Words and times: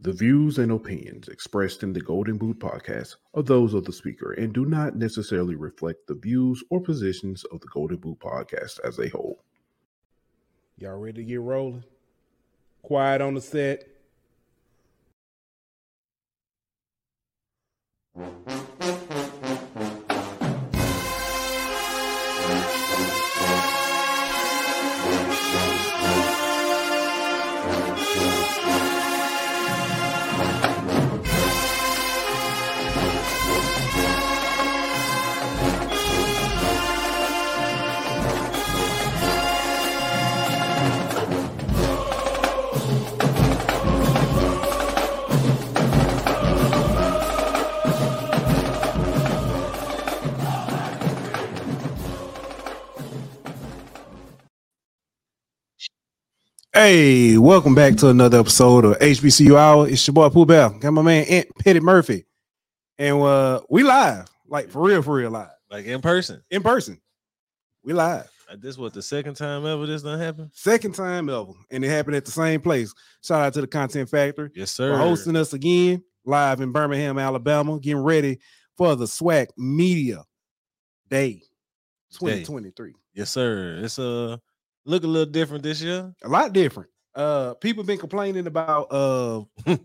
The 0.00 0.12
views 0.12 0.58
and 0.58 0.70
opinions 0.70 1.26
expressed 1.26 1.82
in 1.82 1.92
the 1.92 2.00
Golden 2.00 2.38
Boot 2.38 2.60
podcast 2.60 3.16
are 3.34 3.42
those 3.42 3.74
of 3.74 3.84
the 3.84 3.92
speaker 3.92 4.30
and 4.32 4.52
do 4.52 4.64
not 4.64 4.94
necessarily 4.94 5.56
reflect 5.56 6.06
the 6.06 6.14
views 6.14 6.62
or 6.70 6.80
positions 6.80 7.42
of 7.46 7.60
the 7.60 7.66
Golden 7.66 7.96
Boot 7.96 8.20
podcast 8.20 8.78
as 8.84 9.00
a 9.00 9.08
whole. 9.08 9.42
Y'all 10.76 10.96
ready 10.98 11.24
to 11.24 11.24
get 11.24 11.40
rolling? 11.40 11.82
Quiet 12.82 13.20
on 13.20 13.34
the 13.34 13.40
set. 13.40 13.88
Hey, 56.78 57.36
welcome 57.36 57.74
back 57.74 57.96
to 57.96 58.08
another 58.08 58.38
episode 58.38 58.84
of 58.84 58.96
HBCU 59.00 59.56
Hour. 59.56 59.88
It's 59.88 60.06
your 60.06 60.14
boy 60.14 60.28
Pooh 60.28 60.46
Bell. 60.46 60.70
Got 60.70 60.92
my 60.92 61.02
man 61.02 61.24
Aunt 61.28 61.48
Petty 61.58 61.80
Murphy. 61.80 62.24
And 62.98 63.20
uh 63.20 63.62
we 63.68 63.82
live, 63.82 64.28
like 64.46 64.70
for 64.70 64.82
real, 64.82 65.02
for 65.02 65.14
real 65.16 65.32
live. 65.32 65.50
Like 65.68 65.86
in 65.86 66.00
person. 66.00 66.40
In 66.52 66.62
person. 66.62 67.00
We 67.82 67.94
live. 67.94 68.30
Uh, 68.48 68.54
This 68.60 68.78
what 68.78 68.92
the 68.94 69.02
second 69.02 69.34
time 69.34 69.66
ever 69.66 69.86
this 69.86 70.02
done 70.02 70.20
happened? 70.20 70.50
Second 70.54 70.94
time 70.94 71.28
ever. 71.28 71.50
And 71.72 71.84
it 71.84 71.88
happened 71.88 72.14
at 72.14 72.24
the 72.24 72.30
same 72.30 72.60
place. 72.60 72.94
Shout 73.24 73.42
out 73.42 73.54
to 73.54 73.60
the 73.60 73.66
Content 73.66 74.08
Factory 74.08 74.50
Yes, 74.54 74.70
for 74.76 74.82
sir. 74.92 74.96
hosting 74.96 75.34
us 75.34 75.54
again 75.54 76.04
live 76.24 76.60
in 76.60 76.70
Birmingham, 76.70 77.18
Alabama, 77.18 77.80
getting 77.80 78.04
ready 78.04 78.38
for 78.76 78.94
the 78.94 79.06
SWAC 79.06 79.48
Media 79.56 80.22
Day 81.10 81.42
2023. 82.12 82.94
Yes, 83.14 83.30
sir. 83.30 83.80
It's 83.82 83.98
uh 83.98 84.36
look 84.88 85.04
a 85.04 85.06
little 85.06 85.30
different 85.30 85.62
this 85.62 85.82
year. 85.82 86.12
A 86.24 86.28
lot 86.28 86.52
different. 86.52 86.88
Uh 87.14 87.54
people 87.54 87.84
been 87.84 87.98
complaining 87.98 88.46
about 88.46 88.86
uh 88.90 89.40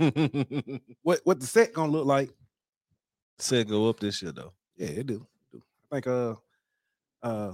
what 1.04 1.20
what 1.24 1.40
the 1.40 1.46
set 1.46 1.74
gonna 1.74 1.92
look 1.92 2.06
like. 2.06 2.30
Said 3.40 3.68
go 3.68 3.90
up 3.90 4.00
this 4.00 4.22
year 4.22 4.32
though. 4.32 4.54
Yeah, 4.78 4.88
it 4.88 5.08
do. 5.08 5.28
it 5.54 5.58
do. 5.58 5.64
I 5.92 5.96
think 5.96 6.08
uh 6.08 6.36
uh 7.22 7.52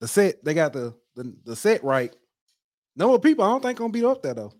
the 0.00 0.08
set 0.08 0.44
they 0.44 0.54
got 0.54 0.72
the 0.72 0.94
the, 1.14 1.34
the 1.44 1.56
set 1.56 1.82
right. 1.82 2.14
No 2.94 3.08
more 3.08 3.18
people 3.20 3.44
I 3.44 3.48
don't 3.48 3.62
think 3.62 3.78
gonna 3.78 3.92
be 3.92 4.04
up 4.04 4.22
there 4.22 4.34
though. 4.34 4.52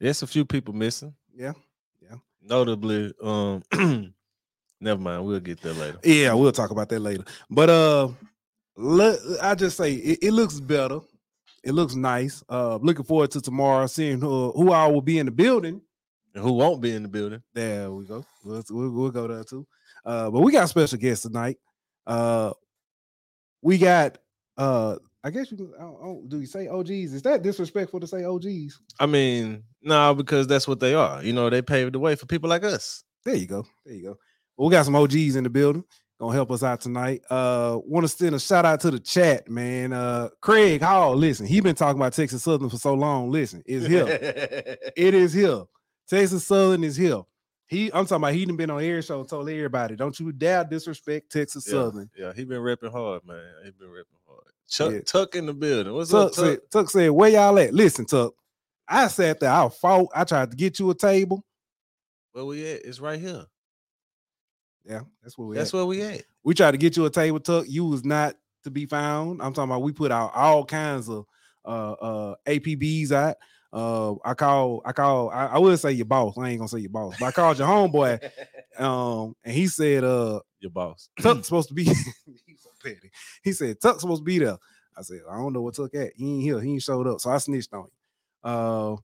There's 0.00 0.22
a 0.22 0.26
few 0.26 0.44
people 0.44 0.74
missing. 0.74 1.14
Yeah, 1.34 1.52
yeah. 2.00 2.16
Notably, 2.42 3.12
um 3.22 3.62
never 4.80 5.00
mind, 5.00 5.24
we'll 5.24 5.40
get 5.40 5.60
there 5.60 5.72
later. 5.74 5.98
Yeah, 6.02 6.34
we'll 6.34 6.52
talk 6.52 6.70
about 6.70 6.88
that 6.88 7.00
later. 7.00 7.24
But 7.50 7.70
uh 7.70 8.08
look, 8.76 9.20
I 9.42 9.54
just 9.54 9.76
say 9.76 9.92
it, 9.94 10.18
it 10.22 10.32
looks 10.32 10.58
better. 10.58 11.00
It 11.64 11.72
looks 11.72 11.94
nice. 11.94 12.42
Uh 12.48 12.76
looking 12.76 13.04
forward 13.04 13.30
to 13.32 13.40
tomorrow, 13.40 13.86
seeing 13.86 14.20
who 14.20 14.52
who 14.52 14.72
all 14.72 14.92
will 14.92 15.00
be 15.02 15.18
in 15.18 15.26
the 15.26 15.32
building. 15.32 15.80
And 16.34 16.42
who 16.42 16.52
won't 16.52 16.80
be 16.82 16.92
in 16.94 17.02
the 17.04 17.08
building? 17.08 17.42
There 17.54 17.90
we 17.92 18.04
go. 18.06 18.24
We'll, 18.44 18.62
we'll, 18.70 18.90
we'll 18.90 19.10
go 19.10 19.28
there 19.28 19.44
too. 19.44 19.66
Uh, 20.04 20.30
but 20.30 20.40
we 20.40 20.50
got 20.52 20.68
special 20.68 20.98
guests 20.98 21.22
tonight. 21.24 21.58
Uh, 22.06 22.52
we 23.62 23.78
got 23.78 24.18
uh, 24.56 24.96
I 25.22 25.30
guess 25.30 25.50
you 25.50 25.56
can. 25.56 25.72
I 25.78 25.82
don't, 25.82 25.96
I 26.00 26.04
don't- 26.04 26.28
do 26.28 26.40
you 26.40 26.46
say 26.46 26.68
OGs? 26.68 26.90
Is 27.14 27.22
that 27.22 27.42
disrespectful 27.42 28.00
to 28.00 28.06
say 28.06 28.24
OGs? 28.24 28.78
I 29.00 29.06
mean, 29.06 29.62
no, 29.82 30.14
because 30.14 30.46
that's 30.46 30.68
what 30.68 30.80
they 30.80 30.94
are. 30.94 31.22
You 31.24 31.32
know, 31.32 31.48
they 31.50 31.62
paved 31.62 31.94
the 31.94 31.98
way 31.98 32.14
for 32.14 32.26
people 32.26 32.50
like 32.50 32.62
us. 32.64 33.04
There 33.24 33.34
you 33.34 33.46
go. 33.46 33.64
There 33.86 33.94
you 33.94 34.02
go. 34.02 34.18
Well, 34.56 34.68
we 34.68 34.72
got 34.72 34.84
some 34.84 34.94
OGs 34.96 35.36
in 35.36 35.44
the 35.44 35.50
building. 35.50 35.84
Gonna 36.20 36.32
help 36.32 36.52
us 36.52 36.62
out 36.62 36.80
tonight. 36.80 37.22
Uh, 37.28 37.80
want 37.84 38.04
to 38.04 38.08
send 38.08 38.36
a 38.36 38.40
shout 38.40 38.64
out 38.64 38.80
to 38.80 38.90
the 38.90 39.00
chat, 39.00 39.48
man. 39.50 39.92
Uh, 39.92 40.28
Craig 40.40 40.80
Hall. 40.80 41.16
Listen, 41.16 41.44
he 41.44 41.60
been 41.60 41.74
talking 41.74 42.00
about 42.00 42.12
Texas 42.12 42.44
Southern 42.44 42.70
for 42.70 42.76
so 42.76 42.94
long. 42.94 43.30
Listen, 43.32 43.62
it's 43.66 43.86
here. 43.86 44.06
it 44.96 45.14
is 45.14 45.32
here. 45.32 45.64
Texas 46.08 46.46
Southern 46.46 46.84
is 46.84 46.94
here. 46.94 47.22
He, 47.66 47.86
I'm 47.92 48.06
talking 48.06 48.22
about. 48.22 48.34
He 48.34 48.46
done 48.46 48.56
been 48.56 48.70
on 48.70 48.82
air 48.82 49.02
show, 49.02 49.24
told 49.24 49.48
everybody, 49.48 49.96
don't 49.96 50.18
you 50.20 50.30
dare 50.30 50.64
disrespect 50.64 51.32
Texas 51.32 51.66
yeah, 51.66 51.72
Southern. 51.72 52.08
yeah, 52.16 52.32
he 52.32 52.44
been 52.44 52.60
repping 52.60 52.92
hard, 52.92 53.26
man. 53.26 53.42
He 53.64 53.70
been 53.72 53.88
repping 53.88 54.20
hard. 54.28 54.44
Chuck 54.68 54.92
Yeah. 54.92 55.00
Tuck 55.00 55.34
in 55.34 55.46
the 55.46 55.54
building. 55.54 55.92
What's 55.92 56.10
Tuck 56.10 56.28
up, 56.28 56.32
Tuck? 56.32 56.44
said, 56.44 56.58
Tuck 56.70 56.90
said, 56.90 57.10
where 57.10 57.30
y'all 57.30 57.58
at? 57.58 57.74
Listen, 57.74 58.06
Tuck. 58.06 58.34
I 58.86 59.08
sat 59.08 59.40
there, 59.40 59.50
I 59.50 59.68
fought. 59.68 60.08
I 60.14 60.24
tried 60.24 60.50
to 60.50 60.56
get 60.56 60.78
you 60.78 60.90
a 60.90 60.94
table. 60.94 61.44
Where 62.32 62.44
we 62.44 62.70
at? 62.70 62.84
It's 62.84 63.00
right 63.00 63.18
here. 63.18 63.46
Yeah, 64.84 65.00
that's 65.22 65.38
what 65.38 65.48
we 65.48 65.56
That's 65.56 65.70
at. 65.72 65.76
where 65.76 65.86
we 65.86 66.02
at. 66.02 66.22
we 66.42 66.54
tried 66.54 66.72
to 66.72 66.78
get 66.78 66.96
you 66.96 67.06
a 67.06 67.10
table, 67.10 67.40
Tuck. 67.40 67.64
You 67.68 67.86
was 67.86 68.04
not 68.04 68.36
to 68.64 68.70
be 68.70 68.86
found. 68.86 69.40
I'm 69.42 69.52
talking 69.52 69.70
about 69.70 69.82
we 69.82 69.92
put 69.92 70.10
out 70.12 70.32
all 70.34 70.64
kinds 70.64 71.08
of 71.08 71.24
uh 71.64 71.92
uh 71.92 72.34
APBs 72.46 73.10
out. 73.12 73.36
Uh 73.72 74.14
I 74.24 74.34
call 74.34 74.82
I 74.84 74.92
call 74.92 75.30
I, 75.30 75.46
I 75.46 75.58
would 75.58 75.78
say 75.80 75.92
your 75.92 76.06
boss. 76.06 76.36
I 76.38 76.50
ain't 76.50 76.58
gonna 76.58 76.68
say 76.68 76.78
your 76.80 76.90
boss, 76.90 77.16
but 77.18 77.26
I 77.26 77.30
called 77.32 77.58
your 77.58 77.68
homeboy. 77.68 78.30
Um, 78.76 79.36
and 79.44 79.54
he 79.54 79.68
said 79.68 80.02
uh 80.02 80.40
Your 80.58 80.72
boss. 80.72 81.08
Tuck's 81.20 81.46
supposed 81.46 81.68
to 81.68 81.74
be 81.74 81.84
he's 81.84 82.60
so 82.60 82.70
petty. 82.82 83.08
He 83.44 83.52
said 83.52 83.80
Tuck's 83.80 84.00
supposed 84.00 84.22
to 84.22 84.24
be 84.24 84.40
there. 84.40 84.56
I 84.98 85.02
said, 85.02 85.20
I 85.30 85.36
don't 85.36 85.52
know 85.52 85.62
what 85.62 85.76
Tuck 85.76 85.94
at. 85.94 86.10
He 86.16 86.34
ain't 86.34 86.42
here. 86.42 86.60
He 86.60 86.72
ain't 86.72 86.82
showed 86.82 87.06
up. 87.06 87.20
So 87.20 87.30
I 87.30 87.38
snitched 87.38 87.72
on 87.72 87.82
him. 87.84 87.90
Uh 88.42 88.96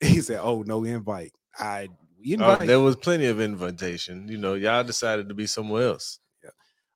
he 0.06 0.20
said, 0.20 0.40
Oh, 0.42 0.62
no 0.66 0.84
invite. 0.84 1.32
I 1.58 1.88
we 2.26 2.42
Oh, 2.44 2.50
invite. 2.52 2.66
there 2.66 2.80
was 2.80 2.96
plenty 2.96 3.26
of 3.26 3.40
invitation. 3.40 4.26
You 4.28 4.38
know, 4.38 4.54
y'all 4.54 4.82
decided 4.84 5.28
to 5.28 5.34
be 5.34 5.46
somewhere 5.46 5.88
else. 5.88 6.18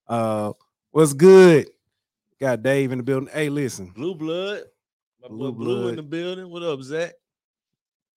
uh 0.09 0.53
what's 0.91 1.13
good? 1.13 1.69
Got 2.41 2.63
Dave 2.63 2.91
in 2.93 2.99
the 2.99 3.05
building. 3.05 3.29
Hey, 3.33 3.49
listen. 3.49 3.91
Blue 3.95 4.15
blood. 4.15 4.63
My 5.23 5.29
Blue 5.29 5.53
boy 5.53 5.59
Blue 5.59 5.77
blood. 5.83 5.89
in 5.91 5.97
the 5.97 6.03
building. 6.03 6.51
What 6.51 6.63
up, 6.63 6.83
Zach? 6.83 7.13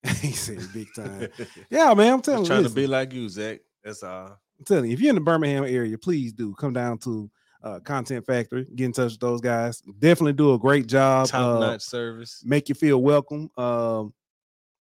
he 0.20 0.32
said 0.32 0.58
big 0.72 0.88
time. 0.94 1.28
Yeah, 1.70 1.92
man. 1.94 2.14
I'm 2.14 2.20
telling 2.22 2.40
Just 2.40 2.50
you. 2.50 2.56
trying 2.56 2.68
to 2.68 2.74
be 2.74 2.86
like 2.86 3.12
you, 3.12 3.28
Zach. 3.28 3.60
That's 3.82 4.02
all. 4.02 4.38
I'm 4.58 4.64
telling 4.64 4.86
you, 4.86 4.94
if 4.94 5.00
you're 5.00 5.10
in 5.10 5.14
the 5.16 5.20
Birmingham 5.20 5.64
area, 5.64 5.96
please 5.98 6.32
do 6.32 6.54
come 6.54 6.72
down 6.72 6.98
to 6.98 7.30
uh 7.62 7.80
Content 7.80 8.26
Factory, 8.26 8.66
get 8.74 8.84
in 8.86 8.92
touch 8.92 9.12
with 9.12 9.20
those 9.20 9.40
guys. 9.40 9.80
Definitely 9.98 10.34
do 10.34 10.52
a 10.54 10.58
great 10.58 10.86
job. 10.86 11.28
Top 11.28 11.56
uh, 11.56 11.60
notch 11.60 11.82
service. 11.82 12.42
make 12.44 12.68
you 12.68 12.74
feel 12.74 13.00
welcome. 13.02 13.50
Um, 13.56 14.12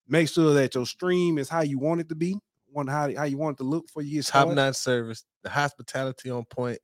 make 0.10 0.28
sure 0.28 0.54
that 0.56 0.76
your 0.76 0.86
stream 0.86 1.38
is 1.38 1.48
how 1.48 1.62
you 1.62 1.80
want 1.80 2.02
it 2.02 2.10
to 2.10 2.16
be, 2.16 2.36
want 2.72 2.90
how, 2.90 3.14
how 3.16 3.24
you 3.24 3.38
want 3.38 3.56
it 3.56 3.64
to 3.64 3.70
look 3.70 3.90
for 3.90 4.02
you. 4.02 4.22
Top 4.24 4.50
notch 4.50 4.76
service. 4.76 5.24
The 5.44 5.50
hospitality 5.50 6.30
on 6.30 6.46
point. 6.46 6.80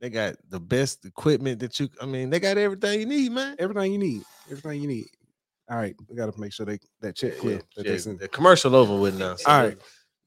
They 0.00 0.10
got 0.10 0.36
the 0.48 0.60
best 0.60 1.04
equipment 1.04 1.58
that 1.60 1.78
you. 1.80 1.88
I 2.00 2.06
mean, 2.06 2.30
they 2.30 2.38
got 2.38 2.56
everything 2.56 3.00
you 3.00 3.06
need, 3.06 3.32
man. 3.32 3.56
Everything 3.58 3.92
you 3.92 3.98
need. 3.98 4.22
Everything 4.46 4.80
you 4.80 4.88
need. 4.88 5.06
All 5.68 5.76
right, 5.76 5.94
we 6.08 6.16
got 6.16 6.32
to 6.32 6.40
make 6.40 6.52
sure 6.52 6.64
they 6.64 6.78
that 7.00 7.16
check 7.16 7.36
clear. 7.38 7.60
Yeah, 7.76 7.82
that 7.82 8.06
yeah, 8.06 8.12
the 8.14 8.28
commercial 8.28 8.74
over 8.74 8.96
with 8.96 9.18
now. 9.18 9.34
so 9.36 9.50
All 9.50 9.64
right. 9.64 9.78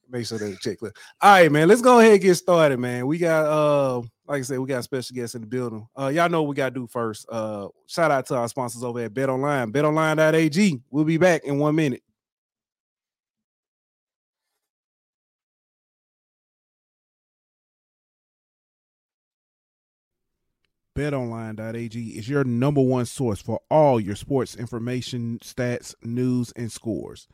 Make 0.08 0.26
sure 0.26 0.38
they 0.38 0.54
check 0.56 0.78
clear. 0.78 0.92
All 1.22 1.32
right, 1.32 1.50
man. 1.50 1.68
Let's 1.68 1.80
go 1.80 1.98
ahead 1.98 2.12
and 2.12 2.20
get 2.20 2.34
started, 2.34 2.78
man. 2.78 3.06
We 3.06 3.16
got 3.16 3.46
uh, 3.46 4.02
like 4.26 4.40
I 4.40 4.42
said, 4.42 4.58
we 4.58 4.66
got 4.66 4.84
special 4.84 5.14
guests 5.14 5.34
in 5.34 5.40
the 5.40 5.46
building. 5.46 5.86
Uh, 5.98 6.08
y'all 6.08 6.28
know 6.28 6.42
what 6.42 6.50
we 6.50 6.54
gotta 6.54 6.74
do 6.74 6.86
first. 6.86 7.26
Uh, 7.30 7.68
shout 7.86 8.10
out 8.10 8.26
to 8.26 8.36
our 8.36 8.48
sponsors 8.48 8.84
over 8.84 9.00
at 9.00 9.14
Bet 9.14 9.30
Online, 9.30 9.72
betonline.ag. 9.72 10.80
We'll 10.90 11.04
be 11.04 11.16
back 11.16 11.44
in 11.44 11.58
one 11.58 11.74
minute. 11.74 12.02
BetOnline.ag 20.94 21.98
is 22.10 22.28
your 22.28 22.44
number 22.44 22.82
one 22.82 23.06
source 23.06 23.40
for 23.40 23.60
all 23.70 23.98
your 23.98 24.14
sports 24.14 24.54
information, 24.54 25.38
stats, 25.42 25.94
news, 26.02 26.52
and 26.54 26.70
scores. 26.70 27.28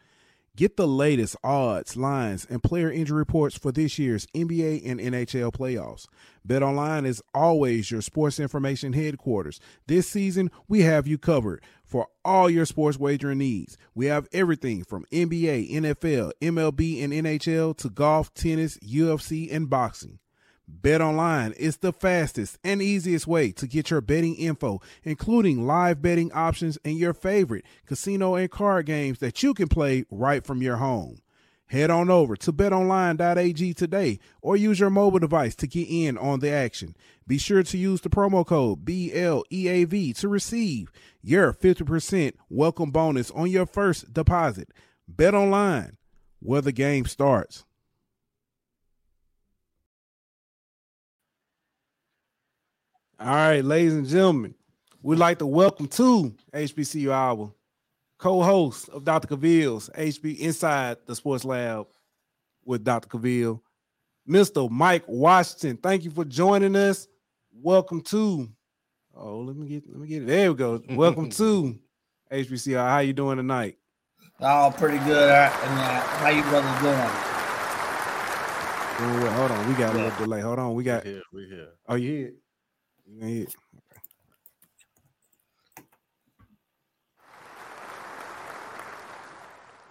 Get 0.55 0.77
the 0.77 0.87
latest 0.87 1.35
odds, 1.43 1.97
lines, 1.97 2.47
and 2.49 2.63
player 2.63 2.91
injury 2.91 3.19
reports 3.19 3.59
for 3.59 3.73
this 3.73 3.99
year's 3.99 4.27
NBA 4.27 4.89
and 4.89 5.01
NHL 5.01 5.53
playoffs. 5.53 6.07
BetOnline 6.47 7.05
is 7.05 7.23
always 7.35 7.91
your 7.91 8.01
sports 8.01 8.39
information 8.39 8.93
headquarters. 8.93 9.59
This 9.89 10.09
season, 10.09 10.53
we 10.69 10.83
have 10.83 11.09
you 11.09 11.19
covered 11.19 11.63
for 11.85 12.07
all 12.25 12.49
your 12.49 12.65
sports 12.65 12.97
wagering 12.97 13.39
needs. 13.39 13.77
We 13.93 14.07
have 14.07 14.29
everything 14.33 14.85
from 14.85 15.05
NBA, 15.13 15.73
NFL, 15.73 16.31
MLB, 16.41 17.03
and 17.03 17.13
NHL 17.13 17.77
to 17.79 17.91
golf, 17.91 18.33
tennis, 18.35 18.79
UFC, 18.79 19.53
and 19.53 19.69
boxing. 19.69 20.21
Bet 20.71 21.01
online 21.01 21.53
is 21.53 21.79
the 21.79 21.95
fastest 21.95 22.59
and 22.63 22.83
easiest 22.83 23.27
way 23.27 23.53
to 23.53 23.67
get 23.67 23.91
your 23.91 24.03
betting 24.03 24.35
info, 24.35 24.83
including 25.03 25.67
live 25.67 26.03
betting 26.03 26.31
options 26.33 26.79
and 26.85 26.99
your 26.99 27.15
favorite 27.15 27.65
casino 27.87 28.35
and 28.35 28.51
card 28.51 28.85
games 28.85 29.19
that 29.21 29.43
you 29.43 29.55
can 29.55 29.69
play 29.69 30.05
right 30.11 30.45
from 30.45 30.61
your 30.61 30.77
home. 30.77 31.23
Head 31.69 31.91
on 31.91 32.11
over 32.11 32.37
to 32.37 32.53
betonline.ag 32.53 33.75
today 33.75 34.19
or 34.43 34.57
use 34.59 34.79
your 34.79 34.91
mobile 34.91 35.19
device 35.19 35.55
to 35.57 35.67
get 35.67 35.89
in 35.89 36.19
on 36.19 36.41
the 36.41 36.51
action. 36.51 36.95
Be 37.27 37.39
sure 37.39 37.63
to 37.63 37.79
use 37.79 38.03
the 38.03 38.11
promo 38.11 38.47
code 38.47 38.85
BLEAV 38.85 40.19
to 40.19 40.29
receive 40.29 40.93
your 41.23 41.55
50% 41.55 42.35
welcome 42.51 42.91
bonus 42.91 43.31
on 43.31 43.51
your 43.51 43.67
first 43.67 44.13
deposit. 44.13 44.69
Bet 45.09 45.35
online 45.35 45.97
where 46.41 46.61
the 46.61 46.73
game 46.73 47.07
starts. 47.07 47.65
All 53.21 53.35
right, 53.35 53.65
ladies 53.65 53.95
and 53.95 54.07
gentlemen, 54.07 54.55
we'd 55.03 55.19
like 55.19 55.41
to 55.41 55.47
welcome 55.47 55.89
to 55.89 56.33
HBCU 56.55 57.11
Hour 57.11 57.53
co-host 58.17 58.89
of 58.91 59.03
Dr. 59.03 59.27
Cavil's 59.27 59.91
HB 59.91 60.39
Inside 60.39 60.99
the 61.05 61.17
Sports 61.17 61.45
Lab 61.45 61.89
with 62.65 62.85
Dr. 62.85 63.09
Cavil, 63.09 63.61
Mr. 64.29 64.71
Mike 64.71 65.03
Washington. 65.09 65.79
Thank 65.79 66.05
you 66.05 66.13
for 66.13 66.25
joining 66.25 66.77
us. 66.77 67.09
Welcome 67.53 68.03
to 68.03 68.49
oh, 69.17 69.41
let 69.41 69.57
me 69.57 69.67
get 69.67 69.91
let 69.91 69.99
me 69.99 70.07
get 70.07 70.23
it. 70.23 70.27
There 70.27 70.53
we 70.53 70.57
go. 70.57 70.81
Welcome 70.91 71.29
to 71.31 71.77
HBCU. 72.31 72.77
How 72.77 73.01
you 73.01 73.15
doing 73.15 73.39
tonight? 73.39 73.79
Oh, 74.41 74.73
pretty 74.77 74.99
good. 74.99 75.29
And, 75.29 75.81
uh, 75.81 76.01
how 76.01 76.29
you 76.29 76.43
brothers 76.43 76.81
doing? 76.83 76.95
Doing 79.11 79.25
well. 79.25 79.33
Hold 79.39 79.51
on, 79.51 79.69
we 79.69 79.75
got 79.75 79.93
a 79.97 79.99
little 79.99 80.19
delay. 80.25 80.41
Hold 80.41 80.61
on, 80.61 80.75
we 80.75 80.85
got. 80.85 81.05
We 81.05 81.11
here, 81.11 81.23
we 81.33 81.49
here. 81.49 81.69
Oh, 81.89 81.97
you 81.97 82.35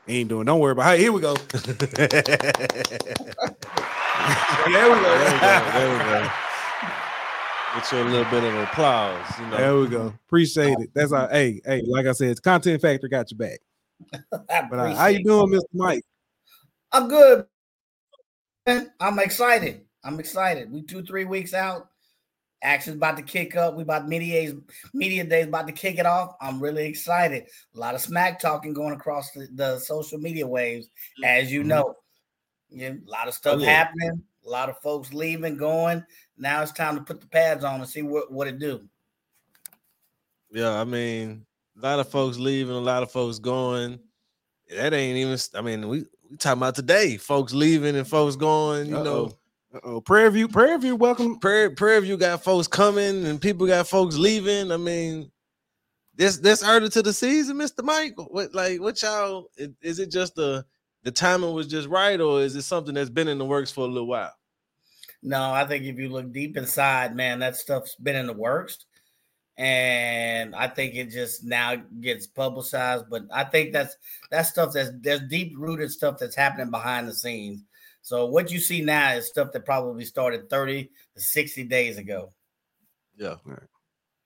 Ain't 0.10 0.30
doing. 0.30 0.46
Don't 0.46 0.60
worry 0.60 0.72
about. 0.72 0.96
Hey, 0.96 1.00
here 1.02 1.12
we 1.12 1.20
go. 1.20 1.34
there 1.52 1.64
we 1.64 1.78
go. 1.78 2.18
There 4.68 4.94
we 4.94 5.40
go. 5.40 5.60
There 5.74 5.92
we 5.92 5.98
go. 5.98 6.30
Get 7.76 7.92
you 7.92 7.98
a 8.00 8.06
little 8.06 8.32
bit 8.32 8.44
of 8.44 8.56
applause. 8.56 9.26
You 9.40 9.48
know. 9.48 9.58
There 9.58 9.76
we 9.76 9.88
go. 9.88 10.14
Appreciate 10.28 10.78
it. 10.80 10.90
That's 10.94 11.12
our. 11.12 11.30
Hey, 11.30 11.60
hey. 11.66 11.84
Like 11.86 12.06
I 12.06 12.14
said, 12.14 12.30
it's 12.30 12.40
Content 12.40 12.82
Factor 12.82 13.08
got 13.08 13.32
you 13.32 13.38
back. 13.38 13.60
But 14.30 14.80
uh, 14.80 14.96
how 14.96 15.08
you 15.08 15.24
doing, 15.24 15.54
it. 15.54 15.58
Mr. 15.58 15.64
Mike? 15.74 16.04
I'm 16.92 17.08
good. 17.08 17.46
I'm 19.00 19.20
excited. 19.20 19.82
I'm 20.04 20.20
excited. 20.20 20.72
We 20.72 20.84
two, 20.84 21.04
three 21.04 21.26
weeks 21.26 21.54
out. 21.54 21.90
Action's 22.64 22.96
about 22.96 23.18
to 23.18 23.24
kick 23.24 23.56
up. 23.56 23.76
We 23.76 23.84
about 23.84 24.08
media 24.08 24.42
days, 24.42 24.56
media 24.94 25.24
days 25.24 25.46
about 25.46 25.68
to 25.68 25.74
kick 25.74 26.00
it 26.00 26.06
off. 26.08 26.36
I'm 26.42 26.60
really 26.60 26.86
excited. 26.86 27.44
A 27.76 27.80
lot 27.80 27.94
of 27.94 28.02
smack 28.02 28.40
talking 28.40 28.74
going 28.74 28.94
across 28.94 29.32
the, 29.32 29.48
the 29.54 29.80
social 29.80 30.18
media 30.18 30.48
waves, 30.48 30.90
as 31.24 31.52
you 31.52 31.62
Mhm. 31.62 31.68
know. 31.68 31.96
Yeah, 32.70 32.90
a 32.90 33.10
lot 33.10 33.28
of 33.28 33.34
stuff 33.34 33.58
Oh, 33.58 33.60
yeah. 33.60 33.70
happening. 33.70 34.24
A 34.46 34.50
lot 34.50 34.70
of 34.70 34.78
folks 34.82 35.14
leaving, 35.14 35.56
going. 35.58 36.04
Now 36.38 36.62
it's 36.64 36.72
time 36.72 36.96
to 36.96 37.04
put 37.04 37.22
the 37.22 37.28
pads 37.28 37.64
on 37.64 37.80
and 37.80 37.90
see 37.90 38.02
what, 38.02 38.32
what 38.32 38.48
it 38.48 38.60
do. 38.60 38.88
Yeah, 40.52 40.80
I 40.80 40.84
mean, 40.84 41.46
a 41.78 41.86
lot 41.86 42.00
of 42.00 42.10
folks 42.10 42.38
leaving, 42.38 42.74
a 42.76 42.80
lot 42.80 43.04
of 43.04 43.12
folks 43.12 43.40
going. 43.40 44.00
That 44.76 44.94
ain't 44.94 45.18
even. 45.18 45.38
I 45.54 45.62
mean, 45.62 45.88
we 45.88 46.06
we 46.30 46.38
talking 46.38 46.60
about 46.60 46.76
today, 46.76 47.18
folks 47.18 47.54
leaving 47.54 47.96
and 47.96 48.08
folks 48.08 48.36
going. 48.36 48.88
You 48.88 49.04
know, 49.04 49.38
Uh-oh. 49.74 50.02
Prairie 50.02 50.32
View, 50.32 50.48
Prairie 50.48 50.80
View, 50.80 50.96
welcome. 50.96 51.40
Prairie 51.40 51.72
Prairie 51.72 52.02
View 52.02 52.18
got 52.18 52.44
folks 52.44 52.68
coming 52.68 53.26
and 53.26 53.42
people 53.42 53.68
got 53.68 53.88
folks 53.88 54.16
leaving. 54.16 54.72
I 54.72 54.78
mean, 54.78 55.30
this 56.16 56.38
this 56.38 56.64
early 56.64 56.90
to 56.90 57.02
the 57.02 57.14
season, 57.14 57.58
Mister 57.58 57.84
Mike. 57.84 58.14
What 58.18 58.56
like 58.56 58.80
what 58.80 59.02
y'all? 59.02 59.50
Is 59.82 60.00
it 60.00 60.10
just 60.10 60.36
the 60.36 60.66
the 61.04 61.12
timing 61.12 61.54
was 61.54 61.68
just 61.68 61.90
right, 61.90 62.20
or 62.20 62.42
is 62.42 62.56
it 62.56 62.64
something 62.64 62.94
that's 62.94 63.10
been 63.10 63.28
in 63.28 63.38
the 63.38 63.46
works 63.46 63.72
for 63.72 63.82
a 63.82 63.88
little 63.88 64.08
while? 64.08 64.34
No, 65.22 65.52
I 65.52 65.66
think 65.66 65.84
if 65.84 65.98
you 65.98 66.10
look 66.10 66.32
deep 66.32 66.56
inside, 66.58 67.16
man, 67.16 67.40
that 67.40 67.58
stuff's 67.58 67.96
been 67.96 68.16
in 68.16 68.28
the 68.28 68.34
works. 68.34 68.86
And 69.60 70.56
I 70.56 70.68
think 70.68 70.94
it 70.94 71.10
just 71.10 71.44
now 71.44 71.76
gets 72.00 72.28
publicized. 72.28 73.06
But 73.10 73.24
I 73.34 73.44
think 73.44 73.74
that's 73.74 73.98
that 74.30 74.44
stuff 74.44 74.74
that's 74.74 74.92
there's 75.02 75.24
deep 75.24 75.54
rooted 75.58 75.92
stuff 75.92 76.20
that's 76.20 76.36
happening 76.36 76.70
behind 76.70 77.08
the 77.08 77.14
scenes. 77.14 77.64
So 78.08 78.26
what 78.26 78.50
you 78.50 78.60
see 78.60 78.82
now 78.82 79.16
is 79.16 79.28
stuff 79.28 79.52
that 79.52 79.66
probably 79.66 80.06
started 80.06 80.50
30 80.50 80.90
to 81.16 81.22
60 81.22 81.66
days 81.66 81.98
ago. 81.98 82.32
Yeah, 83.18 83.36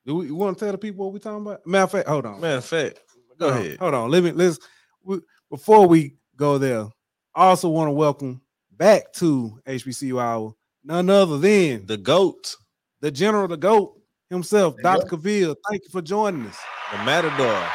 Do 0.05 0.17
we 0.17 0.29
want 0.29 0.59
to 0.59 0.65
tell 0.65 0.71
the 0.71 0.77
people 0.77 1.03
what 1.05 1.13
we're 1.13 1.17
talking 1.17 1.41
about? 1.41 1.65
Matter 1.65 1.83
of 1.85 1.91
fact, 1.91 2.07
hold 2.07 2.27
on. 2.27 2.39
matter 2.39 2.57
of 2.57 2.65
fact, 2.65 2.99
go 3.39 3.47
hold 3.47 3.53
on, 3.53 3.65
ahead. 3.65 3.79
Hold 3.79 3.93
on. 3.95 4.11
Let 4.11 4.23
me 4.23 4.33
let's 4.33 4.59
we, 5.03 5.21
before 5.49 5.87
we 5.87 6.13
go 6.35 6.59
there. 6.59 6.89
I 7.33 7.47
also 7.47 7.69
want 7.69 7.87
to 7.87 7.93
welcome 7.93 8.41
back 8.71 9.13
to 9.13 9.59
HBCU 9.65 10.21
Hour 10.21 10.53
none 10.83 11.09
other 11.09 11.39
than 11.39 11.87
The 11.87 11.97
goat, 11.97 12.55
the 12.99 13.09
general, 13.09 13.47
the 13.47 13.57
GOAT 13.57 13.99
himself, 14.29 14.75
There 14.75 14.93
you 14.93 14.99
Dr. 14.99 15.09
Cavil. 15.09 15.55
Thank 15.67 15.85
you 15.85 15.89
for 15.89 16.03
joining 16.03 16.45
us. 16.45 16.59
the 16.91 16.99
matador. 16.99 17.67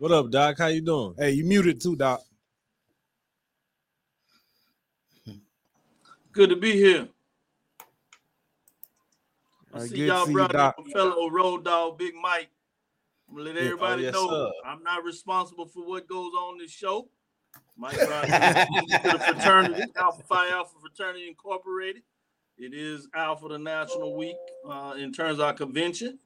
What 0.00 0.12
up, 0.12 0.30
Doc? 0.30 0.58
How 0.58 0.68
you 0.68 0.80
doing? 0.80 1.14
Hey, 1.18 1.32
you 1.32 1.44
muted 1.44 1.80
too, 1.80 1.96
Doc. 1.96 2.20
Good 6.30 6.50
to 6.50 6.56
be 6.56 6.70
here. 6.70 7.08
I 9.74 9.74
All 9.74 9.80
right, 9.80 9.90
see 9.90 10.06
y'all 10.06 10.24
see 10.24 10.30
you, 10.30 10.36
brother, 10.36 10.72
fellow 10.92 11.28
road 11.28 11.64
dog, 11.64 11.98
Big 11.98 12.14
Mike. 12.14 12.48
I'm 13.28 13.38
gonna 13.38 13.46
let 13.46 13.56
Yeah, 13.56 13.62
oh, 13.62 13.64
everybody 13.64 14.02
yes, 14.04 14.14
know 14.14 14.28
sir. 14.28 14.52
I'm 14.64 14.84
not 14.84 15.02
responsible 15.02 15.66
for 15.66 15.84
what 15.84 16.06
goes 16.06 16.32
on 16.32 16.58
this 16.58 16.70
show. 16.70 17.08
Mike 17.76 17.96
brought 18.06 18.28
this 18.28 18.54
to 19.02 19.10
the 19.10 19.18
fraternity, 19.18 19.82
Alpha 19.96 20.22
Phi 20.28 20.50
Alpha 20.50 20.74
Fraternity 20.80 21.26
Incorporated. 21.26 22.02
It 22.56 22.72
is 22.72 23.08
Alpha 23.16 23.48
the 23.48 23.58
National 23.58 24.16
Week 24.16 24.36
uh, 24.64 24.94
in 24.96 25.12
terms 25.12 25.40
of 25.40 25.46
our 25.46 25.54
convention. 25.54 26.20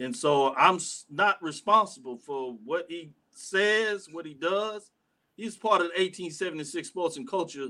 And 0.00 0.14
so 0.14 0.54
I'm 0.54 0.78
not 1.10 1.42
responsible 1.42 2.16
for 2.16 2.56
what 2.64 2.86
he 2.88 3.10
says, 3.30 4.08
what 4.10 4.26
he 4.26 4.34
does. 4.34 4.90
He's 5.36 5.56
part 5.56 5.80
of 5.80 5.88
the 5.88 6.00
1876 6.00 6.88
Sports 6.88 7.16
and 7.16 7.28
Culture 7.28 7.68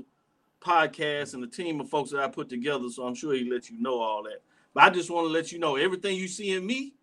podcast 0.61 1.33
and 1.33 1.43
the 1.43 1.47
team 1.47 1.79
of 1.79 1.89
folks 1.89 2.11
that 2.11 2.21
I 2.21 2.27
put 2.27 2.49
together. 2.49 2.89
So 2.89 3.03
I'm 3.05 3.15
sure 3.15 3.33
he 3.33 3.49
let 3.49 3.69
you 3.69 3.81
know 3.81 3.99
all 3.99 4.23
that. 4.23 4.41
But 4.73 4.83
I 4.83 4.89
just 4.89 5.09
want 5.09 5.27
to 5.27 5.31
let 5.31 5.51
you 5.51 5.59
know 5.59 5.75
everything 5.75 6.15
you 6.15 6.27
see 6.27 6.51
in 6.51 6.65
me 6.65 6.93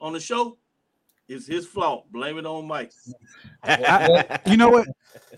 on 0.00 0.12
the 0.12 0.20
show 0.20 0.56
is 1.28 1.46
his 1.46 1.66
fault. 1.66 2.10
Blame 2.12 2.38
it 2.38 2.46
on 2.46 2.66
Mike. 2.66 2.92
You 4.46 4.56
know 4.56 4.68
what, 4.68 4.86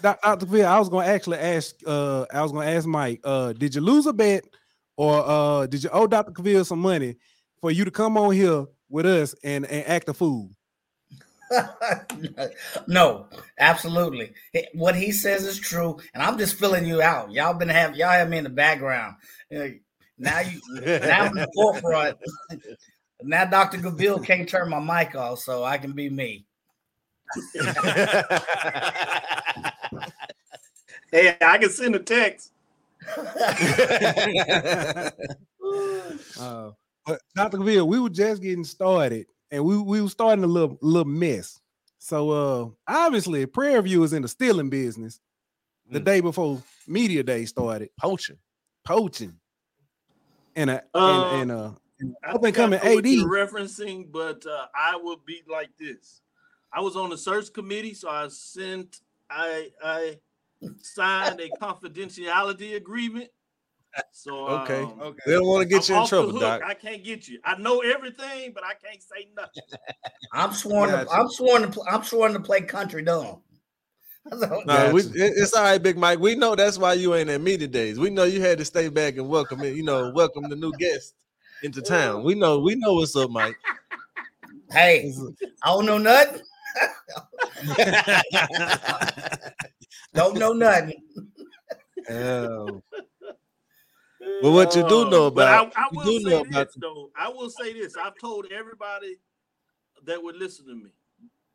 Dr. 0.03 0.45
Cavil, 0.45 0.67
I 0.67 0.79
was 0.79 0.91
gonna 0.91 1.07
actually 1.07 1.39
ask. 1.39 1.77
Uh, 1.87 2.27
I 2.33 2.43
was 2.43 2.53
gonna 2.53 2.71
ask 2.71 2.87
Mike. 2.87 3.21
Uh, 3.25 3.55
did 3.55 3.75
you 3.75 3.81
lose 3.81 4.07
a 4.07 4.13
bet, 4.13 4.45
or 4.97 5.25
uh, 5.27 5.67
did 5.67 5.83
you 5.83 5.89
owe 5.91 6.07
Dr. 6.07 6.33
Cavil 6.33 6.65
some 6.67 6.81
money 6.81 7.17
for 7.61 7.71
you 7.71 7.87
to 7.87 7.91
come 7.91 8.19
on 8.19 8.35
here 8.35 8.67
with 8.89 9.07
us 9.07 9.35
and, 9.45 9.65
and 9.67 9.87
act 9.87 10.09
a 10.09 10.15
fool? 10.15 10.51
no, 12.87 13.27
absolutely. 13.59 14.33
What 14.75 14.95
he 14.95 15.13
says 15.13 15.47
is 15.47 15.59
true, 15.59 15.99
and 16.13 16.23
I'm 16.23 16.37
just 16.37 16.57
filling 16.59 16.85
you 16.85 17.01
out. 17.01 17.33
Y'all 17.33 17.55
been 17.55 17.71
have 17.71 17.97
y'all 17.97 18.11
have 18.11 18.29
me 18.29 18.37
in 18.37 18.45
the 18.45 18.51
background. 18.51 19.17
Now 19.51 20.41
you 20.41 20.61
now 20.83 21.25
I'm 21.25 21.29
in 21.29 21.45
the 21.45 21.51
forefront. 21.55 22.19
Now 23.23 23.47
Dr. 23.47 23.79
Cavil 23.81 24.21
can't 24.21 24.49
turn 24.49 24.69
my 24.69 24.79
mic 24.79 25.15
off, 25.15 25.39
so 25.39 25.65
I 25.65 25.79
can 25.79 25.93
be 25.93 26.11
me. 26.11 26.45
Hey, 31.11 31.37
I 31.41 31.57
can 31.57 31.71
send 31.71 31.95
a 31.95 32.01
text. 32.01 32.53
Uh, 36.39 36.71
but 37.09 37.23
Dr. 37.35 37.57
Cavil, 37.59 37.89
we 37.89 37.99
were 37.99 38.11
just 38.11 38.43
getting 38.43 38.65
started, 38.65 39.27
and 39.51 39.65
we 39.65 39.79
we 39.79 40.03
were 40.03 40.11
starting 40.11 40.45
a 40.45 40.49
little 40.49 40.79
little 40.83 41.07
mess. 41.11 41.59
So 41.99 42.31
uh, 42.31 42.69
obviously, 42.87 43.47
Prairie 43.47 43.81
View 43.83 44.03
is 44.05 44.13
in 44.13 44.23
the 44.23 44.29
stealing 44.29 44.71
business. 44.71 45.19
The 45.91 46.01
Mm. 46.01 46.05
day 46.05 46.21
before 46.21 46.63
media 46.87 47.23
day 47.23 47.47
started, 47.47 47.89
Poaching. 47.99 48.37
poaching, 48.85 49.41
and 50.55 50.69
a 50.69 50.83
Uh, 50.95 50.99
and, 50.99 51.51
and 51.51 51.51
uh, 51.51 51.73
I 52.23 52.33
Up 52.35 52.35
and 52.35 52.43
think 52.45 52.59
I 52.59 52.63
coming 52.63 52.79
know 52.79 52.95
what 52.95 53.07
AD. 53.07 53.11
you're 53.11 53.31
referencing, 53.31 54.13
but 54.13 54.45
uh, 54.47 54.67
I 54.75 54.99
would 55.03 55.25
be 55.25 55.43
like 55.49 55.71
this. 55.79 56.21
I 56.71 56.81
was 56.83 56.95
on 56.95 57.09
the 57.09 57.17
search 57.17 57.55
committee, 57.55 57.95
so 57.95 58.11
I 58.11 58.29
sent 58.29 59.01
I 59.31 59.71
I 59.83 60.19
signed 60.83 61.41
a 61.41 61.49
confidentiality 61.49 62.77
agreement. 62.77 63.31
So 64.13 64.47
Okay. 64.49 64.83
um, 64.83 65.01
okay. 65.01 65.19
They 65.27 65.33
don't 65.33 65.47
want 65.47 65.63
to 65.63 65.69
get 65.69 65.89
I'm 65.91 65.97
you 65.97 66.03
in 66.03 66.09
trouble. 66.09 66.39
Doc. 66.39 66.63
I 66.65 66.75
can't 66.75 67.03
get 67.03 67.27
you. 67.29 67.41
I 67.45 67.57
know 67.59 67.81
everything, 67.81 68.53
but 68.55 68.65
I 68.65 68.75
can't 68.75 69.03
say 69.03 69.29
nothing. 69.37 69.63
I'm 70.33 70.53
sworn. 70.53 70.91
To, 70.91 71.09
I'm 71.11 71.29
sworn 71.29 71.71
to. 71.71 71.83
I'm 71.91 72.03
sworn 72.05 72.33
to 72.35 72.41
play 72.41 72.61
country 72.63 73.03
dumb. 73.03 73.43
So- 74.31 74.63
No, 74.67 74.93
we, 74.93 75.03
Gotcha. 75.05 75.25
it- 75.25 75.33
it's 75.37 75.55
all 75.55 75.63
right, 75.63 75.83
Big 75.83 75.97
Mike. 75.97 76.19
We 76.19 76.35
know 76.35 76.55
that's 76.55 76.77
why 76.77 76.93
you 76.93 77.15
ain't 77.15 77.31
at 77.31 77.41
media 77.41 77.67
days. 77.67 77.99
We 77.99 78.11
know 78.11 78.25
you 78.25 78.43
had 78.43 78.59
to 78.59 78.65
stay 78.65 78.91
back 78.91 79.17
and 79.17 79.27
welcome 79.29 79.63
it. 79.63 79.75
You 79.75 79.85
know, 79.85 80.13
welcome 80.15 80.51
the 80.51 80.57
new 80.57 80.73
guest 80.79 81.15
into 81.63 81.81
town. 81.81 82.25
We 82.25 82.35
know, 82.35 82.59
we 82.59 82.75
know 82.75 82.95
what's 82.95 83.17
up, 83.17 83.31
Mike. 83.31 83.57
Hey, 84.71 85.11
I 85.63 85.69
don't 85.71 85.87
know 85.87 85.97
nothing. 85.97 86.43
Don't 90.15 90.39
know 90.39 90.53
nothing. 90.53 91.03
Oh. 92.11 92.83
But 94.43 94.53
what 94.53 94.75
you 94.77 94.89
do 94.89 95.11
know 95.11 95.27
Uh, 95.27 95.31
but 95.31 95.49
about 95.49 95.73
I, 95.77 95.83
I 95.83 95.89
you 95.93 95.99
will 95.99 96.05
do 96.05 96.21
say 96.21 96.31
know 96.31 96.45
this 96.45 96.49
about 96.49 96.69
though. 96.77 97.11
I 97.17 97.29
will 97.29 97.51
say 97.51 97.73
this. 97.73 97.97
I've 97.97 98.19
told 98.19 98.47
everybody 98.53 99.17
that 100.05 100.23
would 100.23 100.37
listen 100.37 100.67
to 100.67 100.75
me, 100.75 100.91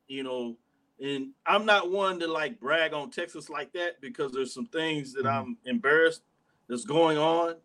you 0.07 0.23
know, 0.23 0.57
and 1.01 1.29
I'm 1.45 1.65
not 1.65 1.91
one 1.91 2.19
to 2.19 2.27
like 2.27 2.59
brag 2.59 2.93
on 2.93 3.09
Texas 3.11 3.49
like 3.49 3.73
that 3.73 4.01
because 4.01 4.31
there's 4.31 4.53
some 4.53 4.67
things 4.67 5.13
that 5.13 5.25
I'm 5.25 5.57
embarrassed 5.65 6.23
that's 6.67 6.85
going 6.85 7.17
on 7.17 7.55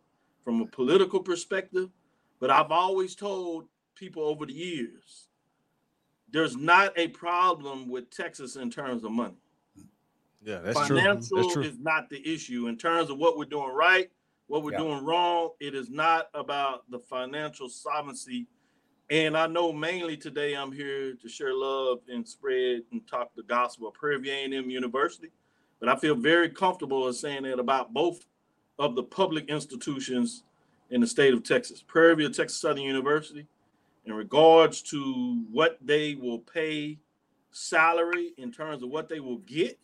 from 0.44 0.60
a 0.62 0.66
political 0.66 1.20
perspective. 1.20 1.90
But 2.40 2.50
I've 2.50 2.70
always 2.70 3.14
told 3.16 3.66
people 3.96 4.22
over 4.22 4.46
the 4.46 4.52
years, 4.52 5.28
there's 6.30 6.56
not 6.56 6.92
a 6.96 7.08
problem 7.08 7.88
with 7.88 8.10
Texas 8.10 8.56
in 8.56 8.70
terms 8.70 9.04
of 9.04 9.10
money. 9.12 9.34
yeah, 10.42 10.58
that's 10.60 10.86
true. 10.86 10.98
Financial 10.98 11.36
That's 11.38 11.52
true. 11.54 11.62
is 11.64 11.78
not 11.80 12.08
the 12.10 12.26
issue 12.32 12.68
in 12.68 12.76
terms 12.76 13.10
of 13.10 13.18
what 13.18 13.36
we're 13.36 13.44
doing 13.46 13.70
right, 13.74 14.10
what 14.48 14.62
we're 14.62 14.72
Yeah. 14.72 14.78
doing 14.78 15.04
wrong. 15.04 15.50
It 15.60 15.74
is 15.74 15.88
not 15.90 16.28
about 16.34 16.90
the 16.90 16.98
financial 16.98 17.68
solvency. 17.68 18.46
And 19.10 19.36
I 19.36 19.46
know 19.46 19.72
mainly 19.72 20.16
today 20.16 20.54
I'm 20.54 20.72
here 20.72 21.14
to 21.14 21.28
share 21.28 21.54
love 21.54 22.00
and 22.08 22.28
spread 22.28 22.84
and 22.90 23.06
talk 23.06 23.34
the 23.34 23.42
gospel 23.42 23.88
of 23.88 23.94
Prairie 23.94 24.18
View 24.20 24.32
A&M 24.32 24.68
University. 24.70 25.30
But 25.80 25.88
I 25.88 25.96
feel 25.96 26.14
very 26.14 26.48
comfortable 26.50 27.06
in 27.06 27.14
saying 27.14 27.44
that 27.44 27.58
about 27.58 27.94
both 27.94 28.26
of 28.78 28.94
the 28.96 29.02
public 29.02 29.48
institutions 29.48 30.44
in 30.90 31.00
the 31.00 31.06
state 31.06 31.32
of 31.32 31.42
Texas, 31.42 31.82
Prairie 31.82 32.16
View 32.16 32.28
Texas 32.28 32.60
Southern 32.60 32.82
University, 32.82 33.46
in 34.04 34.12
regards 34.12 34.82
to 34.82 35.44
what 35.50 35.78
they 35.80 36.14
will 36.14 36.40
pay 36.40 36.98
salary 37.50 38.32
in 38.38 38.50
terms 38.50 38.82
of 38.82 38.88
what 38.88 39.08
they 39.08 39.20
will 39.20 39.38
get 39.38 39.78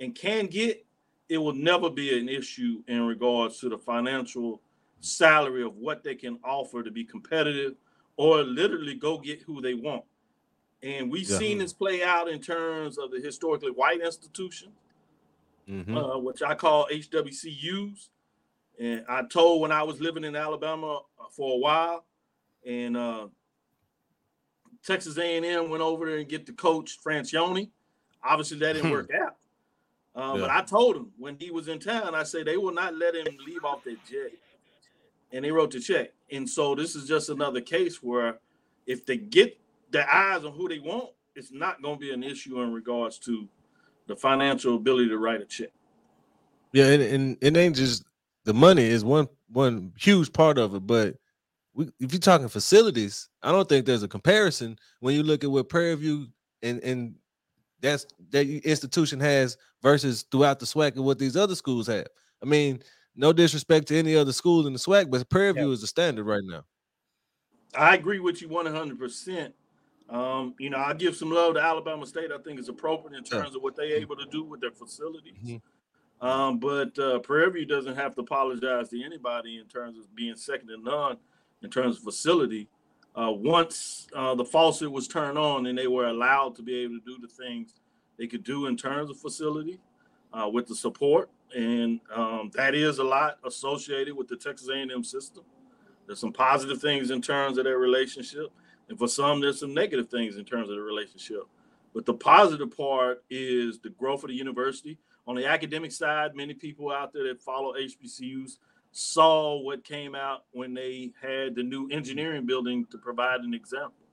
and 0.00 0.14
can 0.14 0.46
get, 0.46 0.85
it 1.28 1.38
will 1.38 1.54
never 1.54 1.90
be 1.90 2.18
an 2.18 2.28
issue 2.28 2.82
in 2.86 3.02
regards 3.06 3.58
to 3.60 3.68
the 3.68 3.78
financial 3.78 4.62
salary 5.00 5.62
of 5.62 5.76
what 5.76 6.02
they 6.02 6.14
can 6.14 6.38
offer 6.44 6.82
to 6.82 6.90
be 6.90 7.04
competitive 7.04 7.74
or 8.16 8.42
literally 8.42 8.94
go 8.94 9.18
get 9.18 9.42
who 9.42 9.60
they 9.60 9.74
want. 9.74 10.04
And 10.82 11.10
we've 11.10 11.28
Yeah. 11.28 11.38
seen 11.38 11.58
this 11.58 11.72
play 11.72 12.02
out 12.02 12.28
in 12.28 12.40
terms 12.40 12.98
of 12.98 13.10
the 13.10 13.20
historically 13.20 13.70
white 13.70 14.00
institution, 14.00 14.72
Mhm. 15.68 15.96
uh, 16.14 16.18
which 16.18 16.42
I 16.42 16.54
call 16.54 16.86
HWCUs. 16.90 18.10
And 18.78 19.04
I 19.08 19.22
told 19.24 19.62
when 19.62 19.72
I 19.72 19.82
was 19.82 20.00
living 20.00 20.22
in 20.24 20.36
Alabama 20.36 21.02
uh, 21.18 21.28
for 21.30 21.54
a 21.54 21.58
while, 21.58 22.06
and 22.64 22.96
uh, 22.96 23.28
Texas 24.82 25.18
A&M 25.18 25.70
went 25.70 25.82
over 25.82 26.06
there 26.06 26.18
and 26.18 26.28
get 26.28 26.46
the 26.46 26.52
coach 26.52 26.98
Franchione. 27.02 27.70
Obviously, 28.22 28.58
that 28.58 28.74
didn't 28.74 28.90
work 28.90 29.10
out. 29.12 29.36
Uh, 30.16 30.38
But 30.38 30.50
I 30.50 30.62
told 30.62 30.96
him 30.96 31.12
when 31.18 31.36
he 31.38 31.50
was 31.50 31.68
in 31.68 31.78
town, 31.78 32.14
I 32.14 32.22
said 32.22 32.46
they 32.46 32.56
will 32.56 32.72
not 32.72 32.96
let 32.96 33.14
him 33.14 33.26
leave 33.46 33.64
off 33.64 33.84
that 33.84 34.02
jet, 34.06 34.32
and 35.30 35.44
they 35.44 35.52
wrote 35.52 35.70
the 35.70 35.80
check. 35.80 36.12
And 36.32 36.48
so 36.48 36.74
this 36.74 36.96
is 36.96 37.06
just 37.06 37.28
another 37.28 37.60
case 37.60 38.02
where 38.02 38.38
if 38.86 39.04
they 39.04 39.18
get 39.18 39.60
their 39.90 40.08
eyes 40.10 40.44
on 40.44 40.52
who 40.52 40.68
they 40.68 40.78
want, 40.78 41.10
it's 41.34 41.52
not 41.52 41.82
going 41.82 41.96
to 41.96 42.00
be 42.00 42.12
an 42.12 42.22
issue 42.22 42.60
in 42.62 42.72
regards 42.72 43.18
to 43.20 43.46
the 44.06 44.16
financial 44.16 44.76
ability 44.76 45.08
to 45.10 45.18
write 45.18 45.42
a 45.42 45.44
check. 45.44 45.70
Yeah, 46.72 46.86
and, 46.86 47.02
and 47.02 47.38
it 47.40 47.56
ain't 47.56 47.76
just 47.76 48.04
the 48.44 48.54
money 48.54 48.84
is 48.84 49.04
one 49.04 49.28
one 49.52 49.92
huge 49.98 50.32
part 50.32 50.56
of 50.56 50.74
it, 50.74 50.86
but 50.86 51.16
we, 51.74 51.90
if 52.00 52.12
you're 52.12 52.20
talking 52.20 52.48
facilities, 52.48 53.28
I 53.42 53.52
don't 53.52 53.68
think 53.68 53.84
there's 53.84 54.02
a 54.02 54.08
comparison 54.08 54.78
when 55.00 55.14
you 55.14 55.22
look 55.22 55.44
at 55.44 55.50
what 55.50 55.68
Prairie 55.68 55.94
View 55.96 56.28
and 56.62 56.80
and 56.82 57.14
that's 57.86 58.06
that 58.30 58.46
institution 58.46 59.20
has 59.20 59.56
versus 59.82 60.24
throughout 60.30 60.58
the 60.58 60.66
SWAC 60.66 60.96
and 60.96 61.04
what 61.04 61.18
these 61.18 61.36
other 61.36 61.54
schools 61.54 61.86
have. 61.86 62.06
I 62.42 62.46
mean, 62.46 62.82
no 63.14 63.32
disrespect 63.32 63.88
to 63.88 63.96
any 63.96 64.16
other 64.16 64.32
school 64.32 64.66
in 64.66 64.72
the 64.72 64.78
SWAC, 64.78 65.10
but 65.10 65.28
Prairie 65.30 65.52
View 65.52 65.70
is 65.72 65.80
the 65.80 65.86
standard 65.86 66.24
right 66.24 66.42
now. 66.44 66.64
I 67.74 67.94
agree 67.94 68.18
with 68.20 68.42
you 68.42 68.48
100%. 68.48 69.52
Um, 70.08 70.54
you 70.58 70.70
know, 70.70 70.78
I 70.78 70.94
give 70.94 71.16
some 71.16 71.30
love 71.30 71.54
to 71.54 71.60
Alabama 71.60 72.06
State. 72.06 72.30
I 72.32 72.38
think 72.38 72.58
it's 72.58 72.68
appropriate 72.68 73.16
in 73.18 73.24
Yeah. 73.24 73.42
terms 73.42 73.56
of 73.56 73.62
what 73.62 73.74
they're 73.76 73.86
able 73.96 74.16
to 74.16 74.26
do 74.26 74.44
with 74.44 74.60
their 74.60 74.70
facilities. 74.70 75.34
Mhm. 75.44 75.62
Um, 76.20 76.58
but 76.58 76.98
uh, 76.98 77.18
Prairie 77.20 77.50
View 77.50 77.66
doesn't 77.66 77.96
have 77.96 78.14
to 78.14 78.20
apologize 78.22 78.88
to 78.90 79.02
anybody 79.02 79.58
in 79.58 79.66
terms 79.66 79.98
of 79.98 80.14
being 80.14 80.36
second 80.36 80.68
to 80.68 80.76
none 80.78 81.18
in 81.62 81.70
terms 81.70 81.96
of 81.98 82.02
facility. 82.04 82.68
Uh, 83.16 83.32
once 83.32 84.06
uh, 84.14 84.34
the 84.34 84.44
faucet 84.44 84.90
was 84.90 85.08
turned 85.08 85.38
on 85.38 85.66
and 85.66 85.78
they 85.78 85.86
were 85.86 86.08
allowed 86.08 86.54
to 86.54 86.62
be 86.62 86.76
able 86.76 86.98
to 86.98 87.04
do 87.06 87.18
the 87.18 87.28
things 87.28 87.72
they 88.18 88.26
could 88.26 88.44
do 88.44 88.66
in 88.66 88.76
terms 88.76 89.08
of 89.08 89.18
facility 89.18 89.80
uh, 90.34 90.48
with 90.48 90.66
the 90.66 90.74
support, 90.74 91.30
and 91.54 92.00
um, 92.14 92.50
that 92.54 92.74
is 92.74 92.98
a 92.98 93.04
lot 93.04 93.38
associated 93.44 94.14
with 94.14 94.28
the 94.28 94.36
Texas 94.36 94.68
A&M 94.68 95.02
system. 95.02 95.44
There's 96.06 96.20
some 96.20 96.32
positive 96.32 96.80
things 96.80 97.10
in 97.10 97.22
terms 97.22 97.56
of 97.58 97.64
their 97.64 97.78
relationship, 97.78 98.50
and 98.88 98.98
for 98.98 99.08
some, 99.08 99.40
there's 99.40 99.60
some 99.60 99.72
negative 99.72 100.08
things 100.08 100.36
in 100.36 100.44
terms 100.44 100.68
of 100.68 100.76
the 100.76 100.82
relationship. 100.82 101.42
But 101.94 102.04
the 102.04 102.14
positive 102.14 102.76
part 102.76 103.24
is 103.30 103.78
the 103.78 103.90
growth 103.90 104.22
of 104.22 104.28
the 104.28 104.36
university. 104.36 104.98
On 105.26 105.34
the 105.34 105.46
academic 105.46 105.90
side, 105.90 106.36
many 106.36 106.52
people 106.52 106.92
out 106.92 107.12
there 107.12 107.24
that 107.24 107.40
follow 107.40 107.72
HBCUs 107.74 108.58
saw 108.96 109.60
what 109.60 109.84
came 109.84 110.14
out 110.14 110.44
when 110.52 110.72
they 110.72 111.12
had 111.20 111.54
the 111.54 111.62
new 111.62 111.88
engineering 111.90 112.46
building 112.46 112.86
to 112.90 112.96
provide 112.96 113.40
an 113.40 113.52
example. 113.52 114.06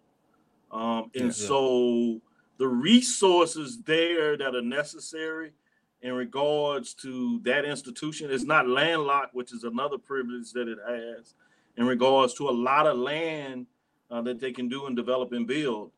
Um, 0.71 1.09
and 1.15 1.25
Yeah. 1.25 1.31
so 1.31 2.21
the 2.57 2.67
resources 2.67 3.81
there 3.83 4.35
that 4.35 4.55
are 4.55 4.61
necessary 4.61 5.53
in 6.01 6.13
regards 6.13 6.93
to 6.95 7.39
that 7.43 7.63
institution 7.63 8.29
is 8.29 8.45
not 8.45 8.67
landlocked, 8.67 9.33
which 9.33 9.53
is 9.53 9.63
another 9.63 9.97
privilege 9.97 10.51
that 10.51 10.67
it 10.67 10.79
has 10.85 11.35
in 11.77 11.85
regards 11.85 12.33
to 12.33 12.49
a 12.49 12.51
lot 12.51 12.85
of 12.85 12.97
land 12.97 13.67
uh, 14.11 14.21
that 14.21 14.39
they 14.39 14.51
can 14.51 14.67
do 14.67 14.85
and 14.85 14.97
develop 14.97 15.31
and 15.31 15.47
build. 15.47 15.91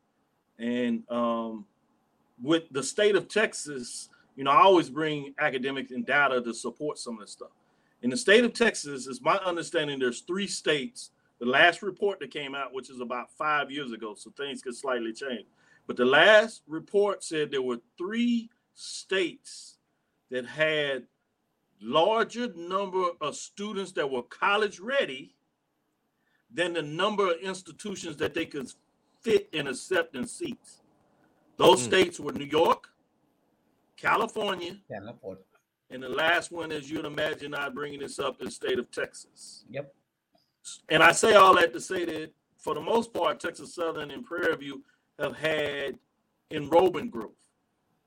And 0.58 1.02
um, 1.10 1.66
with 2.40 2.64
the 2.70 2.84
state 2.84 3.16
of 3.16 3.28
Texas, 3.28 4.10
you 4.36 4.44
know, 4.44 4.52
I 4.52 4.62
always 4.62 4.88
bring 4.88 5.34
academics 5.38 5.90
and 5.90 6.06
data 6.06 6.40
to 6.40 6.54
support 6.54 6.98
some 6.98 7.14
of 7.14 7.20
this 7.20 7.32
stuff. 7.32 7.50
In 8.02 8.10
the 8.10 8.16
state 8.16 8.44
of 8.44 8.52
Texas, 8.52 9.06
is 9.06 9.20
my 9.20 9.36
understanding 9.38 9.98
there's 9.98 10.20
three 10.20 10.46
states. 10.46 11.10
The 11.38 11.46
last 11.46 11.82
report 11.82 12.20
that 12.20 12.30
came 12.30 12.54
out, 12.54 12.72
which 12.72 12.90
is 12.90 13.00
about 13.00 13.30
five 13.32 13.70
years 13.70 13.92
ago, 13.92 14.14
so 14.14 14.30
things 14.30 14.62
could 14.62 14.76
slightly 14.76 15.12
change. 15.12 15.46
But 15.86 15.96
the 15.96 16.04
last 16.04 16.62
report 16.66 17.22
said 17.22 17.50
there 17.50 17.62
were 17.62 17.80
three 17.98 18.50
states 18.74 19.78
that 20.30 20.46
had 20.46 21.06
larger 21.80 22.52
number 22.54 23.10
of 23.20 23.36
students 23.36 23.92
that 23.92 24.10
were 24.10 24.22
college 24.22 24.80
ready 24.80 25.34
than 26.52 26.72
the 26.72 26.82
number 26.82 27.30
of 27.32 27.40
institutions 27.40 28.16
that 28.16 28.34
they 28.34 28.46
could 28.46 28.72
fit 29.20 29.48
and 29.52 29.68
accept 29.68 30.16
in 30.16 30.26
seats. 30.26 30.80
Those 31.56 31.80
Mm. 31.80 31.84
states 31.84 32.20
were 32.20 32.32
New 32.32 32.44
York, 32.46 32.88
California, 33.96 34.80
point. 35.20 35.38
And 35.90 36.02
the 36.02 36.08
last 36.08 36.50
one, 36.50 36.72
as 36.72 36.90
you'd 36.90 37.04
imagine, 37.04 37.54
I 37.54 37.68
bringing 37.68 38.00
this 38.00 38.18
up, 38.18 38.42
is 38.42 38.54
state 38.54 38.78
of 38.78 38.90
Texas. 38.90 39.64
Yep. 39.70 39.94
And 40.88 41.02
I 41.02 41.12
say 41.12 41.34
all 41.34 41.54
that 41.54 41.72
to 41.72 41.80
say 41.80 42.04
that 42.04 42.32
for 42.58 42.74
the 42.74 42.80
most 42.80 43.14
part, 43.14 43.38
Texas 43.38 43.74
Southern 43.74 44.10
and 44.10 44.24
Prairie 44.24 44.56
View 44.56 44.82
have 45.20 45.36
had 45.36 45.98
enrollment 46.50 47.10
growth. 47.10 47.30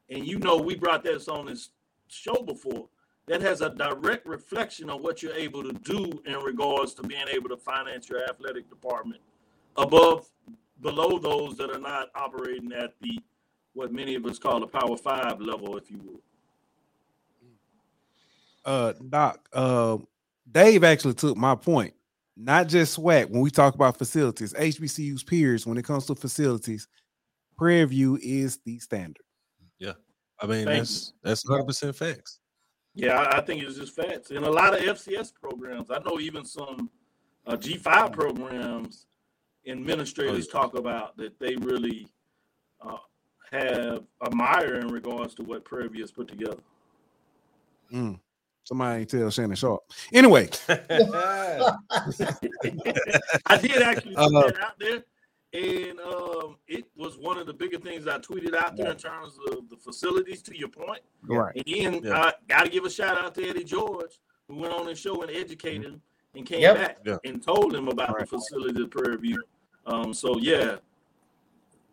And 0.10 0.28
you 0.28 0.40
know, 0.40 0.58
we 0.58 0.76
brought 0.76 1.04
this 1.04 1.28
on 1.28 1.46
this 1.46 1.70
show 2.08 2.42
before. 2.44 2.90
That 3.28 3.42
has 3.42 3.62
a 3.62 3.70
direct 3.70 4.26
reflection 4.26 4.90
on 4.90 5.04
what 5.04 5.22
you're 5.22 5.34
able 5.34 5.64
to 5.64 5.72
do 5.72 6.20
in 6.26 6.34
regards 6.40 6.96
to 6.96 7.04
being 7.04 7.28
able 7.32 7.48
to 7.50 7.58
finance 7.58 8.10
your 8.10 8.24
athletic 8.24 8.68
department 8.70 9.22
above, 9.78 10.28
below 10.82 11.20
those 11.20 11.56
that 11.58 11.70
are 11.70 11.80
not 11.80 12.10
operating 12.16 12.74
at 12.74 12.94
the 13.02 13.20
what 13.74 13.94
many 13.94 14.16
of 14.16 14.26
us 14.26 14.40
call 14.40 14.60
the 14.60 14.68
Power 14.68 14.98
Five 14.98 15.40
level, 15.40 15.78
if 15.78 15.92
you 15.92 16.00
will. 16.04 16.22
Uh 18.70 18.94
doc 19.10 19.50
uh 19.54 19.98
dave 20.52 20.84
actually 20.84 21.14
took 21.14 21.36
my 21.36 21.56
point 21.56 21.94
not 22.38 22.68
just 22.68 22.98
SWAC 22.98 23.30
when 23.30 23.42
we 23.42 23.50
talk 23.50 23.76
about 23.76 23.98
facilities 23.98 24.54
hbcus 24.54 25.26
peers 25.26 25.66
when 25.66 25.78
it 25.78 25.84
comes 25.84 26.06
to 26.06 26.16
facilities 26.16 26.88
prairie 27.58 27.86
view 27.86 28.18
is 28.22 28.60
the 28.66 28.80
standard 28.80 29.24
Yeah, 29.80 29.94
I 30.40 30.46
mean, 30.46 30.66
Thank 30.66 30.80
that's 30.80 31.14
that's 31.24 31.48
100 31.50 31.66
percent 31.66 31.96
facts. 31.96 32.40
Yeah, 32.96 33.20
I, 33.20 33.38
I 33.38 33.42
think 33.42 33.64
it's 33.64 33.78
just 33.78 33.96
facts. 33.96 34.32
And 34.32 34.46
a 34.46 34.52
lot 34.52 34.74
of 34.74 34.82
FCS 34.82 35.34
programs. 35.34 35.90
I 35.92 36.00
know 36.00 36.20
even 36.20 36.44
some 36.44 36.90
uh, 37.46 37.56
G5 37.56 38.12
programs 38.12 39.06
administrators 39.68 40.48
talk 40.48 40.76
about 40.76 41.16
that 41.18 41.38
they 41.40 41.56
really 41.58 42.08
uh, 42.82 42.98
have 43.52 44.04
admire 44.26 44.76
in 44.76 44.88
regards 44.88 45.36
to 45.36 45.44
what 45.44 45.66
Prairie 45.66 45.90
View 45.90 46.02
has 46.02 46.12
put 46.12 46.28
together. 46.28 46.62
Mm. 47.94 48.20
Somebody 48.64 49.06
tell 49.06 49.30
Shannon 49.32 49.56
Sharpe 49.56 49.84
anyway 50.14 50.50
I 50.70 51.76
did 53.62 53.82
actually 53.82 54.16
put 54.16 54.36
Uh, 54.36 54.42
that 54.42 54.60
out 54.60 54.80
there. 54.80 55.04
and 55.54 56.00
um, 56.02 56.58
it 56.68 56.86
was 56.96 57.18
one 57.18 57.38
of 57.38 57.48
the 57.48 57.54
bigger 57.54 57.80
things 57.80 58.06
I 58.08 58.18
tweeted 58.20 58.54
out 58.56 58.76
there 58.78 58.92
in 58.92 58.98
terms 58.98 59.38
of 59.52 59.70
the 59.70 59.78
facilities. 59.78 60.42
To 60.44 60.58
your 60.58 60.70
point, 60.70 61.00
Right. 61.24 61.56
and 61.56 61.66
then 61.96 62.04
Yeah. 62.04 62.22
I 62.22 62.34
got 62.48 62.64
to 62.66 62.70
give 62.70 62.86
a 62.86 62.90
shout 62.90 63.18
out 63.18 63.34
to 63.36 63.48
Eddie 63.50 63.64
George, 63.64 64.20
who 64.48 64.56
went 64.58 64.74
on 64.74 64.86
the 64.86 64.96
show 64.96 65.22
and 65.24 65.32
educated 65.32 65.86
him 65.86 66.02
and 66.36 66.46
came 66.46 66.62
Yep. 66.62 66.76
back 66.76 66.98
Yeah. 67.06 67.18
and 67.26 67.42
told 67.42 67.74
him 67.74 67.88
about 67.88 68.14
Right. 68.14 68.30
the 68.30 68.38
facility 68.38 68.84
at 68.84 68.92
Prairie 68.92 69.18
View. 69.18 69.42
Um, 69.88 70.14
so 70.14 70.38
yeah, 70.38 70.78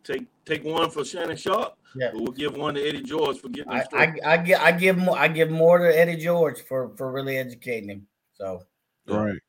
take 0.07 0.25
take 0.45 0.63
one 0.63 0.89
for 0.89 1.03
Shannon 1.03 1.37
Sharpe, 1.37 1.77
Yeah. 1.95 2.11
but 2.13 2.21
we'll 2.21 2.31
give 2.31 2.55
one 2.55 2.75
to 2.75 2.87
Eddie 2.87 3.03
George 3.03 3.39
for 3.39 3.49
getting 3.49 3.71
I, 3.71 3.79
him. 3.79 3.87
I, 3.93 4.33
I 4.33 4.37
give 4.37 4.59
I 4.59 4.71
give 4.71 4.97
more 4.97 5.17
I 5.17 5.27
give 5.27 5.49
more 5.51 5.79
to 5.79 5.99
Eddie 5.99 6.17
George 6.17 6.61
for 6.61 6.95
for 6.95 7.11
really 7.11 7.37
educating 7.37 7.89
him. 7.89 8.07
So 8.33 8.63
Yeah. 9.05 9.17
Right. 9.17 9.39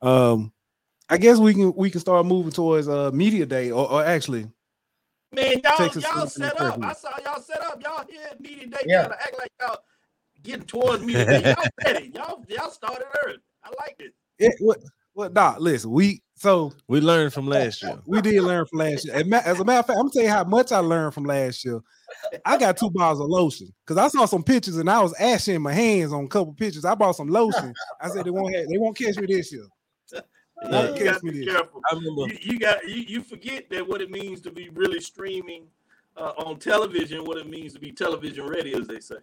Um, 0.00 0.52
I 1.08 1.18
guess 1.18 1.38
we 1.38 1.54
can 1.54 1.74
we 1.74 1.90
can 1.90 2.00
start 2.00 2.26
moving 2.26 2.52
towards 2.52 2.88
uh 2.88 3.10
media 3.12 3.46
day, 3.46 3.70
or, 3.70 3.90
or 3.90 4.04
actually, 4.04 4.48
Man, 5.32 5.60
y'all, 5.64 5.76
Texas 5.76 6.04
y'all 6.04 6.26
set 6.26 6.60
up. 6.60 6.76
View. 6.76 6.88
I 6.88 6.92
saw 6.92 7.10
y'all 7.24 7.40
set 7.40 7.62
up. 7.62 7.82
Y'all 7.82 8.04
here 8.08 8.20
at 8.30 8.40
media 8.40 8.66
day. 8.66 8.78
Yeah. 8.86 9.02
Y'all 9.04 9.12
act 9.12 9.36
like 9.38 9.52
y'all 9.60 9.78
getting 10.42 10.66
towards 10.66 11.02
media 11.02 11.24
day. 11.24 11.42
Y'all 11.56 11.68
ready. 11.84 12.12
Y'all, 12.14 12.44
y'all 12.48 12.70
started 12.70 13.06
early. 13.24 13.38
I 13.64 13.68
like 13.80 13.96
it. 13.98 14.14
it, 14.38 14.54
what 14.60 14.78
what 15.14 15.34
Doc, 15.34 15.56
listen, 15.60 15.90
we 15.90 16.22
so 16.38 16.72
We 16.86 17.00
learned 17.00 17.32
from 17.32 17.46
last 17.46 17.82
year. 17.82 17.98
we 18.06 18.20
did 18.22 18.42
learn 18.42 18.64
from 18.66 18.78
last 18.78 19.04
year. 19.04 19.16
And 19.16 19.32
As 19.34 19.58
a 19.58 19.64
matter 19.64 19.80
of 19.80 19.86
fact, 19.86 19.98
I'm 19.98 20.04
gonna 20.06 20.10
tell 20.12 20.22
you 20.22 20.28
how 20.28 20.44
much 20.44 20.72
I 20.72 20.78
learned 20.78 21.14
from 21.14 21.24
last 21.24 21.64
year. 21.64 21.80
I 22.44 22.56
got 22.56 22.76
two 22.76 22.90
bottles 22.90 23.20
of 23.20 23.28
lotion 23.28 23.72
because 23.84 23.96
I 23.98 24.08
saw 24.08 24.24
some 24.26 24.42
pictures 24.42 24.76
and 24.76 24.88
I 24.88 25.00
was 25.02 25.14
ashy 25.18 25.54
in 25.54 25.62
my 25.62 25.72
hands 25.72 26.12
on 26.12 26.24
a 26.24 26.28
couple 26.28 26.52
pictures. 26.54 26.84
I 26.84 26.94
bought 26.94 27.16
some 27.16 27.28
lotion. 27.28 27.72
I 28.00 28.08
said 28.08 28.24
they 28.24 28.30
won't 28.30 28.54
have, 28.54 28.66
they 28.68 28.78
won't 28.78 28.96
catch 28.96 29.16
me 29.18 29.26
this 29.26 29.52
year. 29.52 29.66
Yeah, 30.12 30.20
Okay, 30.80 30.98
you 30.98 31.04
got 31.04 31.20
to 31.20 31.24
we 31.24 31.30
be 31.30 31.46
careful. 31.46 31.80
You, 31.92 32.38
you 32.40 32.58
got 32.58 32.88
you, 32.88 32.94
you 33.02 33.22
forget 33.22 33.70
that 33.70 33.86
what 33.86 34.00
it 34.00 34.10
means 34.10 34.40
to 34.40 34.50
be 34.50 34.68
really 34.70 35.00
streaming 35.00 35.66
uh, 36.16 36.32
on 36.38 36.58
television, 36.58 37.24
what 37.24 37.38
it 37.38 37.48
means 37.48 37.74
to 37.74 37.80
be 37.80 37.92
television 37.92 38.46
ready, 38.46 38.74
as 38.74 38.86
they 38.88 38.98
say. 38.98 39.16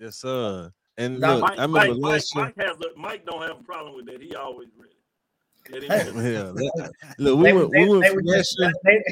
Yes, 0.00 0.16
sir. 0.16 0.72
And 0.96 1.20
Now, 1.20 1.34
look, 1.34 1.42
Mike, 1.42 1.58
I 1.58 1.62
remember 1.62 1.78
Mike, 1.78 1.88
Mike, 2.00 2.12
last 2.12 2.34
year. 2.34 2.44
Mike 2.44 2.54
has 2.56 2.76
a, 2.80 2.98
Mike 2.98 3.26
don't 3.26 3.42
have 3.42 3.60
a 3.60 3.62
problem 3.64 3.96
with 3.96 4.06
that. 4.06 4.22
He 4.22 4.34
always 4.34 4.68
ready. 4.78 4.90
Let 4.90 4.92
him 4.92 4.92
Hey. 4.92 4.92
know. 4.94 5.53
Yeah, 5.70 6.52
look, 7.18 7.38
we 7.38 7.44
they, 7.44 7.52
went, 7.52 7.72
they- 7.72 7.84
we 7.84 7.88
went 7.88 8.02
they 8.02 8.08
from 8.08 8.16
were 8.16 8.22
just, 8.22 8.60
they, 8.84 9.04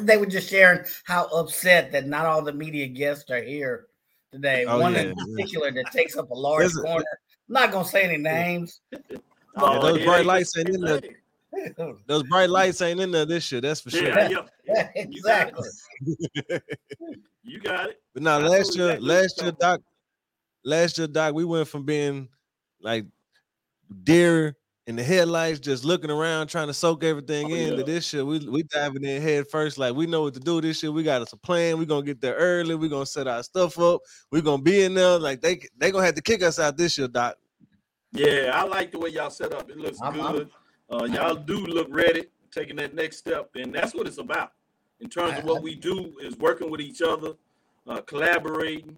they 0.00 0.16
were 0.16 0.26
just 0.26 0.48
sharing 0.50 0.84
how 1.04 1.24
upset 1.26 1.92
that 1.92 2.06
not 2.06 2.26
all 2.26 2.42
the 2.42 2.52
media 2.52 2.86
guests 2.86 3.30
are 3.30 3.42
here 3.42 3.86
today. 4.32 4.64
Oh, 4.66 4.78
One 4.80 4.92
yeah, 4.94 5.00
in 5.00 5.08
yeah. 5.08 5.14
particular 5.36 5.72
that 5.72 5.90
takes 5.92 6.16
up 6.16 6.30
a 6.30 6.34
large 6.34 6.60
There's 6.60 6.76
corner. 6.76 7.04
I'm 7.48 7.52
not 7.54 7.72
gonna 7.72 7.88
say 7.88 8.02
any 8.02 8.18
names. 8.18 8.80
Oh, 9.60 9.80
those 9.82 9.98
yeah, 9.98 10.04
bright 10.04 10.24
lights 10.26 10.56
ain't 10.56 10.68
in 10.68 10.80
there. 10.82 11.00
Those 12.06 12.22
bright 12.24 12.48
lights 12.48 12.80
ain't 12.80 13.00
in 13.00 13.10
there 13.10 13.24
this 13.24 13.50
year. 13.50 13.60
That's 13.60 13.80
for 13.80 13.90
sure. 13.90 14.06
Yeah, 14.06 14.28
yeah, 14.28 14.88
Yeah, 14.94 15.06
You 15.08 15.20
got 15.20 15.48
it. 15.48 15.54
exactly. 15.56 16.60
You 17.42 17.58
got 17.60 17.88
it. 17.90 18.00
But 18.14 18.22
now 18.22 18.38
last 18.38 18.76
year, 18.76 18.90
exactly 18.90 19.08
last 19.08 19.42
year, 19.42 19.52
Doc, 19.52 19.80
last 20.64 20.96
year, 20.98 21.08
Doc, 21.08 21.34
we 21.34 21.44
went 21.44 21.66
from 21.66 21.84
being 21.84 22.28
like 22.80 23.06
deer 24.04 24.54
in 24.88 24.96
the 24.96 25.04
headlights, 25.04 25.60
just 25.60 25.84
looking 25.84 26.10
around, 26.10 26.46
trying 26.46 26.66
to 26.66 26.72
soak 26.72 27.04
everything 27.04 27.52
Oh, 27.52 27.54
in. 27.54 27.70
To 27.72 27.76
yeah. 27.76 27.82
this 27.84 28.10
year, 28.14 28.24
we 28.24 28.38
we 28.38 28.62
diving 28.62 29.04
in 29.04 29.20
head 29.20 29.46
first. 29.46 29.76
Like 29.76 29.94
we 29.94 30.06
know 30.06 30.22
what 30.22 30.32
to 30.32 30.40
do 30.40 30.62
this 30.62 30.82
year. 30.82 30.90
We 30.90 31.02
got 31.02 31.20
us 31.20 31.30
a 31.34 31.36
plan. 31.36 31.78
We're 31.78 31.84
gonna 31.84 32.06
get 32.06 32.22
there 32.22 32.34
early. 32.36 32.74
We're 32.74 32.88
gonna 32.88 33.04
set 33.04 33.28
our 33.28 33.42
stuff 33.42 33.78
up. 33.78 34.00
We're 34.32 34.40
gonna 34.40 34.62
be 34.62 34.82
in 34.84 34.94
there. 34.94 35.18
Like 35.18 35.42
they 35.42 35.60
they 35.76 35.90
gonna 35.92 36.06
have 36.06 36.14
to 36.14 36.22
kick 36.22 36.42
us 36.42 36.58
out 36.58 36.78
this 36.78 36.96
year, 36.96 37.06
Doc. 37.06 37.36
Yeah, 38.12 38.52
I 38.54 38.62
like 38.64 38.90
the 38.90 38.98
way 38.98 39.10
y'all 39.10 39.28
set 39.28 39.52
up. 39.52 39.68
It 39.68 39.76
looks 39.76 40.00
I'm- 40.00 40.18
I'm- 40.22 40.32
good. 40.36 40.50
Uh, 40.90 41.04
y'all 41.04 41.34
do 41.34 41.58
look 41.66 41.88
ready, 41.90 42.24
taking 42.50 42.76
that 42.76 42.94
next 42.94 43.18
step, 43.18 43.50
and 43.56 43.74
that's 43.74 43.94
what 43.94 44.06
it's 44.06 44.16
about. 44.16 44.52
In 45.00 45.10
terms 45.10 45.38
of 45.38 45.44
what 45.44 45.62
we 45.68 45.74
do, 45.74 46.14
is 46.22 46.34
working 46.38 46.70
with 46.70 46.80
each 46.80 47.02
other, 47.02 47.34
uh, 47.86 48.00
collaborating. 48.00 48.96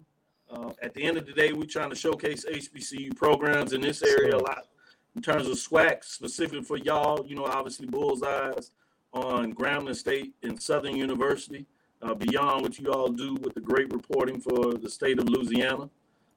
Uh, 0.48 0.70
at 0.82 0.94
the 0.94 1.02
end 1.02 1.16
of 1.16 1.26
the 1.26 1.32
day, 1.32 1.52
we're 1.52 1.64
trying 1.64 1.90
to 1.90 1.96
showcase 1.96 2.44
HBCU 2.44 3.16
programs 3.16 3.72
in 3.72 3.80
this 3.80 4.02
area 4.04 4.36
a 4.36 4.38
lot. 4.38 4.66
In 5.16 5.22
terms 5.22 5.48
of 5.48 5.54
SWAC, 5.54 6.04
specific 6.04 6.64
for 6.64 6.76
y'all, 6.76 7.26
you 7.26 7.34
know, 7.34 7.44
obviously 7.44 7.86
bullseyes 7.86 8.70
on 9.12 9.52
Grambling 9.54 9.96
State 9.96 10.34
and 10.42 10.60
Southern 10.60 10.96
University. 10.96 11.66
Uh, 12.02 12.14
beyond 12.14 12.62
what 12.62 12.78
you 12.78 12.90
all 12.90 13.10
do 13.10 13.34
with 13.42 13.52
the 13.52 13.60
great 13.60 13.92
reporting 13.92 14.40
for 14.40 14.72
the 14.72 14.88
state 14.88 15.18
of 15.18 15.28
Louisiana 15.28 15.90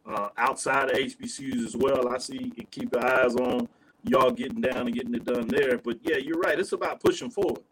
uh, 0.06 0.28
outside 0.38 0.90
of 0.90 0.98
HBCUs 0.98 1.66
as 1.66 1.78
well. 1.78 2.10
I 2.10 2.18
see 2.18 2.52
and 2.58 2.70
keep 2.70 2.94
your 2.94 3.06
eyes 3.06 3.36
on 3.36 3.70
y'all 4.04 4.32
getting 4.32 4.62
down 4.62 4.88
and 4.88 4.94
getting 4.94 5.16
it 5.16 5.24
done 5.24 5.48
there. 5.48 5.78
But 5.78 6.00
yeah, 6.02 6.18
you're 6.18 6.40
right. 6.40 6.60
It's 6.60 6.74
about 6.74 7.00
pushing 7.00 7.30
forward. 7.30 7.64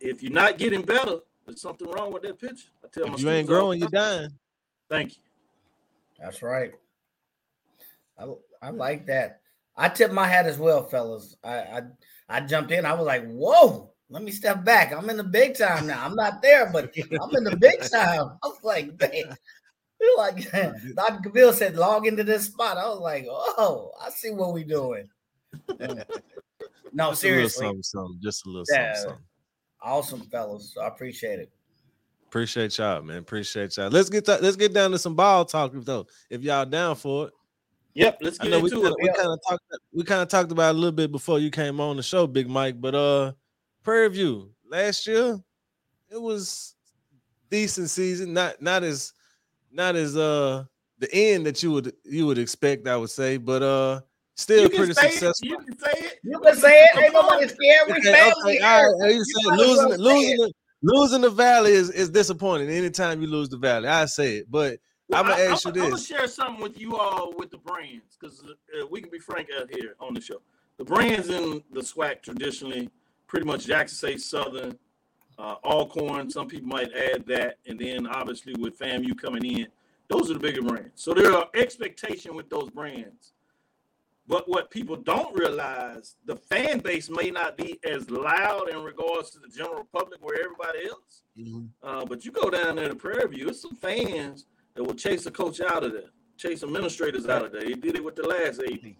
If 0.00 0.22
you're 0.22 0.32
not 0.32 0.56
getting 0.56 0.82
better, 0.82 1.18
there's 1.44 1.60
something 1.60 1.88
wrong 1.90 2.12
with 2.12 2.22
that 2.22 2.38
picture. 2.38 2.68
I 2.82 2.88
tell 2.88 3.08
my 3.08 3.16
you 3.16 3.28
ain't 3.28 3.46
growing, 3.46 3.80
you're 3.80 3.88
dying. 3.88 4.30
Thank 4.88 5.16
you. 5.16 5.22
That's 6.18 6.42
right. 6.42 6.72
I, 8.18 8.26
I 8.62 8.70
like 8.70 9.06
that. 9.06 9.40
I 9.76 9.88
tipped 9.88 10.12
my 10.12 10.26
hat 10.26 10.46
as 10.46 10.58
well, 10.58 10.84
fellas. 10.88 11.36
I, 11.42 11.56
I 11.58 11.82
I 12.28 12.40
jumped 12.40 12.70
in. 12.72 12.84
I 12.86 12.94
was 12.94 13.06
like, 13.06 13.26
whoa, 13.26 13.92
let 14.08 14.22
me 14.22 14.30
step 14.30 14.64
back. 14.64 14.92
I'm 14.92 15.08
in 15.10 15.16
the 15.16 15.24
big 15.24 15.56
time 15.56 15.86
now. 15.86 16.04
I'm 16.04 16.14
not 16.14 16.42
there, 16.42 16.70
but 16.72 16.94
I'm 17.20 17.36
in 17.36 17.44
the 17.44 17.56
big 17.56 17.80
time. 17.90 18.38
I 18.42 18.46
was 18.46 18.62
like, 18.62 19.00
man. 19.00 19.36
Like 20.16 20.50
Dr. 20.94 21.30
Cavil 21.30 21.52
said, 21.52 21.76
log 21.76 22.06
into 22.06 22.24
this 22.24 22.46
spot. 22.46 22.78
I 22.78 22.88
was 22.88 23.00
like, 23.00 23.26
oh, 23.28 23.92
I 24.00 24.10
see 24.10 24.30
what 24.30 24.54
we 24.54 24.64
doing. 24.64 25.08
no, 25.78 27.10
Just 27.10 27.12
a 27.12 27.16
seriously. 27.16 27.66
something, 27.66 27.82
something. 27.82 28.18
Just 28.22 28.46
a 28.46 28.48
little 28.48 28.64
Yeah. 28.70 28.94
something, 28.94 29.08
something. 29.10 29.24
Awesome, 29.82 30.20
fellas. 30.30 30.74
I 30.80 30.86
appreciate 30.88 31.38
it. 31.40 31.50
Appreciate 32.28 32.78
y'all, 32.78 33.02
man. 33.02 33.18
Appreciate 33.18 33.76
y'all. 33.76 33.90
Let's 33.90 34.08
get 34.08 34.24
to, 34.26 34.38
let's 34.40 34.56
get 34.56 34.72
down 34.72 34.92
to 34.92 34.98
some 34.98 35.16
ball 35.16 35.44
talk 35.44 35.72
though. 35.74 36.06
If 36.30 36.42
y'all 36.42 36.64
down 36.64 36.96
for 36.96 37.26
it. 37.28 37.32
Yep, 37.94 38.18
let's 38.22 38.40
I 38.40 38.44
get 38.44 38.50
know 38.50 38.60
we 38.60 38.70
into 38.70 38.82
kind 38.82 38.86
it. 38.86 38.92
of 38.92 38.96
we 39.02 39.08
kind 39.08 39.28
of 39.28 39.38
talked 39.48 39.64
we 39.92 40.04
kind 40.04 40.22
of 40.22 40.28
talked 40.28 40.52
about 40.52 40.68
it 40.74 40.76
a 40.76 40.78
little 40.78 40.92
bit 40.92 41.10
before 41.10 41.38
you 41.38 41.50
came 41.50 41.80
on 41.80 41.96
the 41.96 42.02
show, 42.02 42.26
Big 42.26 42.48
Mike. 42.48 42.80
But 42.80 42.94
uh, 42.94 43.32
Prairie 43.82 44.08
View 44.10 44.50
last 44.70 45.06
year, 45.06 45.38
it 46.10 46.20
was 46.20 46.74
decent 47.50 47.90
season. 47.90 48.32
Not 48.32 48.62
not 48.62 48.82
as 48.84 49.12
not 49.72 49.96
as 49.96 50.16
uh 50.16 50.64
the 50.98 51.12
end 51.14 51.46
that 51.46 51.62
you 51.62 51.72
would 51.72 51.92
you 52.04 52.26
would 52.26 52.38
expect, 52.38 52.86
I 52.86 52.96
would 52.96 53.10
say, 53.10 53.38
but 53.38 53.62
uh, 53.62 54.00
still 54.36 54.68
pretty 54.68 54.92
say 54.94 55.06
it. 55.08 55.12
successful. 55.12 55.48
You 55.48 55.58
can 55.58 55.78
say 55.78 55.92
it. 55.96 56.18
You 56.22 56.38
can 56.38 56.56
say 56.56 56.84
it. 56.84 57.02
Ain't 57.02 57.14
nobody 57.14 57.48
scared. 57.48 57.88
We 57.88 57.92
Okay, 57.94 58.12
family 58.12 58.32
okay, 58.44 58.58
all 58.60 58.80
here. 58.80 58.96
right, 59.00 59.12
you 59.14 59.18
You 59.18 59.24
say 59.24 59.56
losing 59.56 59.88
well 59.88 59.98
say 59.98 60.02
losing 60.02 60.32
it. 60.34 60.36
the, 60.38 60.52
losing 60.82 61.20
the 61.22 61.30
valley 61.30 61.72
is, 61.72 61.90
is 61.90 62.10
disappointing 62.10 62.68
anytime 62.68 63.20
you 63.22 63.28
lose 63.28 63.48
the 63.48 63.56
valley. 63.58 63.88
I 63.88 64.04
say 64.06 64.36
it, 64.36 64.50
but 64.50 64.78
I'm 65.12 65.26
gonna 65.26 65.42
ask 65.42 65.64
you 65.64 65.72
this. 65.72 65.82
I'm 65.82 65.90
gonna 65.90 66.02
share 66.02 66.26
something 66.26 66.62
with 66.62 66.80
you 66.80 66.96
all 66.96 67.32
with 67.36 67.50
the 67.50 67.58
brands 67.58 68.16
because 68.18 68.42
uh, 68.42 68.86
we 68.90 69.00
can 69.00 69.10
be 69.10 69.18
frank 69.18 69.48
out 69.58 69.68
here 69.74 69.94
on 70.00 70.14
the 70.14 70.20
show. 70.20 70.40
The 70.78 70.84
brands 70.84 71.28
in 71.28 71.62
the 71.72 71.80
SWAC 71.80 72.22
traditionally, 72.22 72.90
pretty 73.26 73.46
much 73.46 73.66
Jackson 73.66 73.96
State 73.96 74.20
Southern, 74.20 74.78
uh, 75.38 75.56
Alcorn. 75.64 76.30
Some 76.30 76.48
people 76.48 76.68
might 76.68 76.92
add 76.94 77.26
that, 77.26 77.58
and 77.66 77.78
then 77.78 78.06
obviously 78.06 78.54
with 78.58 78.78
FAMU 78.78 79.18
coming 79.18 79.44
in, 79.44 79.66
those 80.08 80.30
are 80.30 80.34
the 80.34 80.40
bigger 80.40 80.62
brands. 80.62 81.02
So 81.02 81.12
there 81.12 81.34
are 81.34 81.48
expectation 81.54 82.34
with 82.34 82.48
those 82.50 82.70
brands. 82.70 83.32
But 84.26 84.48
what 84.48 84.70
people 84.70 84.94
don't 84.94 85.34
realize, 85.36 86.14
the 86.24 86.36
fan 86.36 86.78
base 86.78 87.10
may 87.10 87.32
not 87.32 87.56
be 87.56 87.80
as 87.82 88.08
loud 88.10 88.68
in 88.68 88.80
regards 88.82 89.30
to 89.30 89.40
the 89.40 89.48
general 89.48 89.88
public 89.92 90.20
where 90.22 90.44
everybody 90.44 90.88
else. 90.88 91.22
Uh, 91.82 92.04
but 92.04 92.24
you 92.24 92.30
go 92.30 92.48
down 92.48 92.76
there 92.76 92.88
to 92.88 92.94
Prairie 92.94 93.26
View, 93.28 93.48
it's 93.48 93.62
some 93.62 93.74
fans 93.74 94.46
that 94.74 94.82
will 94.84 94.94
chase 94.94 95.26
a 95.26 95.30
coach 95.30 95.60
out 95.60 95.84
of 95.84 95.92
there, 95.92 96.10
chase 96.36 96.62
administrators 96.62 97.26
out 97.28 97.44
of 97.44 97.52
there. 97.52 97.62
They 97.64 97.74
did 97.74 97.96
it 97.96 98.04
with 98.04 98.16
the 98.16 98.26
last 98.26 98.60
AD. 98.60 98.94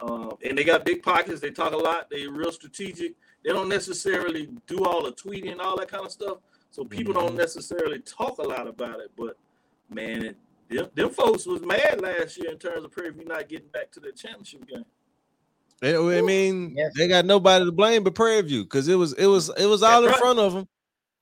Uh, 0.00 0.34
and 0.44 0.58
they 0.58 0.64
got 0.64 0.84
big 0.84 1.02
pockets. 1.02 1.40
They 1.40 1.50
talk 1.50 1.72
a 1.72 1.76
lot. 1.76 2.08
They're 2.10 2.30
real 2.30 2.52
strategic. 2.52 3.14
They 3.44 3.50
don't 3.52 3.68
necessarily 3.68 4.48
do 4.66 4.84
all 4.84 5.04
the 5.04 5.12
tweeting 5.12 5.52
and 5.52 5.60
all 5.60 5.78
that 5.78 5.88
kind 5.88 6.04
of 6.04 6.12
stuff. 6.12 6.38
So 6.70 6.84
people 6.84 7.12
don't 7.12 7.36
necessarily 7.36 8.00
talk 8.00 8.38
a 8.38 8.42
lot 8.42 8.66
about 8.66 8.98
it. 9.00 9.12
But 9.16 9.36
man, 9.88 10.24
it, 10.24 10.36
them, 10.68 10.88
them 10.94 11.10
folks 11.10 11.46
was 11.46 11.62
mad 11.62 12.00
last 12.00 12.36
year 12.36 12.50
in 12.50 12.58
terms 12.58 12.84
of 12.84 12.90
Prairie 12.90 13.12
View 13.12 13.24
not 13.24 13.48
getting 13.48 13.68
back 13.68 13.92
to 13.92 14.00
the 14.00 14.10
championship 14.12 14.66
game. 14.66 14.84
I 15.82 16.22
mean, 16.22 16.74
Yes. 16.76 16.92
they 16.96 17.06
got 17.08 17.26
nobody 17.26 17.64
to 17.64 17.72
blame 17.72 18.04
but 18.04 18.14
Prairie 18.14 18.42
View 18.42 18.64
because 18.64 18.88
it 18.88 18.94
was 18.94 19.12
it 19.14 19.26
was 19.26 19.50
it 19.58 19.66
was 19.66 19.82
all 19.82 20.00
That's 20.02 20.06
in 20.06 20.10
right. 20.12 20.18
front 20.20 20.38
of 20.38 20.52
them. 20.54 20.68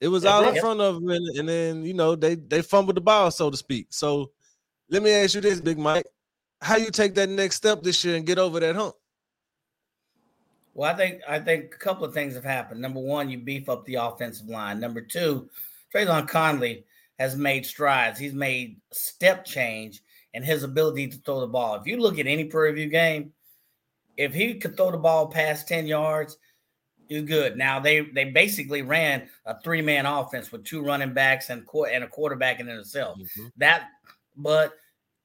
It 0.03 0.09
was 0.09 0.25
That's 0.25 0.35
all 0.35 0.49
in 0.53 0.61
front 0.61 0.81
of 0.81 0.97
them, 0.97 1.11
and, 1.11 1.39
and 1.39 1.49
then 1.49 1.85
you 1.85 1.95
know 1.95 2.17
they 2.17 2.35
they 2.35 2.61
fumbled 2.61 2.97
the 2.97 3.01
ball, 3.01 3.31
so 3.31 3.51
to 3.51 3.57
speak. 3.57 3.87
So 3.91 4.33
let 4.91 5.01
me 5.01 5.13
ask 5.13 5.37
you 5.37 5.41
this, 5.41 5.61
Big 5.61 5.79
Mike, 5.79 6.07
how 6.61 6.75
you 6.77 6.91
take 6.91 7.15
that 7.15 7.29
next 7.29 7.55
step 7.55 7.85
this 7.85 8.05
year 8.05 8.17
and 8.17 8.27
get 8.27 8.37
over 8.37 8.59
that 8.59 8.75
hump? 8.75 8.97
Well, 10.75 10.93
I 10.93 10.97
think 10.97 11.21
I 11.29 11.39
think 11.39 11.73
a 11.73 11.79
couple 11.79 12.05
of 12.05 12.13
things 12.13 12.35
have 12.35 12.43
happened. 12.43 12.81
Number 12.81 12.99
one, 12.99 13.31
you 13.31 13.39
beef 13.39 13.69
up 13.69 13.85
the 13.85 13.95
offensive 13.95 14.49
line. 14.49 14.81
Number 14.81 15.03
two, 15.03 15.49
Trazon 15.95 16.29
Connley 16.29 16.83
has 17.21 17.37
made 17.37 17.65
strides. 17.65 18.19
He's 18.19 18.35
made 18.35 18.81
step 18.91 19.45
change 19.45 20.03
in 20.35 20.43
his 20.43 20.65
ability 20.65 21.11
to 21.11 21.19
throw 21.19 21.43
the 21.43 21.47
ball. 21.47 21.77
If 21.77 21.87
you 21.87 21.99
look 21.99 22.19
at 22.19 22.27
any 22.27 22.47
Prairie 22.47 22.73
View 22.73 22.89
game, 22.89 23.33
if 24.17 24.35
he 24.35 24.55
could 24.55 24.77
throw 24.77 24.91
the 24.91 24.99
ball 24.99 25.29
past 25.29 25.69
10 25.69 25.87
yards, 25.87 26.39
He's 27.13 27.23
good. 27.23 27.59
Now 27.59 27.79
they 27.79 28.01
they 28.01 28.25
basically 28.25 28.81
ran 28.81 29.29
a 29.45 29.61
three 29.61 29.83
man 29.83 30.07
offense 30.07 30.51
with 30.51 30.65
two 30.65 30.83
running 30.83 31.13
backs 31.13 31.51
and 31.51 31.67
and 31.93 32.05
a 32.05 32.09
quarterback 32.09 32.59
in 32.59 32.69
itself. 32.69 33.19
Mm-hmm. 33.19 33.47
That, 33.59 33.89
but 34.35 34.73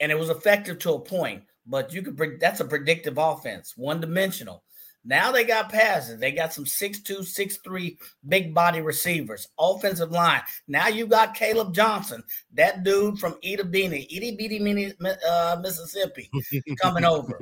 and 0.02 0.12
it 0.12 0.20
was 0.20 0.30
effective 0.30 0.80
to 0.80 0.94
a 0.94 1.00
point. 1.00 1.44
But 1.66 1.94
you 1.94 2.02
could 2.02 2.18
bring 2.18 2.40
that's 2.40 2.60
a 2.60 2.66
predictive 2.66 3.18
offense, 3.18 3.74
one 3.78 4.02
dimensional. 4.02 4.64
Now 5.08 5.32
they 5.32 5.46
got 5.46 5.72
passes. 5.72 6.20
They 6.20 6.34
got 6.34 6.52
some 6.52 6.66
six 6.66 7.00
two, 7.00 7.24
six 7.24 7.58
three 7.58 7.98
big 8.28 8.54
body 8.54 8.82
receivers, 8.82 9.48
offensive 9.58 10.12
line. 10.12 10.42
Now 10.68 10.90
you 10.90 11.08
got 11.08 11.34
Caleb 11.34 11.74
Johnson, 11.74 12.22
that 12.56 12.84
dude 12.84 13.18
from 13.18 13.38
Ida 13.42 13.64
Beanie, 13.64 14.06
Itty 14.12 14.36
Bitty 14.36 14.60
Mini, 14.60 14.94
uh, 15.28 15.60
Mississippi, 15.62 16.30
coming 16.82 17.06
over. 17.06 17.40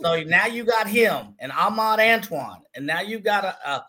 so 0.00 0.22
now 0.22 0.46
you 0.46 0.62
got 0.62 0.86
him 0.86 1.34
and 1.40 1.50
Ahmad 1.50 1.98
Antoine. 1.98 2.62
And 2.76 2.86
now 2.86 3.00
you 3.00 3.18
got 3.18 3.44
a, 3.44 3.68
a 3.68 3.86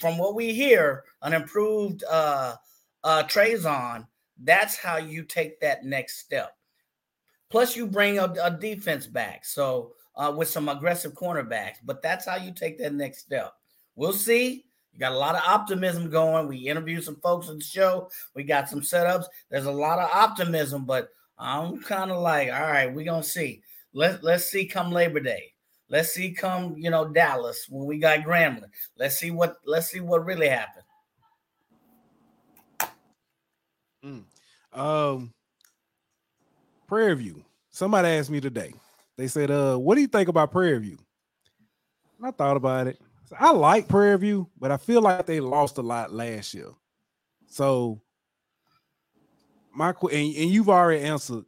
from 0.00 0.18
what 0.18 0.34
we 0.34 0.52
hear, 0.52 1.04
an 1.22 1.32
improved 1.32 2.02
uh 2.10 2.56
uh 3.04 3.22
Trazon. 3.22 4.08
That's 4.42 4.76
how 4.76 4.96
you 4.96 5.22
take 5.22 5.60
that 5.60 5.84
next 5.84 6.18
step. 6.18 6.56
Plus, 7.50 7.76
you 7.76 7.86
bring 7.86 8.18
a, 8.18 8.34
a 8.42 8.50
defense 8.50 9.06
back. 9.06 9.44
So 9.44 9.92
uh, 10.16 10.32
with 10.36 10.48
some 10.48 10.68
aggressive 10.68 11.12
cornerbacks. 11.12 11.76
But 11.84 12.02
that's 12.02 12.26
how 12.26 12.36
you 12.36 12.52
take 12.52 12.78
that 12.78 12.94
next 12.94 13.18
step. 13.18 13.52
We'll 13.96 14.12
see. 14.12 14.64
You 14.92 15.00
got 15.00 15.12
a 15.12 15.18
lot 15.18 15.34
of 15.34 15.42
optimism 15.46 16.08
going. 16.08 16.46
We 16.46 16.68
interviewed 16.68 17.02
some 17.02 17.16
folks 17.16 17.48
on 17.48 17.58
the 17.58 17.64
show. 17.64 18.10
We 18.34 18.44
got 18.44 18.68
some 18.68 18.80
setups. 18.80 19.24
There's 19.50 19.66
a 19.66 19.72
lot 19.72 19.98
of 19.98 20.08
optimism, 20.12 20.84
but 20.84 21.08
I'm 21.36 21.82
kind 21.82 22.12
of 22.12 22.20
like, 22.20 22.52
all 22.52 22.60
right, 22.60 22.92
we're 22.92 23.04
gonna 23.04 23.24
see. 23.24 23.62
Let's 23.92 24.22
let's 24.22 24.44
see 24.44 24.66
come 24.66 24.92
Labor 24.92 25.20
Day. 25.20 25.52
Let's 25.88 26.12
see 26.12 26.32
come, 26.32 26.76
you 26.76 26.90
know, 26.90 27.08
Dallas 27.08 27.66
when 27.68 27.86
we 27.86 27.98
got 27.98 28.20
Grambling. 28.20 28.70
Let's 28.96 29.16
see 29.16 29.32
what 29.32 29.56
let's 29.66 29.88
see 29.88 30.00
what 30.00 30.24
really 30.24 30.48
happened. 30.48 30.84
Mm. 34.04 34.24
Um 34.72 35.34
Prairie 36.86 37.16
View. 37.16 37.44
Somebody 37.70 38.08
asked 38.08 38.30
me 38.30 38.40
today. 38.40 38.74
They 39.16 39.28
said, 39.28 39.50
"Uh, 39.50 39.76
what 39.76 39.94
do 39.94 40.00
you 40.00 40.06
think 40.06 40.28
about 40.28 40.50
Prairie 40.52 40.78
View?" 40.78 40.98
I 42.22 42.30
thought 42.30 42.56
about 42.56 42.86
it. 42.86 43.00
I 43.38 43.50
like 43.50 43.88
Prairie 43.88 44.18
View, 44.18 44.48
but 44.58 44.70
I 44.70 44.76
feel 44.76 45.02
like 45.02 45.26
they 45.26 45.40
lost 45.40 45.78
a 45.78 45.82
lot 45.82 46.12
last 46.12 46.54
year. 46.54 46.70
So 47.46 48.00
my 49.74 49.88
and, 49.88 50.12
and 50.12 50.50
you've 50.50 50.68
already 50.68 51.02
answered 51.02 51.44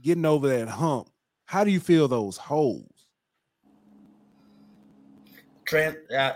getting 0.00 0.24
over 0.24 0.48
that 0.48 0.68
hump. 0.68 1.08
How 1.44 1.64
do 1.64 1.70
you 1.70 1.80
feel 1.80 2.08
those 2.08 2.36
holes? 2.36 3.06
Trent, 5.64 5.96
uh, 6.16 6.34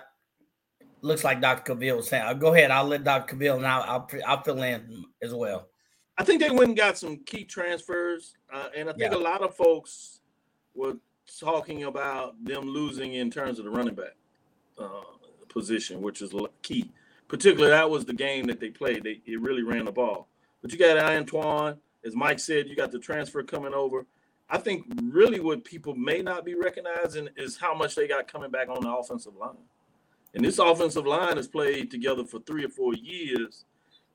looks 1.02 1.24
like 1.24 1.40
Dr. 1.40 1.74
Cavil 1.74 1.96
was 1.96 2.08
saying. 2.08 2.24
Uh, 2.24 2.34
go 2.34 2.54
ahead. 2.54 2.70
I'll 2.70 2.84
let 2.84 3.04
Dr. 3.04 3.34
Cavil 3.34 3.56
and 3.56 3.66
I'll, 3.66 3.82
I'll, 3.82 4.08
I'll 4.26 4.42
fill 4.42 4.62
in 4.62 5.04
as 5.22 5.34
well. 5.34 5.68
I 6.18 6.24
think 6.24 6.40
they 6.40 6.50
went 6.50 6.68
and 6.68 6.76
got 6.76 6.96
some 6.96 7.18
key 7.26 7.44
transfers, 7.44 8.34
uh, 8.52 8.68
and 8.74 8.88
I 8.88 8.92
think 8.92 9.12
yeah. 9.12 9.18
a 9.18 9.20
lot 9.20 9.42
of 9.42 9.54
folks 9.54 10.15
were 10.76 10.96
talking 11.40 11.84
about 11.84 12.42
them 12.44 12.68
losing 12.68 13.14
in 13.14 13.30
terms 13.30 13.58
of 13.58 13.64
the 13.64 13.70
running 13.70 13.94
back 13.94 14.14
uh, 14.78 14.88
position, 15.48 16.00
which 16.00 16.22
is 16.22 16.32
key. 16.62 16.90
Particularly, 17.28 17.70
that 17.70 17.90
was 17.90 18.04
the 18.04 18.12
game 18.12 18.46
that 18.46 18.60
they 18.60 18.70
played. 18.70 19.02
They 19.02 19.20
it 19.26 19.40
really 19.40 19.62
ran 19.62 19.86
the 19.86 19.92
ball. 19.92 20.28
But 20.62 20.72
you 20.72 20.78
got 20.78 20.96
Antoine, 20.98 21.78
as 22.04 22.14
Mike 22.14 22.38
said, 22.38 22.68
you 22.68 22.76
got 22.76 22.92
the 22.92 22.98
transfer 22.98 23.42
coming 23.42 23.74
over. 23.74 24.06
I 24.48 24.58
think 24.58 24.84
really 25.02 25.40
what 25.40 25.64
people 25.64 25.94
may 25.94 26.22
not 26.22 26.44
be 26.44 26.54
recognizing 26.54 27.28
is 27.36 27.56
how 27.56 27.74
much 27.74 27.96
they 27.96 28.06
got 28.06 28.28
coming 28.28 28.50
back 28.50 28.68
on 28.68 28.82
the 28.82 28.94
offensive 28.94 29.34
line. 29.34 29.56
And 30.34 30.44
this 30.44 30.58
offensive 30.58 31.06
line 31.06 31.36
has 31.36 31.48
played 31.48 31.90
together 31.90 32.24
for 32.24 32.38
three 32.40 32.64
or 32.64 32.68
four 32.68 32.94
years. 32.94 33.64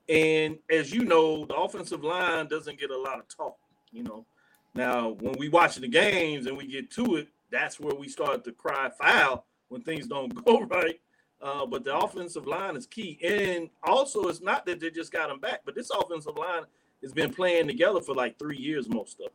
And 0.07 0.57
as 0.69 0.93
you 0.93 1.03
know, 1.03 1.45
the 1.45 1.55
offensive 1.55 2.03
line 2.03 2.47
doesn't 2.47 2.79
get 2.79 2.91
a 2.91 2.97
lot 2.97 3.19
of 3.19 3.27
talk. 3.27 3.57
You 3.91 4.03
know, 4.03 4.25
now, 4.73 5.09
when 5.19 5.35
we 5.37 5.49
watch 5.49 5.75
the 5.75 5.87
games 5.87 6.45
and 6.45 6.57
we 6.57 6.65
get 6.65 6.91
to 6.91 7.17
it, 7.17 7.27
that's 7.51 7.79
where 7.79 7.95
we 7.95 8.07
start 8.07 8.43
to 8.45 8.51
cry 8.51 8.89
foul 8.89 9.45
when 9.67 9.81
things 9.81 10.07
don't 10.07 10.33
go 10.45 10.61
right. 10.61 10.99
Uh, 11.41 11.65
but 11.65 11.83
the 11.83 11.95
offensive 11.95 12.45
line 12.45 12.75
is 12.77 12.85
key. 12.85 13.19
And 13.23 13.69
also, 13.83 14.27
it's 14.27 14.41
not 14.41 14.65
that 14.67 14.79
they 14.79 14.91
just 14.91 15.11
got 15.11 15.29
them 15.29 15.39
back, 15.39 15.61
but 15.65 15.75
this 15.75 15.89
offensive 15.89 16.37
line 16.37 16.63
has 17.01 17.13
been 17.13 17.33
playing 17.33 17.67
together 17.67 17.99
for 17.99 18.13
like 18.13 18.37
three 18.37 18.57
years, 18.57 18.87
most 18.87 19.19
of 19.19 19.31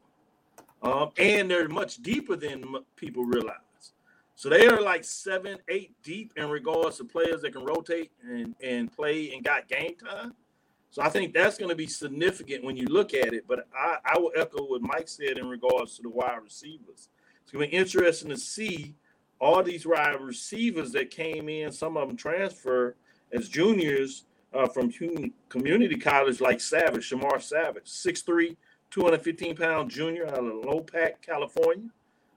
them. 0.82 0.92
Um, 0.92 1.10
and 1.18 1.50
they're 1.50 1.68
much 1.68 1.96
deeper 1.96 2.36
than 2.36 2.64
people 2.94 3.24
realize. 3.24 3.56
So 4.36 4.48
they 4.48 4.66
are 4.66 4.80
like 4.80 5.02
seven, 5.02 5.58
eight 5.68 5.94
deep 6.02 6.32
in 6.36 6.48
regards 6.48 6.98
to 6.98 7.04
players 7.04 7.42
that 7.42 7.54
can 7.54 7.64
rotate 7.64 8.12
and, 8.22 8.54
and 8.62 8.92
play 8.92 9.32
and 9.32 9.42
got 9.42 9.66
game 9.66 9.96
time. 9.96 10.34
So 10.96 11.02
I 11.02 11.10
think 11.10 11.34
that's 11.34 11.58
going 11.58 11.68
to 11.68 11.76
be 11.76 11.88
significant 11.88 12.64
when 12.64 12.74
you 12.74 12.86
look 12.86 13.12
at 13.12 13.34
it. 13.34 13.44
But 13.46 13.68
I, 13.78 13.98
I 14.02 14.18
will 14.18 14.32
echo 14.34 14.64
what 14.64 14.80
Mike 14.80 15.08
said 15.08 15.36
in 15.36 15.46
regards 15.46 15.96
to 15.96 16.02
the 16.02 16.08
wide 16.08 16.38
receivers. 16.42 17.10
It's 17.42 17.52
going 17.52 17.66
to 17.66 17.70
be 17.70 17.76
interesting 17.76 18.30
to 18.30 18.38
see 18.38 18.94
all 19.38 19.62
these 19.62 19.84
wide 19.84 20.18
receivers 20.22 20.92
that 20.92 21.10
came 21.10 21.50
in. 21.50 21.70
Some 21.70 21.98
of 21.98 22.08
them 22.08 22.16
transfer 22.16 22.96
as 23.30 23.50
juniors 23.50 24.24
uh, 24.54 24.68
from 24.68 24.90
community 25.50 25.96
college, 25.96 26.40
like 26.40 26.62
Savage, 26.62 27.10
Shamar 27.10 27.42
Savage, 27.42 27.84
6'3, 27.84 28.56
215 28.90 29.54
pound 29.54 29.90
junior 29.90 30.26
out 30.28 30.38
of 30.38 30.64
Lompoc, 30.64 31.20
California, 31.20 31.90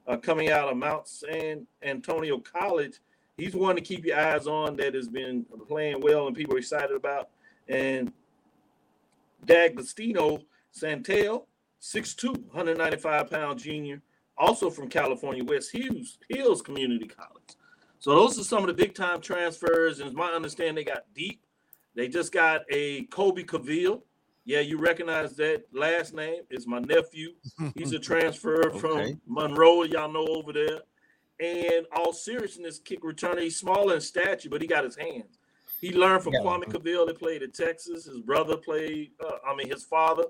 uh, 0.05 0.17
coming 0.17 0.49
out 0.49 0.67
of 0.67 0.75
Mount 0.75 1.07
San 1.07 1.65
Antonio 1.81 2.39
College. 2.39 2.99
He's 3.37 3.55
one 3.55 3.77
to 3.77 3.81
keep 3.81 4.03
your 4.03 4.19
eyes 4.19 4.47
on 4.47 4.75
that 4.75 4.95
has 4.95 5.07
been 5.07 5.45
playing 5.69 6.01
well 6.01 6.27
and 6.27 6.35
people 6.35 6.55
are 6.55 6.57
excited 6.57 6.93
about. 6.93 7.29
And 7.69 8.11
D'Agostino 9.45 10.39
Santel, 10.71 11.47
6'2, 11.81 12.45
195 12.47 13.29
pound 13.29 13.59
junior, 13.59 14.01
also 14.37 14.69
from 14.69 14.89
California, 14.89 15.43
West 15.43 15.71
Hills, 15.71 16.17
Hills 16.29 16.61
Community 16.61 17.07
College. 17.07 17.55
So 17.99 18.15
those 18.15 18.39
are 18.39 18.43
some 18.43 18.61
of 18.63 18.67
the 18.67 18.73
big 18.73 18.95
time 18.95 19.19
transfers. 19.19 19.99
And 19.99 20.09
as 20.09 20.15
my 20.15 20.31
understanding, 20.31 20.75
they 20.75 20.83
got 20.83 21.03
deep. 21.13 21.43
They 21.95 22.07
just 22.07 22.31
got 22.31 22.61
a 22.69 23.03
Kobe 23.05 23.43
Cavil. 23.43 24.05
Yeah, 24.45 24.61
you 24.61 24.77
recognize 24.77 25.35
that 25.35 25.65
last 25.73 26.13
name. 26.13 26.43
It's 26.49 26.65
my 26.65 26.79
nephew. 26.79 27.33
He's 27.75 27.91
a 27.91 27.99
transfer 27.99 28.69
okay. 28.69 28.79
from 28.79 29.21
Monroe, 29.27 29.83
y'all 29.83 30.11
know 30.11 30.25
over 30.25 30.53
there. 30.53 30.79
And 31.41 31.85
all 31.95 32.13
seriousness, 32.13 32.79
kick 32.79 33.01
returner. 33.01 33.41
He's 33.41 33.57
smaller 33.57 33.95
in 33.95 34.01
stature, 34.01 34.49
but 34.49 34.61
he 34.61 34.67
got 34.67 34.83
his 34.83 34.95
hands. 34.95 35.38
He 35.79 35.93
learned 35.93 36.23
from 36.23 36.33
yeah. 36.33 36.41
Kwame 36.41 36.71
Cavil 36.71 37.05
that 37.05 37.19
played 37.19 37.41
at 37.41 37.53
Texas. 37.53 38.05
His 38.05 38.19
brother 38.19 38.57
played, 38.57 39.11
uh, 39.25 39.37
I 39.47 39.55
mean, 39.55 39.69
his 39.69 39.83
father, 39.83 40.25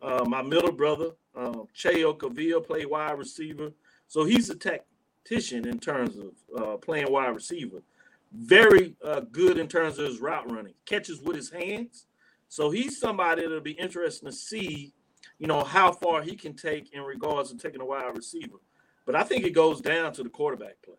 uh, 0.00 0.24
my 0.26 0.42
middle 0.42 0.72
brother, 0.72 1.10
uh, 1.36 1.64
Cheo 1.74 2.18
Cavil, 2.18 2.62
played 2.62 2.86
wide 2.86 3.18
receiver. 3.18 3.72
So 4.08 4.24
he's 4.24 4.48
a 4.48 4.54
tactician 4.54 5.66
in 5.66 5.78
terms 5.78 6.16
of 6.16 6.32
uh, 6.62 6.76
playing 6.76 7.12
wide 7.12 7.34
receiver. 7.34 7.82
Very 8.32 8.96
uh, 9.04 9.20
good 9.20 9.58
in 9.58 9.68
terms 9.68 9.98
of 9.98 10.06
his 10.06 10.20
route 10.20 10.50
running, 10.50 10.74
catches 10.84 11.20
with 11.20 11.36
his 11.36 11.50
hands. 11.50 12.06
So 12.48 12.70
he's 12.70 12.98
somebody 12.98 13.42
that'll 13.42 13.60
be 13.60 13.72
interesting 13.72 14.28
to 14.28 14.34
see, 14.34 14.92
you 15.38 15.46
know, 15.46 15.62
how 15.62 15.92
far 15.92 16.22
he 16.22 16.36
can 16.36 16.54
take 16.54 16.92
in 16.92 17.02
regards 17.02 17.50
to 17.50 17.58
taking 17.58 17.80
a 17.80 17.84
wide 17.84 18.16
receiver. 18.16 18.58
But 19.04 19.14
I 19.14 19.22
think 19.22 19.44
it 19.44 19.50
goes 19.50 19.80
down 19.80 20.12
to 20.14 20.22
the 20.22 20.28
quarterback 20.28 20.80
play. 20.82 20.94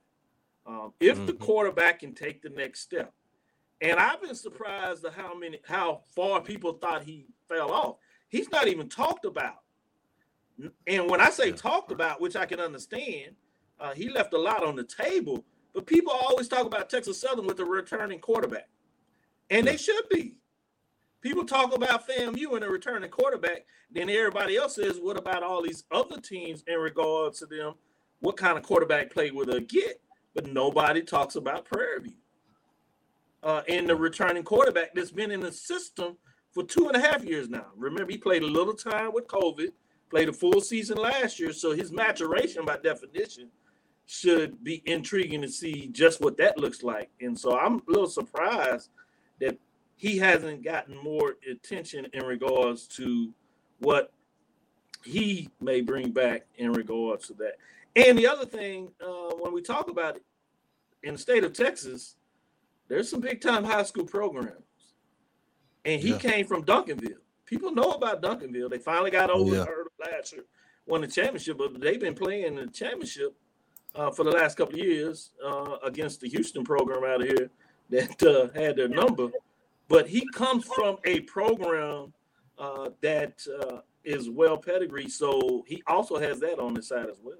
Um, 0.65 0.93
if 0.99 1.17
mm-hmm. 1.17 1.25
the 1.25 1.33
quarterback 1.33 1.99
can 1.99 2.13
take 2.13 2.41
the 2.41 2.49
next 2.49 2.81
step, 2.81 3.13
and 3.81 3.99
I've 3.99 4.21
been 4.21 4.35
surprised 4.35 5.05
at 5.05 5.13
how 5.13 5.37
many 5.37 5.59
how 5.67 6.01
far 6.15 6.41
people 6.41 6.73
thought 6.73 7.03
he 7.03 7.27
fell 7.47 7.71
off. 7.71 7.97
He's 8.29 8.49
not 8.51 8.67
even 8.67 8.89
talked 8.89 9.25
about. 9.25 9.61
And 10.87 11.09
when 11.09 11.21
I 11.21 11.29
say 11.29 11.51
talked 11.51 11.91
about, 11.91 12.19
which 12.19 12.35
I 12.35 12.45
can 12.45 12.59
understand, 12.59 13.35
uh, 13.79 13.93
he 13.93 14.09
left 14.09 14.33
a 14.33 14.39
lot 14.39 14.63
on 14.63 14.75
the 14.75 14.83
table. 14.83 15.45
But 15.73 15.85
people 15.85 16.11
always 16.11 16.47
talk 16.47 16.65
about 16.65 16.89
Texas 16.89 17.21
Southern 17.21 17.45
with 17.45 17.59
a 17.59 17.65
returning 17.65 18.19
quarterback, 18.19 18.67
and 19.51 19.67
they 19.67 19.77
should 19.77 20.09
be. 20.09 20.37
People 21.21 21.45
talk 21.45 21.75
about 21.75 22.07
FAMU 22.07 22.55
and 22.55 22.63
a 22.63 22.69
returning 22.69 23.09
quarterback. 23.11 23.65
Then 23.91 24.09
everybody 24.09 24.57
else 24.57 24.75
says, 24.75 24.99
"What 24.99 25.17
about 25.17 25.43
all 25.43 25.61
these 25.61 25.83
other 25.91 26.19
teams 26.19 26.63
in 26.65 26.79
regards 26.79 27.39
to 27.39 27.45
them? 27.45 27.75
What 28.19 28.37
kind 28.37 28.57
of 28.57 28.63
quarterback 28.63 29.11
play 29.11 29.29
will 29.29 29.45
they 29.45 29.59
get?" 29.61 30.01
But 30.33 30.47
nobody 30.47 31.03
talks 31.03 31.35
about 31.35 31.65
Prairie 31.65 32.01
View 32.01 32.17
uh, 33.43 33.61
and 33.67 33.87
the 33.87 33.95
returning 33.95 34.43
quarterback 34.43 34.93
that's 34.93 35.11
been 35.11 35.31
in 35.31 35.39
the 35.39 35.51
system 35.51 36.17
for 36.51 36.63
two 36.63 36.87
and 36.87 36.95
a 36.95 36.99
half 36.99 37.23
years 37.23 37.49
now. 37.49 37.67
Remember, 37.75 38.11
he 38.11 38.17
played 38.17 38.43
a 38.43 38.47
little 38.47 38.73
time 38.73 39.13
with 39.13 39.27
COVID, 39.27 39.69
played 40.09 40.29
a 40.29 40.33
full 40.33 40.61
season 40.61 40.97
last 40.97 41.39
year, 41.39 41.53
so 41.53 41.71
his 41.71 41.91
maturation, 41.91 42.65
by 42.65 42.77
definition, 42.77 43.49
should 44.05 44.63
be 44.63 44.81
intriguing 44.85 45.41
to 45.41 45.49
see 45.49 45.89
just 45.91 46.21
what 46.21 46.37
that 46.37 46.57
looks 46.57 46.81
like. 46.81 47.09
And 47.19 47.37
so 47.37 47.57
I'm 47.57 47.75
a 47.75 47.81
little 47.87 48.07
surprised 48.07 48.89
that 49.39 49.57
he 49.97 50.17
hasn't 50.17 50.63
gotten 50.63 50.97
more 51.03 51.35
attention 51.49 52.07
in 52.13 52.25
regards 52.25 52.87
to 52.87 53.33
what 53.79 54.11
he 55.03 55.49
may 55.59 55.81
bring 55.81 56.11
back 56.11 56.45
in 56.57 56.71
regards 56.71 57.27
to 57.27 57.33
that. 57.35 57.57
And 57.95 58.17
the 58.17 58.27
other 58.27 58.45
thing, 58.45 58.89
uh, 59.01 59.35
when 59.39 59.53
we 59.53 59.61
talk 59.61 59.89
about 59.89 60.15
it 60.15 60.23
in 61.03 61.13
the 61.13 61.19
state 61.19 61.43
of 61.43 61.53
Texas, 61.53 62.15
there's 62.87 63.09
some 63.09 63.19
big 63.19 63.41
time 63.41 63.63
high 63.63 63.83
school 63.83 64.05
programs, 64.05 64.63
and 65.85 66.01
he 66.01 66.09
Yeah. 66.11 66.17
came 66.19 66.45
from 66.47 66.63
Duncanville. 66.65 67.19
People 67.45 67.71
know 67.71 67.91
about 67.91 68.21
Duncanville. 68.21 68.69
They 68.69 68.79
finally 68.79 69.11
got 69.11 69.29
over 69.29 69.53
Yeah. 69.53 69.59
and 69.61 69.69
heard 69.69 69.87
last 69.99 70.33
year, 70.33 70.45
won 70.85 71.01
the 71.01 71.07
championship, 71.07 71.57
but 71.57 71.79
they've 71.79 71.99
been 71.99 72.15
playing 72.15 72.55
the 72.55 72.67
championship 72.67 73.35
uh, 73.95 74.11
for 74.11 74.23
the 74.23 74.31
last 74.31 74.57
couple 74.57 74.75
of 74.75 74.79
years 74.85 75.31
uh, 75.43 75.77
against 75.83 76.21
the 76.21 76.29
Houston 76.29 76.63
program 76.63 77.03
out 77.03 77.21
of 77.21 77.27
here 77.27 77.49
that 77.89 78.21
uh, 78.23 78.47
had 78.59 78.75
their 78.75 78.87
number. 78.89 79.29
But 79.87 80.07
he 80.07 80.27
comes 80.33 80.65
from 80.65 80.97
a 81.05 81.21
program 81.21 82.13
uh, 82.59 82.89
that 83.01 83.45
uh, 83.61 83.79
is 84.03 84.29
well 84.29 84.57
pedigree, 84.57 85.07
so 85.09 85.63
he 85.67 85.81
also 85.87 86.17
has 86.19 86.39
that 86.41 86.59
on 86.59 86.75
his 86.75 86.87
side 86.89 87.09
as 87.09 87.19
well. 87.23 87.37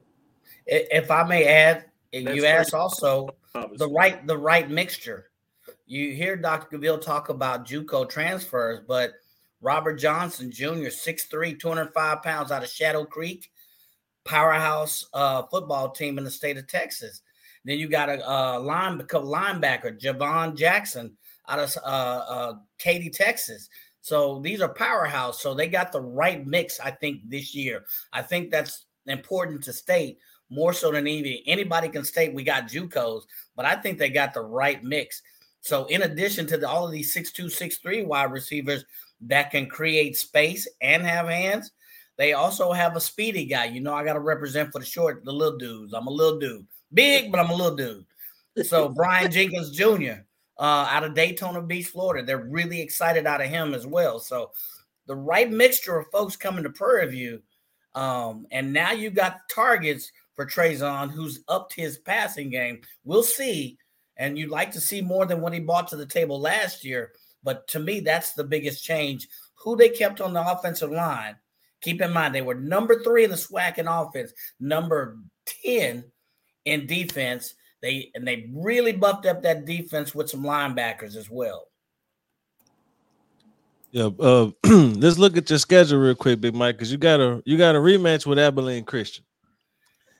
If 0.66 1.12
I 1.12 1.24
may 1.24 1.46
add, 1.46 1.86
and 2.14 2.28
That's 2.28 2.38
you 2.38 2.46
asked 2.46 2.74
also 2.74 3.30
obviously. 3.54 3.78
the 3.86 3.94
right 3.94 4.26
the 4.26 4.38
right 4.38 4.70
mixture. 4.70 5.30
You 5.88 6.12
hear 6.12 6.36
Dr. 6.36 6.78
Cavil 6.78 6.98
talk 6.98 7.30
about 7.30 7.66
JUCO 7.66 8.10
transfers, 8.10 8.82
but 8.86 9.14
Robert 9.62 9.96
Johnson 9.96 10.52
Jr., 10.52 10.90
6'3", 10.90 11.58
205 11.58 12.22
pounds 12.22 12.52
out 12.52 12.62
of 12.62 12.70
Shadow 12.70 13.06
Creek, 13.06 13.50
powerhouse 14.26 15.08
uh, 15.14 15.44
football 15.44 15.92
team 15.92 16.18
in 16.18 16.26
the 16.26 16.30
state 16.30 16.58
of 16.58 16.68
Texas. 16.68 17.22
Then 17.64 17.80
you 17.80 17.88
got 17.88 18.10
a, 18.10 18.30
uh 18.30 18.60
line 18.60 19.00
linebacker, 19.00 20.00
Javon 20.00 20.58
Jackson 20.58 21.18
out 21.48 21.60
of 21.60 21.78
uh, 21.78 21.88
uh, 21.88 22.54
Katy, 22.78 23.10
Texas. 23.10 23.70
So 24.02 24.40
these 24.40 24.62
are 24.62 24.70
powerhouse. 24.70 25.42
So 25.42 25.54
they 25.54 25.68
got 25.68 25.94
the 25.94 26.02
right 26.02 26.46
mix, 26.46 26.80
I 26.80 26.92
think, 26.92 27.22
this 27.30 27.56
year. 27.56 27.86
I 28.12 28.22
think 28.22 28.52
that's 28.52 28.86
important 29.06 29.64
to 29.64 29.74
state 29.74 30.18
more 30.50 30.74
so 30.74 30.92
than 30.92 31.08
even 31.08 31.40
anybody 31.46 31.90
can 31.90 32.06
state 32.06 32.34
we 32.34 32.44
got 32.44 32.68
JUCOs, 32.68 33.24
but 33.56 33.66
I 33.66 33.76
think 33.76 33.98
they 33.98 34.10
got 34.10 34.34
the 34.34 34.42
right 34.42 34.84
mix. 34.84 35.22
So 35.68 35.86
in 35.86 36.04
addition 36.04 36.48
to 36.48 36.58
the, 36.58 36.70
all 36.70 36.86
of 36.86 36.94
these 36.94 37.14
six 37.14 37.32
two, 37.32 37.50
six 37.50 37.78
three 37.78 38.04
wide 38.04 38.32
receivers 38.32 38.86
that 39.22 39.52
can 39.52 39.68
create 39.68 40.16
space 40.16 40.66
and 40.82 41.04
have 41.04 41.28
hands, 41.28 41.72
they 42.16 42.32
also 42.34 42.72
have 42.72 42.96
a 42.96 43.02
speedy 43.02 43.46
guy. 43.46 43.66
You 43.66 43.82
know, 43.82 43.94
I 43.94 44.06
got 44.06 44.14
to 44.14 44.22
represent 44.22 44.72
for 44.72 44.80
the 44.80 44.86
short, 44.86 45.26
the 45.26 45.34
little 45.34 45.58
dudes. 45.58 45.94
I'm 45.94 46.08
a 46.08 46.12
little 46.12 46.40
dude, 46.40 46.66
big, 46.94 47.32
but 47.32 47.40
I'm 47.42 47.50
a 47.50 47.56
little 47.56 47.76
dude. 47.76 48.06
So 48.66 48.88
Brian 48.96 49.30
Jenkins 49.30 49.72
Jr. 49.72 50.24
Uh, 50.58 50.88
out 50.90 51.04
of 51.04 51.14
Daytona 51.14 51.62
Beach, 51.62 51.88
Florida, 51.88 52.26
they're 52.26 52.46
really 52.46 52.82
excited 52.82 53.28
out 53.28 53.42
of 53.42 53.48
him 53.48 53.74
as 53.74 53.86
well. 53.86 54.20
So 54.20 54.52
the 55.06 55.16
right 55.16 55.52
mixture 55.52 55.98
of 55.98 56.08
folks 56.14 56.38
coming 56.38 56.64
to 56.64 56.70
Prairie 56.70 57.12
View, 57.12 57.42
um, 57.94 58.48
and 58.52 58.72
now 58.72 58.92
you 58.92 59.10
got 59.10 59.50
targets 59.50 60.12
for 60.34 60.46
Trazon, 60.46 61.12
who's 61.12 61.42
upped 61.50 61.74
his 61.74 61.98
passing 61.98 62.50
game. 62.50 62.80
We'll 63.04 63.24
see. 63.24 63.78
And 64.18 64.38
you'd 64.38 64.50
like 64.50 64.72
to 64.72 64.82
see 64.82 65.02
more 65.02 65.26
than 65.26 65.42
what 65.42 65.54
he 65.54 65.60
brought 65.60 65.88
to 65.90 65.96
the 65.96 66.06
table 66.06 66.40
last 66.40 66.84
year. 66.84 67.12
But 67.44 67.68
to 67.70 67.80
me, 67.80 68.00
that's 68.00 68.34
the 68.34 68.44
biggest 68.44 68.84
change. 68.84 69.28
Who 69.64 69.76
they 69.76 69.90
kept 69.90 70.22
on 70.22 70.34
the 70.34 70.52
offensive 70.52 70.92
line. 70.92 71.36
Keep 71.82 72.02
in 72.02 72.12
mind, 72.12 72.34
they 72.34 72.42
were 72.42 72.56
number 72.56 73.04
three 73.04 73.24
in 73.24 73.30
the 73.30 73.36
SWAC 73.36 73.78
in 73.78 73.88
offense, 73.88 74.34
number 74.60 75.18
10 75.64 76.04
in 76.66 76.88
defense. 76.88 77.54
They 77.82 78.12
and 78.16 78.28
they 78.28 78.50
really 78.52 78.92
buffed 78.92 79.28
up 79.28 79.44
that 79.44 79.66
defense 79.66 80.16
with 80.16 80.30
some 80.30 80.44
linebackers 80.44 81.16
as 81.16 81.30
well. 81.30 81.68
Yeah, 83.92 84.10
uh, 84.20 84.50
let's 84.66 85.18
look 85.18 85.38
at 85.38 85.50
your 85.50 85.60
schedule 85.60 86.00
real 86.00 86.16
quick, 86.16 86.42
Big 86.42 86.56
Mike, 86.56 86.76
because 86.76 86.92
you 86.92 86.98
got 86.98 87.20
a 87.20 87.42
you 87.46 87.58
got 87.58 87.76
a 87.76 87.80
rematch 87.80 88.26
with 88.26 88.40
Abilene 88.40 88.84
Christian, 88.84 89.24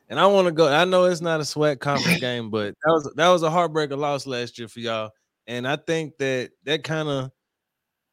and 0.10 0.20
I 0.20 0.26
want 0.28 0.48
to 0.48 0.52
go. 0.52 0.68
I 0.68 0.86
know 0.86 1.06
it's 1.06 1.22
not 1.22 1.40
a 1.40 1.44
SWAC 1.44 1.80
conference 1.80 2.20
game, 2.22 2.50
but 2.50 2.74
that 2.84 2.92
was 2.92 3.14
that 3.16 3.30
was 3.30 3.44
a 3.44 3.50
heartbreaker 3.50 3.98
loss 3.98 4.26
last 4.26 4.58
year 4.58 4.68
for 4.68 4.80
y'all, 4.80 5.12
and 5.48 5.68
I 5.68 5.76
think 5.76 6.18
that 6.18 6.52
that 6.64 6.84
kind 6.84 7.10
of 7.10 7.32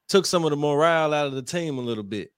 took 0.09 0.27
some 0.27 0.45
of 0.45 0.51
the 0.51 0.57
morale 0.57 1.15
out 1.15 1.27
of 1.27 1.35
the 1.35 1.43
team 1.43 1.79
a 1.79 1.83
little 1.83 2.05
bit. 2.05 2.31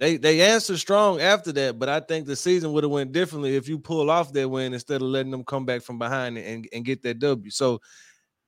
They 0.00 0.16
they 0.16 0.40
answered 0.40 0.78
strong 0.78 1.20
after 1.20 1.52
that, 1.52 1.78
but 1.78 1.90
I 1.90 2.00
think 2.00 2.26
the 2.26 2.34
season 2.34 2.72
would 2.72 2.84
have 2.84 2.90
went 2.90 3.12
differently 3.12 3.56
if 3.56 3.68
you 3.68 3.78
pull 3.78 4.10
off 4.10 4.32
that 4.32 4.48
win 4.48 4.72
instead 4.72 5.02
of 5.02 5.08
letting 5.08 5.30
them 5.30 5.44
come 5.44 5.66
back 5.66 5.82
from 5.82 5.98
behind 5.98 6.38
and, 6.38 6.66
and 6.72 6.84
get 6.86 7.02
that 7.02 7.18
W. 7.18 7.50
So, 7.50 7.80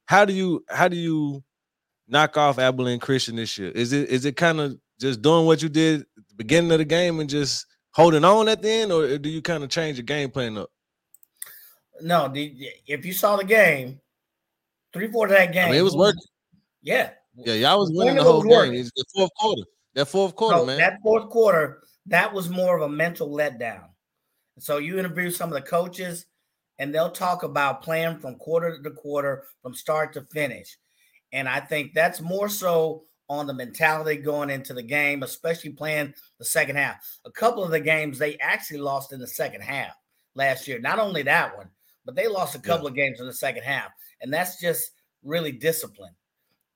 how 0.07 0.25
do 0.25 0.33
you 0.33 0.65
how 0.71 0.89
do 0.89 0.97
you 0.97 1.45
knock 2.09 2.39
off 2.39 2.59
Abilene 2.59 3.01
Christian 3.01 3.37
this 3.37 3.59
year? 3.59 3.71
Is 3.71 3.93
it 3.93 4.09
is 4.09 4.25
it 4.25 4.37
kind 4.37 4.61
of 4.61 4.79
just 4.99 5.21
doing 5.21 5.45
what 5.45 5.63
you 5.63 5.69
did 5.69 6.01
at 6.01 6.29
the 6.29 6.35
beginning 6.37 6.73
of 6.73 6.79
the 6.79 6.87
game 6.87 7.21
and 7.21 7.29
just 7.29 7.67
holding 7.93 8.25
on 8.25 8.49
at 8.49 8.63
the 8.63 8.71
end, 8.71 8.93
or 8.93 9.19
do 9.19 9.29
you 9.29 9.43
kind 9.43 9.63
of 9.63 9.71
change 9.71 9.99
your 9.99 10.05
game 10.05 10.31
plan 10.31 10.59
up? 10.59 10.71
No, 12.01 12.29
the, 12.29 12.71
if 12.87 13.05
you 13.05 13.13
saw 13.13 13.37
the 13.37 13.45
game, 13.45 14.01
three 14.93 15.09
fourths 15.09 15.33
of 15.33 15.39
that 15.39 15.53
game, 15.53 15.67
I 15.67 15.71
mean, 15.71 15.81
it 15.81 15.85
was 15.85 15.97
working. 15.97 16.23
Yeah, 16.83 17.11
Yeah, 17.37 17.55
y'all 17.55 17.79
was 17.79 17.93
winning 17.93 18.17
the 18.17 18.25
whole 18.25 18.43
game. 18.43 18.75
It's 18.75 18.91
the 18.97 19.05
fourth 19.15 19.31
quarter. 19.39 19.63
That 19.95 20.09
fourth 20.09 20.35
quarter, 20.35 20.59
So 20.59 20.67
man. 20.67 20.79
That 20.79 20.99
fourth 21.03 21.29
quarter, 21.29 21.83
that 22.07 22.33
was 22.33 22.49
more 22.49 22.77
of 22.77 22.83
a 22.83 22.89
mental 22.89 23.29
letdown. 23.29 23.85
So 24.59 24.79
you 24.79 24.99
interview 24.99 25.31
some 25.31 25.49
of 25.51 25.55
the 25.55 25.69
coaches, 25.69 26.27
and 26.79 26.95
they'll 26.95 27.11
talk 27.11 27.43
about 27.43 27.83
playing 27.83 28.19
from 28.19 28.37
quarter 28.37 28.83
to 28.83 28.91
quarter, 28.91 29.45
from 29.63 29.75
start 29.75 30.13
to 30.15 30.23
finish. 30.33 30.77
And 31.33 31.49
I 31.49 31.61
think 31.61 31.95
that's 31.95 32.21
more 32.21 32.49
so 32.49 33.05
on 33.29 33.47
the 33.47 33.55
mentality 33.55 34.17
going 34.17 34.51
into 34.51 34.75
the 34.75 34.83
game, 34.83 35.23
especially 35.23 35.71
playing 35.71 36.13
the 36.39 36.45
second 36.45 36.77
half. 36.77 36.97
A 37.25 37.31
couple 37.31 37.65
of 37.65 37.71
the 37.71 37.81
games 37.81 38.19
they 38.19 38.37
actually 38.39 38.81
lost 38.81 39.13
in 39.13 39.21
the 39.21 39.27
second 39.27 39.63
half 39.63 39.95
last 40.35 40.69
year. 40.69 40.79
Not 40.79 40.99
only 40.99 41.23
that 41.23 41.57
one, 41.57 41.69
but 42.05 42.15
they 42.15 42.29
lost 42.29 42.55
a 42.55 42.61
couple 42.61 42.87
of 42.87 42.95
games 42.95 43.21
in 43.21 43.27
the 43.27 43.33
second 43.33 43.63
half. 43.63 43.91
And 44.21 44.33
that's 44.33 44.61
just 44.61 44.93
really 45.23 45.53
discipline. 45.53 46.15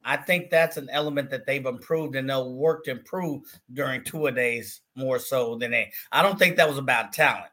I 0.05 0.17
think 0.17 0.51
that's 0.51 0.77
an 0.77 0.89
element 0.91 1.31
that 1.31 1.47
they've 1.47 1.67
improved 1.67 2.15
and 2.15 2.31
they'll 2.31 2.55
work 2.55 2.85
to 2.85 2.93
improve 2.93 3.43
during 3.73 4.05
two 4.05 4.27
a 4.27 4.33
days 4.33 4.83
more 4.95 5.19
so 5.19 5.57
than 5.57 5.73
they. 5.73 5.91
I 6.13 6.23
don't 6.23 6.39
think 6.39 6.57
that 6.57 6.69
was 6.69 6.79
about 6.79 7.13
talent. 7.13 7.51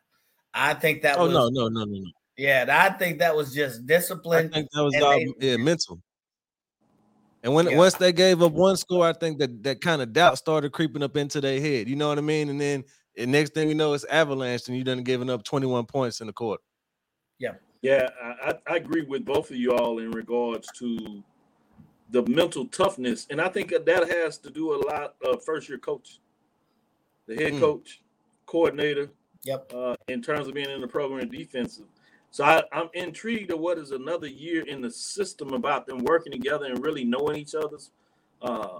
I 0.54 0.76
think 0.76 1.02
that 1.02 1.18
oh 1.18 1.26
was 1.26 1.34
no, 1.34 1.50
no, 1.50 1.68
no, 1.68 1.84
no, 1.84 2.00
no. 2.00 2.12
yeah, 2.38 2.66
I 2.70 2.96
think 2.96 3.18
that 3.20 3.36
was 3.36 3.56
just 3.56 3.88
discipline. 3.88 4.52
I 4.52 4.56
think 4.56 4.70
that 4.72 4.84
was 4.84 4.96
all 5.02 5.18
they- 5.18 5.34
yeah, 5.40 5.58
mental. 5.58 6.00
And 7.44 7.54
when 7.54 7.68
Yeah. 7.70 7.78
once 7.78 7.96
they 7.96 8.14
gave 8.14 8.42
up 8.42 8.54
one 8.54 8.78
score, 8.78 9.06
I 9.06 9.14
think 9.14 9.38
that 9.40 9.64
that 9.64 9.82
kind 9.82 10.02
of 10.02 10.14
doubt 10.14 10.38
started 10.38 10.72
creeping 10.72 11.04
up 11.04 11.18
into 11.18 11.42
their 11.42 11.60
head. 11.60 11.90
You 11.90 11.98
know 11.98 12.08
what 12.08 12.18
I 12.18 12.22
mean? 12.22 12.50
And 12.50 12.60
then 12.60 12.86
the 13.16 13.28
next 13.28 13.54
thing 13.54 13.68
you 13.68 13.76
know, 13.76 13.94
it's 13.94 14.06
avalanche, 14.06 14.68
and 14.70 14.78
you 14.78 14.84
done 14.84 15.04
giving 15.04 15.30
up 15.30 15.44
21 15.44 15.86
points 15.86 16.22
in 16.22 16.28
the 16.28 16.34
quarter. 16.34 16.64
Yeah, 17.40 17.56
Yeah, 17.82 18.08
I 18.22 18.54
I 18.66 18.76
agree 18.78 19.02
with 19.02 19.26
both 19.26 19.52
of 19.52 19.58
you 19.58 19.74
all 19.74 20.00
in 20.00 20.12
regards 20.12 20.72
to 20.80 21.22
the 22.12 22.24
mental 22.28 22.66
toughness, 22.68 23.28
and 23.30 23.42
I 23.42 23.50
think 23.50 23.72
that 23.72 23.86
that 23.88 24.08
has 24.10 24.38
to 24.40 24.50
do 24.50 24.74
a 24.76 24.80
lot 24.88 25.16
of 25.26 25.44
first 25.44 25.68
year 25.68 25.78
coach, 25.80 26.22
the 27.26 27.36
head 27.36 27.54
Mm. 27.54 27.60
coach, 27.60 28.02
coordinator, 28.46 29.10
Yep. 29.44 29.74
uh, 29.74 29.96
in 30.08 30.22
terms 30.22 30.48
of 30.48 30.54
being 30.54 30.70
in 30.70 30.80
the 30.80 30.88
program 30.88 31.28
defensive. 31.28 31.88
So 32.34 32.44
I, 32.44 32.64
I'm 32.72 32.90
intrigued 32.96 33.52
of 33.52 33.60
what 33.60 33.78
is 33.78 33.92
another 33.92 34.26
year 34.26 34.66
in 34.66 34.82
the 34.82 34.90
system 34.90 35.54
about 35.54 35.86
them 35.86 36.00
working 36.00 36.32
together 36.32 36.66
and 36.66 36.84
really 36.84 37.04
knowing 37.04 37.36
each 37.36 37.54
other's 37.54 37.92
uh, 38.42 38.80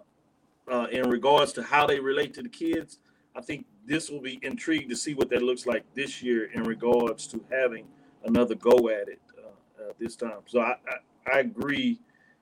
uh, 0.68 0.88
in 0.92 1.08
regards 1.08 1.54
to 1.54 1.62
how 1.62 1.86
they 1.86 2.00
relate 2.00 2.34
to 2.34 2.42
the 2.42 2.50
kids. 2.50 2.98
I 3.36 3.42
think 3.42 3.68
this 3.86 4.10
will 4.10 4.22
be 4.22 4.40
intrigued 4.42 4.90
to 4.90 4.96
see 4.96 5.14
what 5.14 5.30
that 5.30 5.44
looks 5.44 5.68
like 5.68 5.84
this 5.94 6.24
year 6.24 6.50
in 6.52 6.64
regards 6.64 7.28
to 7.28 7.46
having 7.52 7.86
another 8.26 8.56
go 8.56 8.90
at 8.90 9.08
it 9.08 9.22
uh, 9.38 9.84
uh, 9.84 9.94
this 10.00 10.16
time. 10.16 10.40
So 10.48 10.62
I, 10.62 10.74
I, 10.88 11.36
I 11.36 11.40
agree 11.42 12.00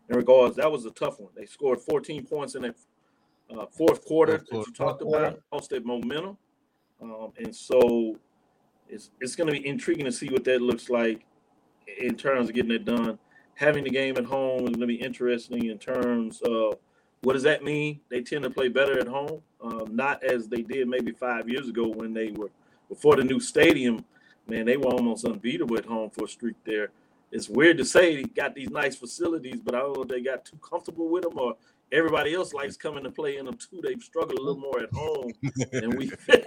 in 0.08 0.16
regards 0.16 0.56
that 0.56 0.72
was 0.72 0.86
a 0.86 0.92
tough 0.92 1.20
one. 1.20 1.34
They 1.36 1.46
scored 1.46 1.82
14 1.82 2.26
points 2.26 2.56
in 2.56 2.62
that 2.62 2.76
uh, 3.54 3.66
fourth 3.66 4.06
quarter 4.06 4.40
Fourth 4.40 4.50
that 4.50 4.68
you 4.68 4.74
talked 4.74 5.02
about, 5.02 5.42
lost 5.52 5.72
that 5.72 5.86
momentum, 5.86 6.38
um, 7.02 7.34
and 7.38 7.54
so 7.54 8.16
it's 8.92 9.10
it's 9.20 9.36
going 9.36 9.48
to 9.48 9.54
be 9.54 9.66
intriguing 9.66 10.06
to 10.06 10.12
see 10.12 10.30
what 10.30 10.44
that 10.44 10.62
looks 10.62 10.90
like 10.90 11.26
in 12.00 12.16
terms 12.16 12.50
of 12.50 12.56
getting 12.56 12.72
it 12.72 12.86
done. 12.86 13.18
Having 13.56 13.86
the 13.86 13.90
game 13.90 14.18
at 14.18 14.26
home 14.26 14.62
is 14.62 14.76
going 14.76 14.82
to 14.82 14.88
be 14.88 14.96
interesting 14.96 15.66
in 15.66 15.78
terms 15.78 16.42
of 16.42 16.78
what 17.22 17.34
does 17.34 17.44
that 17.44 17.64
mean. 17.64 18.00
They 18.10 18.22
tend 18.22 18.44
to 18.44 18.50
play 18.50 18.68
better 18.68 19.00
at 19.00 19.08
home, 19.08 19.42
um, 19.62 19.96
not 19.96 20.24
as 20.24 20.48
they 20.48 20.62
did 20.62 20.88
maybe 20.88 21.12
five 21.12 21.48
years 21.48 21.70
ago 21.70 21.88
when 21.88 22.14
they 22.14 22.32
were 22.32 22.50
before 22.90 23.16
the 23.16 23.24
new 23.24 23.40
stadium. 23.40 24.04
Man, 24.48 24.66
they 24.66 24.78
were 24.78 24.88
almost 24.88 25.26
unbeatable 25.26 25.78
at 25.78 25.86
home 25.86 26.10
for 26.10 26.26
a 26.26 26.28
streak 26.28 26.56
there. 26.66 26.90
It's 27.32 27.48
weird 27.48 27.78
to 27.78 27.86
say 27.86 28.18
they 28.18 28.24
got 28.24 28.56
these 28.56 28.70
nice 28.70 28.96
facilities, 28.96 29.62
but 29.64 29.76
I 29.76 29.80
don't 29.80 29.96
know 29.96 30.02
if 30.04 30.10
they 30.10 30.22
got 30.22 30.44
too 30.44 30.58
comfortable 30.58 31.08
with 31.08 31.24
them 31.24 31.38
or 31.38 31.56
everybody 31.92 32.34
else 32.34 32.54
likes 32.54 32.76
coming 32.76 33.04
to 33.04 33.12
play 33.12 33.38
in 33.38 33.46
them 33.46 33.58
too. 33.58 33.80
They've 33.82 34.02
struggled 34.02 34.38
a 34.38 34.42
little 34.42 34.60
more 34.60 34.82
at 34.82 34.92
home 34.92 35.32
than 35.72 35.96
we've 35.96 36.18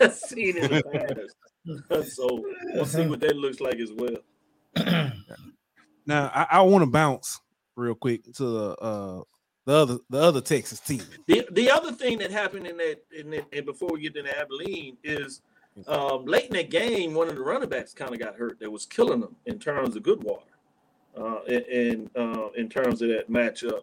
seen 0.12 0.56
in 0.56 0.70
the 0.70 0.82
past. 0.82 1.36
so 2.04 2.44
we'll 2.74 2.84
see 2.86 3.06
what 3.06 3.20
that 3.20 3.36
looks 3.36 3.60
like 3.60 3.76
as 3.76 3.92
well. 3.92 4.16
Now 6.08 6.30
I, 6.32 6.58
I 6.58 6.60
want 6.62 6.82
to 6.84 6.90
bounce 6.90 7.40
real 7.74 7.96
quick 7.96 8.32
to 8.34 8.44
the 8.44 8.76
uh 8.76 9.22
the 9.64 9.72
other 9.74 9.98
the 10.08 10.18
other 10.18 10.40
Texas 10.40 10.78
team. 10.78 11.02
The 11.26 11.46
the 11.50 11.68
other 11.70 11.90
thing 11.92 12.18
that 12.18 12.30
happened 12.30 12.66
in 12.68 12.76
that 12.76 13.02
in 13.18 13.30
that, 13.30 13.46
and 13.52 13.66
before 13.66 13.90
we 13.92 14.02
get 14.02 14.16
into 14.16 14.38
Abilene 14.38 14.96
is 15.02 15.42
um, 15.88 16.24
late 16.24 16.46
in 16.46 16.52
that 16.52 16.70
game, 16.70 17.12
one 17.14 17.28
of 17.28 17.34
the 17.34 17.40
running 17.40 17.68
backs 17.68 17.92
kind 17.92 18.12
of 18.12 18.20
got 18.20 18.36
hurt. 18.36 18.60
That 18.60 18.70
was 18.70 18.86
killing 18.86 19.20
them 19.20 19.34
in 19.46 19.58
terms 19.58 19.96
of 19.96 20.04
Goodwater. 20.04 20.42
uh, 21.16 21.40
in 21.46 22.08
uh, 22.16 22.48
in 22.56 22.68
terms 22.68 23.02
of 23.02 23.08
that 23.08 23.30
matchup 23.30 23.82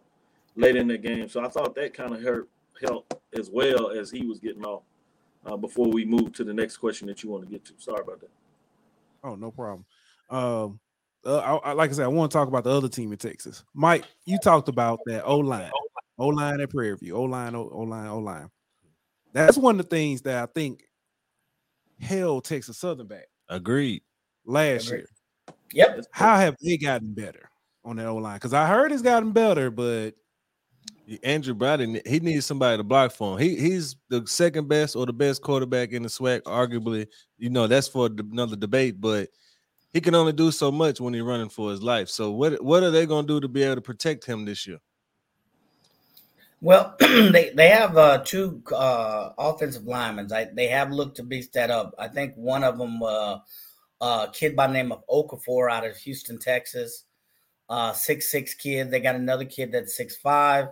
late 0.56 0.76
in 0.76 0.88
the 0.88 0.98
game. 0.98 1.28
So 1.28 1.44
I 1.44 1.50
thought 1.50 1.76
that 1.76 1.94
kind 1.94 2.14
of 2.14 2.22
hurt 2.22 2.48
helped 2.82 3.16
as 3.38 3.50
well 3.50 3.90
as 3.92 4.10
he 4.12 4.26
was 4.26 4.40
getting 4.40 4.64
off. 4.64 4.84
Uh, 5.46 5.58
before 5.58 5.90
we 5.90 6.06
move 6.06 6.32
to 6.34 6.44
the 6.44 6.54
next 6.54 6.78
question 6.78 7.08
that 7.08 7.24
you 7.24 7.30
want 7.30 7.44
to 7.44 7.50
get 7.50 7.66
to, 7.66 7.74
sorry 7.78 8.02
about 8.02 8.22
that. 8.22 8.30
Oh, 9.24 9.36
no 9.36 9.52
problem. 9.52 9.86
Um, 10.30 10.80
uh, 11.26 11.40
I, 11.40 11.70
I, 11.70 11.72
like 11.74 11.90
I 11.90 11.94
said, 11.94 12.06
I 12.06 12.08
want 12.08 12.32
to 12.32 12.38
talk 12.38 12.48
about 12.48 12.64
the 12.64 12.72
other 12.72 12.90
team 12.90 13.12
in 13.12 13.18
Texas. 13.18 13.64
Mike, 13.74 14.06
you 14.26 14.38
talked 14.38 14.70
about 14.70 15.00
that 15.06 15.24
O 15.26 15.38
line, 15.38 15.72
O 16.18 16.28
line 16.28 16.60
at 16.62 16.70
Prairie 16.70 16.98
View, 16.98 17.16
O 17.16 17.24
line, 17.24 17.56
O 17.56 17.62
line, 17.64 18.08
O 18.08 18.20
line. 18.20 18.50
That's 19.34 19.58
one 19.58 19.80
of 19.80 19.90
the 19.90 19.96
things 19.96 20.22
that 20.24 20.44
I 20.44 20.46
think 20.46 20.84
held 22.00 22.46
Texas 22.46 22.78
Southern 22.78 23.08
back. 23.08 23.28
Agreed. 23.50 24.04
Last 24.46 24.88
Agreed. 24.88 25.00
year. 25.00 25.08
Yep. 25.74 26.06
How 26.12 26.38
have 26.38 26.56
they 26.62 26.78
gotten 26.78 27.14
better 27.14 27.50
on 27.84 27.96
that 27.98 28.08
O 28.08 28.18
line? 28.18 28.36
Because 28.36 28.54
I 28.54 28.68
heard 28.68 28.92
it's 28.92 29.02
gotten 29.02 29.32
better, 29.32 29.72
but 29.72 30.12
Andrew 31.24 31.54
Bradley, 31.54 32.02
he 32.06 32.20
needs 32.20 32.46
somebody 32.46 32.78
to 32.78 32.84
block 32.84 33.12
for 33.12 33.34
him. 33.34 33.40
He 33.40 33.56
he's 33.58 33.96
the 34.10 34.26
second 34.26 34.68
best 34.68 34.96
or 34.96 35.06
the 35.06 35.14
best 35.14 35.42
quarterback 35.42 35.92
in 35.92 36.04
the 36.04 36.10
SWAC, 36.10 36.42
arguably. 36.44 37.08
You 37.38 37.50
know 37.50 37.68
that's 37.68 37.88
for 37.88 38.08
another 38.08 38.56
debate, 38.56 39.02
but 39.02 39.30
he 39.92 40.02
can 40.02 40.16
only 40.16 40.34
do 40.34 40.52
so 40.52 40.72
much 40.72 41.00
when 41.00 41.14
he's 41.14 41.24
running 41.24 41.50
for 41.50 41.70
his 41.72 41.82
life. 41.82 42.10
So 42.10 42.32
what 42.32 42.64
what 42.64 42.84
are 42.84 42.92
they 42.92 43.06
going 43.06 43.28
to 43.28 43.34
do 43.34 43.40
to 43.42 43.48
be 43.48 43.64
able 43.64 43.76
to 43.76 43.82
protect 43.82 44.26
him 44.26 44.46
this 44.46 44.66
year? 44.66 44.80
Well, 46.62 46.96
they 47.00 47.52
they 47.54 47.68
have 47.68 47.98
uh, 47.98 48.24
two 48.24 48.64
uh, 48.74 49.32
offensive 49.38 49.86
linemen. 49.86 50.32
I, 50.32 50.46
they 50.54 50.68
have 50.68 50.92
looked 50.92 51.18
to 51.18 51.24
beef 51.24 51.52
that 51.52 51.70
up. 51.70 51.94
I 52.00 52.08
think 52.08 52.34
one 52.36 52.64
of 52.64 52.78
them, 52.78 53.04
uh, 53.04 53.40
a 54.00 54.30
kid 54.32 54.56
by 54.56 54.68
the 54.68 54.74
name 54.74 54.94
of 54.94 55.06
Okafor 55.08 55.70
out 55.70 55.86
of 55.86 55.98
Houston, 55.98 56.40
Texas, 56.40 57.04
uh, 57.68 57.92
six 57.92 58.32
six 58.32 58.54
kid. 58.54 58.90
They 58.90 59.02
got 59.02 59.16
another 59.16 59.44
kid 59.44 59.74
that's 59.74 59.98
six 59.98 60.16
five. 60.16 60.70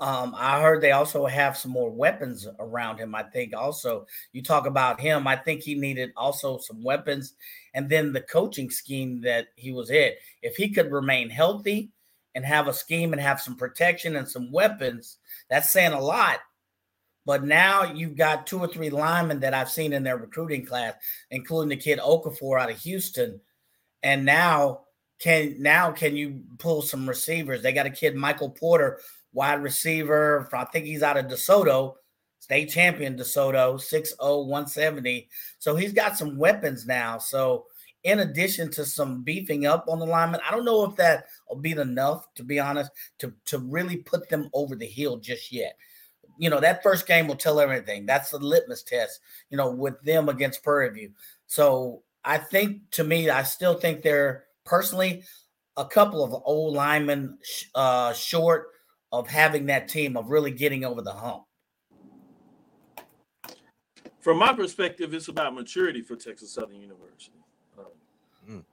Um, 0.00 0.34
I 0.36 0.60
heard 0.60 0.80
they 0.80 0.90
also 0.90 1.24
have 1.26 1.56
some 1.56 1.70
more 1.70 1.90
weapons 1.90 2.48
around 2.58 2.98
him. 2.98 3.14
I 3.14 3.22
think 3.22 3.54
also 3.54 4.06
you 4.32 4.42
talk 4.42 4.66
about 4.66 5.00
him. 5.00 5.26
I 5.26 5.36
think 5.36 5.62
he 5.62 5.76
needed 5.76 6.12
also 6.16 6.58
some 6.58 6.82
weapons, 6.82 7.34
and 7.74 7.88
then 7.88 8.12
the 8.12 8.20
coaching 8.20 8.70
scheme 8.70 9.20
that 9.22 9.48
he 9.56 9.72
was 9.72 9.90
in. 9.90 10.12
If 10.42 10.56
he 10.56 10.70
could 10.70 10.90
remain 10.90 11.30
healthy 11.30 11.90
and 12.34 12.44
have 12.44 12.66
a 12.66 12.72
scheme 12.72 13.12
and 13.12 13.22
have 13.22 13.40
some 13.40 13.56
protection 13.56 14.16
and 14.16 14.28
some 14.28 14.50
weapons, 14.50 15.18
that's 15.48 15.72
saying 15.72 15.92
a 15.92 16.00
lot. 16.00 16.40
But 17.24 17.44
now 17.44 17.84
you've 17.84 18.16
got 18.16 18.46
two 18.46 18.58
or 18.58 18.68
three 18.68 18.90
linemen 18.90 19.40
that 19.40 19.54
I've 19.54 19.70
seen 19.70 19.92
in 19.92 20.02
their 20.02 20.18
recruiting 20.18 20.66
class, 20.66 20.94
including 21.30 21.70
the 21.70 21.76
kid 21.76 21.98
Okafor 22.00 22.60
out 22.60 22.70
of 22.70 22.78
Houston, 22.80 23.40
and 24.02 24.24
now 24.24 24.80
can 25.20 25.62
now 25.62 25.92
can 25.92 26.16
you 26.16 26.42
pull 26.58 26.82
some 26.82 27.08
receivers? 27.08 27.62
They 27.62 27.72
got 27.72 27.86
a 27.86 27.90
kid 27.90 28.16
Michael 28.16 28.50
Porter 28.50 29.00
wide 29.34 29.62
receiver. 29.62 30.48
I 30.52 30.64
think 30.64 30.86
he's 30.86 31.02
out 31.02 31.18
of 31.18 31.26
DeSoto, 31.26 31.94
state 32.38 32.70
champion 32.70 33.18
DeSoto, 33.18 33.74
6'0, 33.74 34.46
170. 34.46 35.28
So 35.58 35.76
he's 35.76 35.92
got 35.92 36.16
some 36.16 36.38
weapons 36.38 36.86
now. 36.86 37.18
So 37.18 37.66
in 38.04 38.20
addition 38.20 38.70
to 38.70 38.84
some 38.84 39.22
beefing 39.22 39.66
up 39.66 39.86
on 39.88 39.98
the 39.98 40.06
lineman, 40.06 40.40
I 40.46 40.50
don't 40.50 40.64
know 40.64 40.84
if 40.84 40.96
that 40.96 41.26
will 41.48 41.56
be 41.56 41.72
enough, 41.72 42.32
to 42.36 42.44
be 42.44 42.60
honest, 42.60 42.90
to, 43.18 43.32
to 43.46 43.58
really 43.58 43.96
put 43.98 44.28
them 44.28 44.48
over 44.54 44.76
the 44.76 44.86
hill 44.86 45.16
just 45.18 45.52
yet. 45.52 45.76
You 46.38 46.50
know, 46.50 46.60
that 46.60 46.82
first 46.82 47.06
game 47.06 47.28
will 47.28 47.36
tell 47.36 47.60
everything. 47.60 48.06
That's 48.06 48.30
the 48.30 48.38
litmus 48.38 48.82
test, 48.82 49.20
you 49.50 49.56
know, 49.56 49.70
with 49.70 50.00
them 50.02 50.28
against 50.28 50.62
Prairie 50.62 50.90
View. 50.90 51.10
So 51.46 52.02
I 52.24 52.38
think 52.38 52.90
to 52.92 53.04
me, 53.04 53.30
I 53.30 53.42
still 53.42 53.74
think 53.74 54.02
they're 54.02 54.44
personally 54.64 55.22
a 55.76 55.84
couple 55.84 56.24
of 56.24 56.34
old 56.44 56.74
linemen 56.74 57.38
uh, 57.74 58.12
short 58.12 58.68
of 59.18 59.28
having 59.28 59.66
that 59.66 59.88
team 59.88 60.16
of 60.16 60.30
really 60.30 60.50
getting 60.50 60.84
over 60.84 61.02
the 61.02 61.12
hump? 61.12 61.44
From 64.20 64.38
my 64.38 64.52
perspective, 64.52 65.12
it's 65.12 65.28
about 65.28 65.54
maturity 65.54 66.00
for 66.00 66.16
Texas 66.16 66.52
Southern 66.52 66.80
University. 66.80 67.38
Um, 67.78 67.84
mm. 68.48 68.64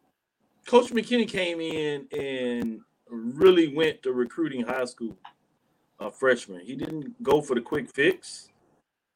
Coach 0.66 0.92
McKinney 0.92 1.28
came 1.28 1.60
in 1.60 2.08
and 2.18 2.82
really 3.10 3.76
went 3.76 4.02
to 4.04 4.14
recruiting 4.14 4.64
high 4.64 4.86
school 4.86 5.18
uh, 6.00 6.10
freshmen. 6.10 6.62
He 6.62 6.76
didn't 6.76 7.22
go 7.22 7.42
for 7.42 7.56
the 7.56 7.62
quick 7.62 7.90
fix. 7.90 8.50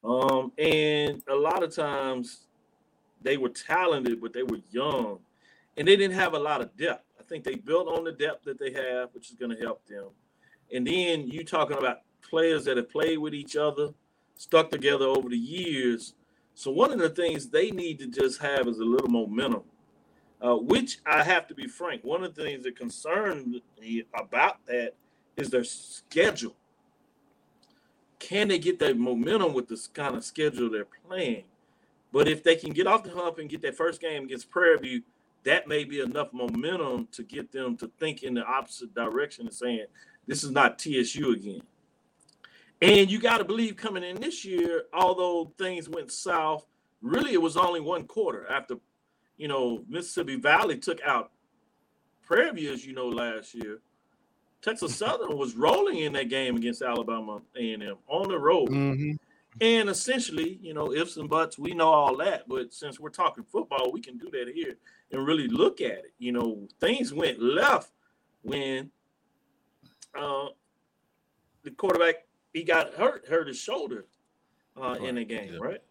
Um, 0.04 0.52
and 0.58 1.24
a 1.30 1.36
lot 1.36 1.64
of 1.64 1.74
times 1.74 2.48
they 3.22 3.38
were 3.38 3.50
talented, 3.50 4.22
but 4.22 4.34
they 4.34 4.44
were 4.44 4.60
young 4.72 5.20
and 5.78 5.88
they 5.88 5.96
didn't 5.96 6.16
have 6.16 6.34
a 6.34 6.40
lot 6.40 6.62
of 6.62 6.76
depth. 6.78 7.06
I 7.20 7.24
think 7.24 7.44
they 7.44 7.56
built 7.56 7.88
on 7.88 8.04
the 8.04 8.12
depth 8.12 8.44
that 8.44 8.60
they 8.60 8.72
have, 8.72 9.10
which 9.14 9.32
is 9.32 9.36
going 9.36 9.56
to 9.56 9.62
help 9.64 9.86
them. 9.88 10.10
And 10.74 10.86
then 10.88 11.28
you 11.28 11.44
talking 11.44 11.78
about 11.78 12.02
players 12.22 12.66
that 12.66 12.78
have 12.78 12.90
played 12.90 13.20
with 13.20 13.34
each 13.34 13.56
other, 13.56 13.90
stuck 14.36 14.72
together 14.72 15.06
over 15.06 15.30
the 15.30 15.38
years. 15.38 16.14
So 16.54 16.72
one 16.72 16.92
of 16.92 17.00
the 17.00 17.10
things 17.10 17.48
they 17.48 17.72
need 17.72 18.00
to 18.00 18.08
just 18.08 18.42
have 18.42 18.68
is 18.68 18.80
a 18.80 18.84
little 18.84 19.10
momentum, 19.10 19.64
uh, 20.42 20.56
which 20.56 21.00
I 21.06 21.24
have 21.24 21.48
to 21.48 21.56
be 21.56 21.68
frank. 21.68 22.04
One 22.04 22.24
of 22.24 22.34
the 22.34 22.44
things 22.44 22.64
that 22.64 22.78
concern 22.78 23.62
me 23.80 24.04
about 24.14 24.66
that 24.68 24.94
is 25.38 25.50
their 25.50 25.64
schedule. 25.64 26.56
Can 28.20 28.48
they 28.48 28.58
get 28.58 28.80
that 28.80 28.98
momentum 28.98 29.54
with 29.54 29.68
this 29.68 29.88
kind 29.88 30.16
of 30.16 30.24
schedule 30.24 30.70
they're 30.70 30.86
playing? 31.08 31.44
But 32.12 32.28
if 32.28 32.44
they 32.44 32.56
can 32.56 32.72
get 32.72 32.88
off 32.88 33.04
the 33.04 33.12
hump 33.12 33.40
and 33.40 33.50
get 33.50 33.62
that 33.64 33.76
first 33.76 34.00
game 34.00 34.24
against 34.24 34.50
Prairie 34.50 34.78
View, 34.78 35.02
that 35.44 35.68
may 35.68 35.84
be 35.84 36.00
enough 36.00 36.34
momentum 36.34 37.08
to 37.12 37.24
get 37.24 37.52
them 37.52 37.78
to 37.78 37.92
think 38.00 38.24
in 38.24 38.34
the 38.34 38.44
opposite 38.44 38.96
direction 38.96 39.46
and 39.46 39.54
saying, 39.54 39.86
this 40.28 40.44
is 40.44 40.52
not 40.52 40.80
TSU 40.80 41.32
again. 41.32 41.62
And 42.82 43.10
you 43.10 43.20
got 43.20 43.38
to 43.38 43.46
believe 43.46 43.78
coming 43.78 44.04
in 44.04 44.20
this 44.20 44.44
year, 44.44 44.84
although 44.94 45.54
things 45.58 45.90
went 45.90 46.12
south, 46.12 46.66
really 47.02 47.34
it 47.34 47.42
was 47.42 47.58
only 47.58 47.80
one 47.80 48.06
quarter 48.06 48.46
after, 48.50 48.76
you 49.38 49.48
know, 49.48 49.84
Mississippi 49.88 50.36
Valley 50.36 50.78
took 50.78 51.02
out 51.02 51.32
Prairie 52.24 52.52
View, 52.52 52.74
as 52.74 52.86
you 52.86 52.94
know, 52.94 53.08
last 53.08 53.54
year. 53.54 53.80
Texas 54.62 54.96
Southern 54.98 55.38
was 55.38 55.56
rolling 55.56 56.00
in 56.00 56.14
that 56.14 56.30
game 56.30 56.56
against 56.58 56.82
Alabama 56.82 57.42
A&M 57.56 57.96
on 58.08 58.28
the 58.28 58.38
road. 58.38 58.70
Mm-hmm. 58.70 59.12
And 59.62 59.90
essentially, 59.90 60.60
you 60.62 60.74
know, 60.74 60.92
ifs 60.92 61.16
and 61.16 61.30
buts, 61.30 61.58
we 61.58 61.74
know 61.74 61.88
all 61.88 62.18
that. 62.18 62.48
But 62.48 62.74
since 62.74 63.00
we're 63.00 63.10
talking 63.10 63.46
football, 63.46 63.92
we 63.92 64.02
can 64.02 64.18
do 64.18 64.30
that 64.32 64.52
here 64.54 64.76
and 65.12 65.26
really 65.26 65.48
look 65.48 65.80
at 65.80 66.00
it. 66.00 66.14
You 66.18 66.34
know, 66.34 66.68
things 66.82 67.14
went 67.14 67.42
left 67.42 67.92
when 68.42 68.92
uh, 70.18 70.48
the 71.64 71.72
quarterback 71.72 72.26
he 72.54 72.64
got 72.64 72.94
hurt, 72.94 73.26
hurt 73.28 73.48
his 73.48 73.60
shoulder 73.60 74.06
uh, 74.82 74.94
in 75.04 75.16
the 75.16 75.26
game, 75.26 75.54
yeah. 75.54 75.60
right? 75.60 75.82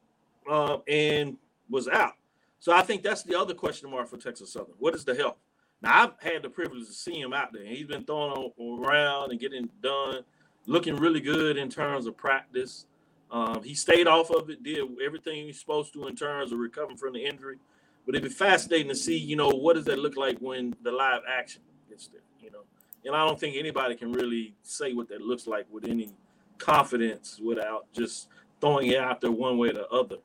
Uh, 0.49 0.79
and 0.89 1.37
was 1.68 1.89
out. 1.89 2.14
So 2.59 2.72
I 2.72 2.83
think 2.83 3.03
that's 3.03 3.22
the 3.22 3.39
other 3.39 3.55
question 3.55 3.91
mark 3.91 4.09
for 4.09 4.16
Texas 4.16 4.53
Southern. 4.53 4.75
What 4.79 4.95
is 4.95 5.05
the 5.05 5.14
health? 5.14 5.37
Now 5.83 6.05
I've 6.05 6.33
had 6.33 6.43
the 6.43 6.49
privilege 6.49 6.87
to 6.87 6.93
see 6.93 7.20
him 7.20 7.35
out 7.35 7.53
there. 7.53 7.64
He's 7.64 7.87
been 7.87 8.05
throwing 8.05 8.53
around 8.59 9.31
and 9.31 9.41
getting 9.41 9.68
done, 9.83 10.22
looking 10.66 10.97
really 10.97 11.20
good 11.20 11.59
in 11.59 11.68
terms 11.68 12.07
of 12.07 12.16
practice. 12.16 12.87
Um, 13.31 13.62
he 13.62 13.75
stayed 13.75 14.07
off 14.07 14.31
of 14.31 14.49
it, 14.49 14.62
did 14.62 14.79
everything 15.05 15.47
he's 15.47 15.61
supposed 15.61 15.93
to 15.95 16.07
in 16.07 16.16
terms 16.16 16.53
of 16.53 16.59
recovering 16.59 16.97
from 16.97 17.12
the 17.12 17.25
injury. 17.25 17.59
But 18.07 18.14
it'd 18.14 18.29
be 18.29 18.35
fascinating 18.35 18.89
to 18.89 18.95
see, 18.95 19.16
you 19.16 19.37
know, 19.37 19.49
what 19.49 19.75
does 19.75 19.87
that 19.87 19.99
look 19.99 20.16
like 20.16 20.39
when 20.39 20.75
the 20.83 20.93
live 20.93 21.22
action 21.29 21.62
gets 21.89 22.09
there, 22.09 22.20
you 22.45 22.51
know 22.51 22.64
and 23.05 23.14
I 23.14 23.26
don't 23.26 23.38
think 23.38 23.57
anybody 23.57 23.95
can 23.97 24.12
really 24.12 24.55
say 24.62 24.92
what 24.92 25.09
that 25.09 25.20
looks 25.20 25.47
like 25.47 25.66
with 25.70 25.84
any 25.84 26.11
confidence 26.59 27.38
without 27.42 27.92
just 27.92 28.28
throwing 28.61 28.88
it 28.88 28.99
out 28.99 29.20
there 29.20 29.30
one 29.30 29.59
way 29.59 29.68
or 29.68 29.74
the 29.74 29.88
other. 29.88 30.16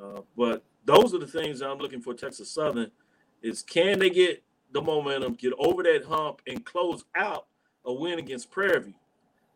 Uh, 0.00 0.22
but 0.36 0.64
those 0.84 1.14
are 1.14 1.18
the 1.18 1.26
things 1.26 1.60
that 1.60 1.68
I'm 1.68 1.78
looking 1.78 2.00
for 2.00 2.14
Texas 2.14 2.50
Southern 2.50 2.90
is 3.42 3.62
can 3.62 3.98
they 3.98 4.10
get 4.10 4.42
the 4.72 4.82
momentum, 4.82 5.34
get 5.34 5.52
over 5.58 5.82
that 5.84 6.04
hump, 6.04 6.42
and 6.46 6.64
close 6.64 7.04
out 7.14 7.46
a 7.84 7.92
win 7.92 8.18
against 8.18 8.50
Prairie 8.50 8.80
View. 8.80 8.94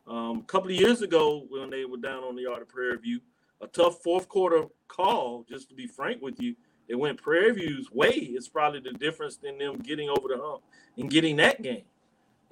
Um, 0.06 0.38
a 0.38 0.44
couple 0.44 0.70
of 0.70 0.76
years 0.76 1.02
ago, 1.02 1.46
when 1.48 1.70
they 1.70 1.84
were 1.84 1.96
down 1.96 2.24
on 2.24 2.36
the 2.36 2.42
yard 2.42 2.62
of 2.62 2.68
Prairie 2.68 2.98
View, 2.98 3.20
a 3.60 3.66
tough 3.66 4.02
fourth 4.02 4.28
quarter 4.28 4.64
call, 4.88 5.44
just 5.48 5.68
to 5.68 5.74
be 5.74 5.86
frank 5.86 6.22
with 6.22 6.40
you, 6.40 6.54
it 6.88 6.96
went 6.96 7.20
Prairie 7.20 7.52
View's 7.52 7.90
way. 7.90 8.10
It's 8.10 8.48
probably 8.48 8.80
the 8.80 8.92
difference 8.92 9.38
in 9.42 9.58
them 9.58 9.78
getting 9.78 10.08
over 10.08 10.28
the 10.28 10.38
hump 10.40 10.62
and 10.96 11.10
getting 11.10 11.36
that 11.36 11.62
game. 11.62 11.84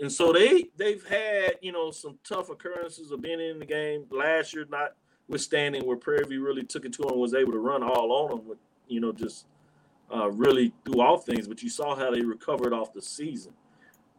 And 0.00 0.10
so 0.10 0.32
they 0.32 0.70
they've 0.76 1.06
had 1.06 1.56
you 1.60 1.72
know 1.72 1.90
some 1.90 2.18
tough 2.24 2.48
occurrences 2.48 3.10
of 3.10 3.20
being 3.20 3.40
in 3.40 3.58
the 3.58 3.66
game 3.66 4.06
last 4.10 4.54
year, 4.54 4.66
notwithstanding 4.70 5.86
where 5.86 5.96
Prairie 5.96 6.24
View 6.26 6.44
really 6.44 6.64
took 6.64 6.86
it 6.86 6.92
to 6.94 7.02
them, 7.02 7.18
was 7.18 7.34
able 7.34 7.52
to 7.52 7.58
run 7.58 7.82
all 7.82 8.10
on 8.12 8.30
them 8.30 8.48
with 8.48 8.58
you 8.88 9.00
know 9.00 9.12
just 9.12 9.44
uh, 10.14 10.30
really 10.30 10.72
do 10.86 11.00
all 11.02 11.18
things. 11.18 11.46
But 11.46 11.62
you 11.62 11.68
saw 11.68 11.94
how 11.94 12.10
they 12.10 12.22
recovered 12.22 12.72
off 12.72 12.94
the 12.94 13.02
season. 13.02 13.52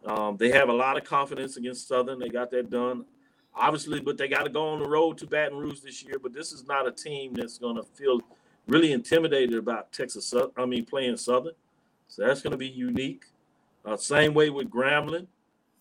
Um, 0.06 0.38
they 0.38 0.52
have 0.52 0.70
a 0.70 0.74
lot 0.74 0.98
of 0.98 1.04
confidence 1.04 1.58
against 1.58 1.88
Southern. 1.88 2.20
They 2.20 2.30
got 2.30 2.52
that 2.52 2.70
done, 2.70 3.06
obviously, 3.56 4.00
but 4.00 4.18
they 4.18 4.28
got 4.28 4.44
to 4.44 4.50
go 4.50 4.70
on 4.70 4.80
the 4.80 4.88
road 4.88 5.18
to 5.20 5.28
Baton 5.28 5.58
Rouge 5.58 5.80
this 5.80 6.04
year. 6.04 6.20
But 6.22 6.34
this 6.34 6.52
is 6.52 6.68
not 6.68 6.88
a 6.88 6.92
team 6.92 7.34
that's 7.34 7.58
going 7.58 7.76
to 7.76 7.84
feel 7.84 8.22
really 8.68 8.92
intimidated 8.92 9.58
about 9.58 9.92
Texas. 9.92 10.32
I 10.56 10.66
mean, 10.66 10.86
playing 10.86 11.18
Southern, 11.18 11.54
so 12.08 12.24
that's 12.26 12.42
going 12.42 12.52
to 12.52 12.58
be 12.58 12.70
unique. 12.70 13.26
Uh, 13.84 13.98
same 13.98 14.36
way 14.36 14.52
with 14.52 14.70
Grambling. 14.70 15.26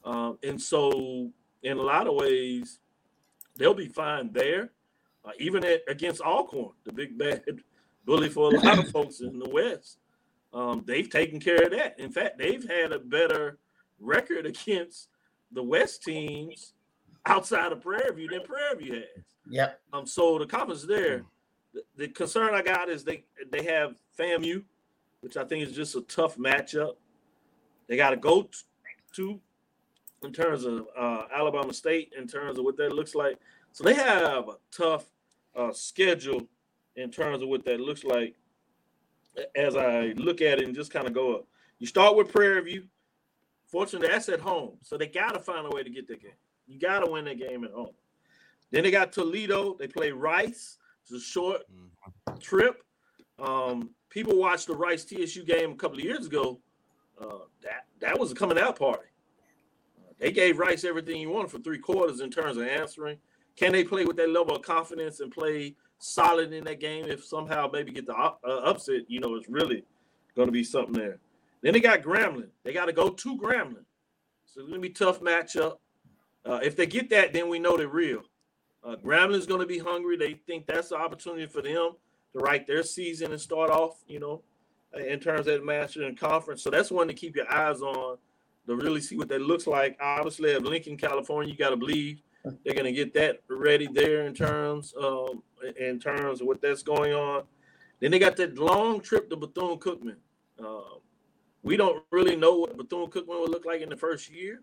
Um, 0.05 0.39
and 0.43 0.61
so, 0.61 1.31
in 1.63 1.79
a 1.79 1.83
lot 1.83 2.07
of 2.07 2.15
ways, 2.15 2.81
they'll 3.57 3.75
be 3.75 3.89
fine 3.89 4.33
there. 4.33 4.71
Uh, 5.25 5.33
even 5.39 5.65
at, 5.65 5.83
against 5.89 6.23
Alcorn, 6.23 6.73
the 6.85 6.93
big 6.93 7.19
bad 7.19 7.43
bully 8.07 8.31
for 8.31 8.55
a 8.55 8.59
lot 8.59 8.79
of 8.79 8.89
folks 8.93 9.21
in 9.21 9.39
the 9.39 9.49
West. 9.49 9.99
Um, 10.53 10.83
they've 10.87 11.09
taken 11.09 11.39
care 11.39 11.65
of 11.65 11.71
that. 11.73 11.99
In 11.99 12.11
fact, 12.11 12.39
they've 12.39 12.67
had 12.69 12.93
a 12.93 12.99
better 12.99 13.59
record 14.01 14.47
against 14.47 15.09
the 15.53 15.63
West 15.63 16.03
teams 16.03 16.73
outside 17.27 17.73
of 17.73 17.83
Prairie 17.83 18.15
View 18.15 18.29
than 18.29 18.43
Prairie 18.43 18.79
View 18.79 18.95
has. 18.95 19.25
Yep. 19.49 19.81
Um, 19.93 20.07
so 20.07 20.39
the 20.39 20.47
conference 20.47 20.85
there. 20.85 21.25
The, 21.73 21.83
the 21.97 22.09
concern 22.09 22.55
I 22.55 22.63
got 22.63 22.89
is 22.89 23.05
they 23.05 23.25
they 23.53 23.65
have 23.65 23.97
FAMU, 24.19 24.65
which 25.21 25.37
I 25.37 25.45
think 25.45 25.69
is 25.69 25.75
just 25.75 25.95
a 25.95 26.01
tough 26.03 26.37
matchup. 26.37 26.97
They 27.87 27.97
got 27.97 28.11
to 28.11 28.17
go 28.17 28.43
t- 28.43 28.59
to 29.17 29.41
in 30.23 30.33
terms 30.33 30.65
of 30.65 30.87
uh, 30.97 31.25
Alabama 31.35 31.73
State, 31.73 32.13
in 32.17 32.27
terms 32.27 32.59
of 32.59 32.65
what 32.65 32.77
that 32.77 32.93
looks 32.93 33.15
like. 33.15 33.39
So 33.73 33.85
they 33.85 33.95
have 33.95 34.49
a 34.49 34.57
tough 34.71 35.07
uh, 35.57 35.73
schedule 35.73 36.43
in 36.97 37.11
terms 37.11 37.43
of 37.43 37.49
what 37.49 37.65
that 37.65 37.81
looks 37.81 38.05
like. 38.05 38.35
As 39.55 39.77
I 39.77 40.13
look 40.17 40.41
at 40.41 40.59
it 40.59 40.65
and 40.67 40.75
just 40.75 40.93
kind 40.93 41.07
of 41.07 41.13
go 41.13 41.37
up, 41.37 41.47
you 41.79 41.87
start 41.87 42.17
with 42.17 42.33
Prairie 42.33 42.63
View. 42.63 42.85
Fortunately, 43.67 44.09
that's 44.09 44.29
at 44.29 44.41
home, 44.41 44.73
so 44.83 44.99
they 44.99 45.07
got 45.07 45.33
to 45.33 45.39
find 45.39 45.65
a 45.65 45.71
way 45.71 45.85
to 45.85 45.91
get 45.91 46.09
that 46.09 46.21
game. 46.21 46.33
You 46.67 46.79
got 46.79 47.01
to 47.01 47.11
win 47.11 47.25
that 47.27 47.39
game 47.39 47.65
at 47.65 47.71
home. 47.71 47.95
Then 48.73 48.83
they 48.83 48.91
got 48.91 49.13
Toledo. 49.13 49.77
They 49.79 49.87
play 49.87 50.11
Rice. 50.11 50.79
It's 51.03 51.13
a 51.13 51.21
short 51.21 51.63
trip. 52.41 52.83
Um, 53.39 53.91
people 54.11 54.37
watched 54.37 54.67
the 54.67 54.77
Rice 54.77 55.05
TSU 55.05 55.45
game 55.45 55.73
a 55.73 55.77
couple 55.77 55.99
of 55.99 56.05
years 56.05 56.27
ago. 56.27 56.61
Uh, 57.21 57.45
that 57.63 57.87
that 58.01 58.19
was 58.19 58.33
a 58.33 58.35
coming 58.35 58.59
out 58.59 58.79
party. 58.79 59.10
They 60.21 60.31
gave 60.31 60.59
Rice 60.59 60.85
everything 60.85 61.17
he 61.17 61.27
wanted 61.27 61.51
for 61.51 61.59
three 61.59 61.79
quarters 61.79 62.21
in 62.21 62.31
terms 62.31 62.59
of 62.59 62.67
answering. 62.67 63.17
Can 63.57 63.73
they 63.73 63.85
play 63.85 64.05
with 64.05 64.17
that 64.17 64.31
level 64.31 64.55
of 64.55 64.63
confidence 64.63 65.21
and 65.21 65.33
play 65.33 65.75
solid 65.99 66.53
in 66.53 66.65
that 66.65 66.79
game? 66.79 67.07
If 67.07 67.25
somehow 67.25 67.69
maybe 67.73 67.91
get 67.91 68.07
the 68.07 68.15
uh, 68.15 68.33
upset, 68.45 69.03
you 69.09 69.21
know, 69.21 69.35
it's 69.35 69.49
really 69.49 69.85
going 70.37 70.49
to 70.49 70.53
be 70.53 70.63
something 70.63 70.93
there. 70.93 71.19
Then 71.63 71.73
they 71.73 71.81
got 71.81 72.03
Grambling. 72.03 72.51
They 72.65 72.73
got 72.73 72.87
to 72.87 72.93
go 72.93 73.11
to 73.11 73.39
Grambling. 73.39 73.85
So 74.47 74.61
it's 74.61 74.69
going 74.69 74.75
to 74.75 74.89
be 74.89 74.91
tough 74.91 75.21
matchup. 75.21 75.79
Uh, 76.45 76.61
if 76.63 76.77
they 76.77 76.87
get 76.87 77.11
that, 77.11 77.33
then 77.33 77.49
we 77.49 77.59
know 77.59 77.77
they're 77.77 77.89
real. 77.89 78.23
Uh, 78.85 78.97
Grambling's 78.97 79.47
going 79.47 79.61
to 79.61 79.67
be 79.67 79.79
hungry. 79.79 80.17
They 80.17 80.35
think 80.47 80.67
that's 80.67 80.89
the 80.89 80.97
opportunity 80.97 81.47
for 81.47 81.63
them 81.63 81.93
to 82.33 82.39
write 82.39 82.67
their 82.67 82.83
season 82.83 83.33
and 83.33 83.41
start 83.41 83.71
off, 83.71 84.03
you 84.07 84.21
know, 84.21 84.43
in 84.95 85.21
terms 85.21 85.47
of 85.47 85.61
the 85.61 85.65
master 85.65 86.03
and 86.05 86.19
conference. 86.19 86.63
So 86.63 86.71
that's 86.71 86.91
one 86.91 87.09
to 87.09 87.15
keep 87.15 87.37
your 87.37 87.51
eyes 87.53 87.83
on 87.83 88.17
to 88.67 88.77
really 88.77 89.01
see 89.01 89.17
what 89.17 89.29
that 89.29 89.41
looks 89.41 89.67
like. 89.67 89.97
Obviously, 90.01 90.53
at 90.55 90.63
Lincoln, 90.63 90.97
California, 90.97 91.53
you 91.53 91.59
got 91.59 91.71
to 91.71 91.77
believe 91.77 92.23
they're 92.65 92.75
going 92.75 92.85
to 92.85 92.93
get 92.93 93.13
that 93.15 93.41
ready 93.49 93.89
there 93.93 94.27
in 94.27 94.35
terms 94.35 94.95
um, 95.01 95.43
in 95.79 95.99
terms 95.99 96.41
of 96.41 96.47
what 96.47 96.61
that's 96.63 96.83
going 96.83 97.13
on. 97.13 97.45
Then 98.01 98.11
they 98.11 98.19
got 98.19 98.37
that 98.37 98.59
long 98.59 99.01
trip 99.01 99.29
to 99.31 99.37
Bethune 99.37 99.79
Cookman. 99.79 100.17
Um, 100.59 101.01
we 101.63 101.77
don't 101.77 102.03
really 102.11 102.37
know 102.37 102.57
what 102.57 102.77
Bethune 102.77 103.11
Cookman 103.11 103.41
would 103.41 103.51
look 103.51 103.67
like 103.67 103.83
in 103.83 103.91
the 103.91 103.97
first 103.97 104.31
year. 104.31 104.63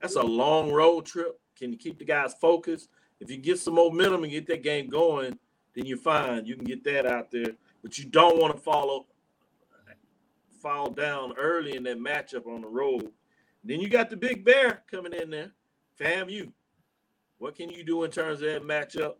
That's 0.00 0.16
a 0.16 0.22
long 0.22 0.70
road 0.70 1.04
trip. 1.06 1.40
Can 1.56 1.72
you 1.72 1.78
keep 1.78 1.98
the 1.98 2.04
guys 2.04 2.34
focused? 2.40 2.88
If 3.18 3.30
you 3.30 3.36
get 3.36 3.58
some 3.58 3.74
momentum 3.74 4.22
and 4.22 4.32
get 4.32 4.46
that 4.46 4.62
game 4.62 4.88
going, 4.88 5.38
then 5.74 5.86
you're 5.86 5.98
fine. 5.98 6.46
You 6.46 6.56
can 6.56 6.64
get 6.64 6.84
that 6.84 7.06
out 7.06 7.30
there, 7.30 7.52
but 7.82 7.98
you 7.98 8.06
don't 8.06 8.40
want 8.40 8.54
to 8.54 8.60
follow 8.60 9.06
fall 10.60 10.90
down 10.90 11.32
early 11.38 11.74
in 11.74 11.82
that 11.84 11.98
matchup 11.98 12.46
on 12.46 12.60
the 12.60 12.68
road. 12.68 13.10
Then 13.62 13.80
you 13.80 13.88
got 13.88 14.10
the 14.10 14.16
big 14.16 14.44
bear 14.44 14.82
coming 14.90 15.12
in 15.12 15.30
there. 15.30 15.52
FAMU. 16.00 16.52
What 17.38 17.56
can 17.56 17.70
you 17.70 17.84
do 17.84 18.04
in 18.04 18.10
terms 18.10 18.42
of 18.42 18.48
that 18.48 18.62
matchup? 18.62 19.14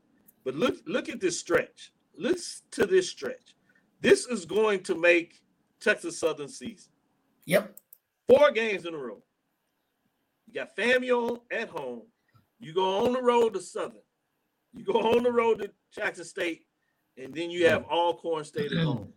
But 0.45 0.55
look, 0.55 0.77
look 0.87 1.09
at 1.09 1.21
this 1.21 1.39
stretch. 1.39 1.93
Look 2.17 2.39
to 2.73 2.87
this 2.87 3.09
stretch. 3.09 3.55
This 4.01 4.27
is 4.27 4.45
going 4.45 4.83
to 4.85 4.95
make 4.95 5.43
Texas 5.81 6.19
Southern 6.19 6.49
season. 6.49 6.91
Yep. 7.47 7.77
Four 8.29 8.51
games 8.53 8.87
in 8.87 8.95
a 8.95 8.99
row. 8.99 9.23
You 10.47 10.55
got 10.55 10.77
FAMU 10.77 11.41
at 11.51 11.69
home. 11.69 12.03
You 12.59 12.73
go 12.75 13.07
on 13.07 13.13
the 13.13 13.23
road 13.23 13.55
to 13.55 13.61
Southern. 13.61 14.03
You 14.73 14.85
go 14.85 15.01
on 15.17 15.23
the 15.23 15.33
road 15.33 15.61
to 15.61 15.71
Jackson 15.93 16.25
State, 16.25 16.67
and 17.17 17.35
then 17.35 17.51
you 17.51 17.67
have 17.67 17.85
Alcorn 17.85 18.45
State 18.45 18.73
at 18.73 18.85
home. 18.85 19.13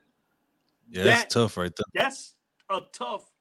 Yeah, 0.89 1.03
that's 1.03 1.33
tough 1.33 1.57
right 1.57 1.71
there. 1.75 2.03
That's 2.03 2.35
a 2.69 2.81
tough 2.91 3.32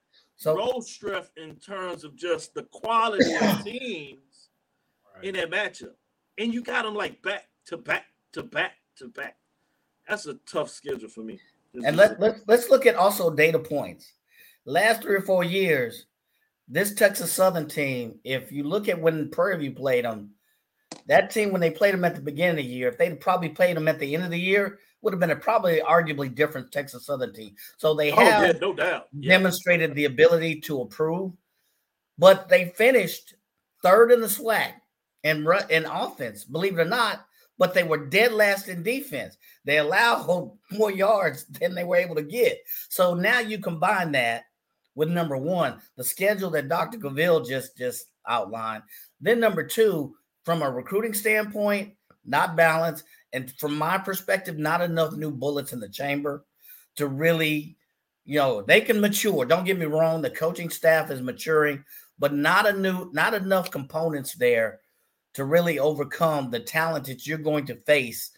so, 0.42 0.56
road 0.56 0.84
stretch 0.84 1.28
in 1.36 1.54
terms 1.54 2.02
of 2.02 2.16
just 2.16 2.52
the 2.54 2.64
quality 2.64 3.32
of 3.34 3.64
teams 3.64 4.48
right. 5.14 5.24
in 5.24 5.34
that 5.36 5.52
matchup. 5.52 5.94
And 6.36 6.52
you 6.52 6.62
got 6.62 6.84
them 6.84 6.96
like 6.96 7.22
back 7.22 7.48
to 7.66 7.76
back 7.76 8.06
to 8.32 8.42
back 8.42 8.72
to 8.96 9.06
back. 9.06 9.36
That's 10.08 10.26
a 10.26 10.34
tough 10.50 10.68
schedule 10.68 11.08
for 11.08 11.20
me. 11.20 11.38
This 11.72 11.84
and 11.84 11.96
let, 11.96 12.18
let, 12.18 12.38
let's 12.48 12.70
look 12.70 12.86
at 12.86 12.96
also 12.96 13.30
data 13.30 13.58
points. 13.58 14.14
Last 14.64 15.02
three 15.02 15.14
or 15.14 15.22
four 15.22 15.44
years, 15.44 16.06
this 16.66 16.92
Texas 16.92 17.32
Southern 17.32 17.68
team, 17.68 18.18
if 18.24 18.50
you 18.50 18.64
look 18.64 18.88
at 18.88 19.00
when 19.00 19.30
Prairie 19.30 19.58
View 19.58 19.70
played 19.70 20.04
them, 20.04 20.30
that 21.06 21.30
team, 21.30 21.50
when 21.50 21.60
they 21.60 21.70
played 21.70 21.94
them 21.94 22.04
at 22.04 22.14
the 22.14 22.20
beginning 22.20 22.50
of 22.50 22.56
the 22.56 22.64
year, 22.64 22.88
if 22.88 22.98
they'd 22.98 23.20
probably 23.20 23.48
played 23.48 23.76
them 23.76 23.88
at 23.88 23.98
the 23.98 24.14
end 24.14 24.24
of 24.24 24.30
the 24.30 24.38
year, 24.38 24.78
would 25.02 25.12
have 25.12 25.20
been 25.20 25.30
a 25.30 25.36
probably 25.36 25.80
arguably 25.80 26.32
different 26.32 26.72
Texas 26.72 27.06
Southern 27.06 27.32
team. 27.32 27.54
So 27.76 27.94
they 27.94 28.10
have 28.10 28.42
oh, 28.42 28.46
yeah, 28.46 28.52
no 28.60 28.72
doubt. 28.72 29.08
Yeah. 29.12 29.36
demonstrated 29.36 29.94
the 29.94 30.04
ability 30.04 30.60
to 30.62 30.80
improve, 30.80 31.32
but 32.18 32.48
they 32.48 32.66
finished 32.76 33.34
third 33.82 34.12
in 34.12 34.20
the 34.20 34.28
SWAC 34.28 34.72
and 35.24 35.46
in 35.70 35.84
offense, 35.84 36.44
believe 36.44 36.78
it 36.78 36.82
or 36.82 36.88
not, 36.88 37.26
but 37.58 37.74
they 37.74 37.82
were 37.82 38.06
dead 38.06 38.32
last 38.32 38.68
in 38.68 38.82
defense. 38.82 39.36
They 39.64 39.78
allowed 39.78 40.52
more 40.70 40.90
yards 40.90 41.44
than 41.46 41.74
they 41.74 41.84
were 41.84 41.96
able 41.96 42.14
to 42.16 42.22
get. 42.22 42.58
So 42.88 43.14
now 43.14 43.40
you 43.40 43.58
combine 43.58 44.12
that 44.12 44.44
with 44.94 45.08
number 45.08 45.36
one, 45.36 45.80
the 45.96 46.04
schedule 46.04 46.50
that 46.50 46.68
Dr. 46.68 46.98
Cavil 46.98 47.44
just 47.44 47.76
just 47.76 48.06
outlined. 48.28 48.82
Then 49.20 49.40
number 49.40 49.66
two, 49.66 50.14
from 50.44 50.62
a 50.62 50.70
recruiting 50.70 51.14
standpoint, 51.14 51.94
not 52.24 52.56
balanced, 52.56 53.04
and 53.32 53.52
from 53.58 53.76
my 53.76 53.98
perspective, 53.98 54.58
not 54.58 54.80
enough 54.80 55.14
new 55.14 55.30
bullets 55.30 55.72
in 55.72 55.80
the 55.80 55.88
chamber 55.88 56.44
to 56.96 57.06
really, 57.06 57.76
you 58.24 58.38
know, 58.38 58.62
they 58.62 58.80
can 58.80 59.00
mature. 59.00 59.44
Don't 59.44 59.64
get 59.64 59.78
me 59.78 59.86
wrong, 59.86 60.22
the 60.22 60.30
coaching 60.30 60.70
staff 60.70 61.10
is 61.10 61.22
maturing, 61.22 61.84
but 62.18 62.34
not 62.34 62.68
a 62.68 62.72
new, 62.72 63.10
not 63.12 63.34
enough 63.34 63.70
components 63.70 64.34
there 64.34 64.80
to 65.34 65.44
really 65.44 65.78
overcome 65.78 66.50
the 66.50 66.60
talent 66.60 67.06
that 67.06 67.26
you're 67.26 67.38
going 67.38 67.66
to 67.66 67.76
face 67.82 68.30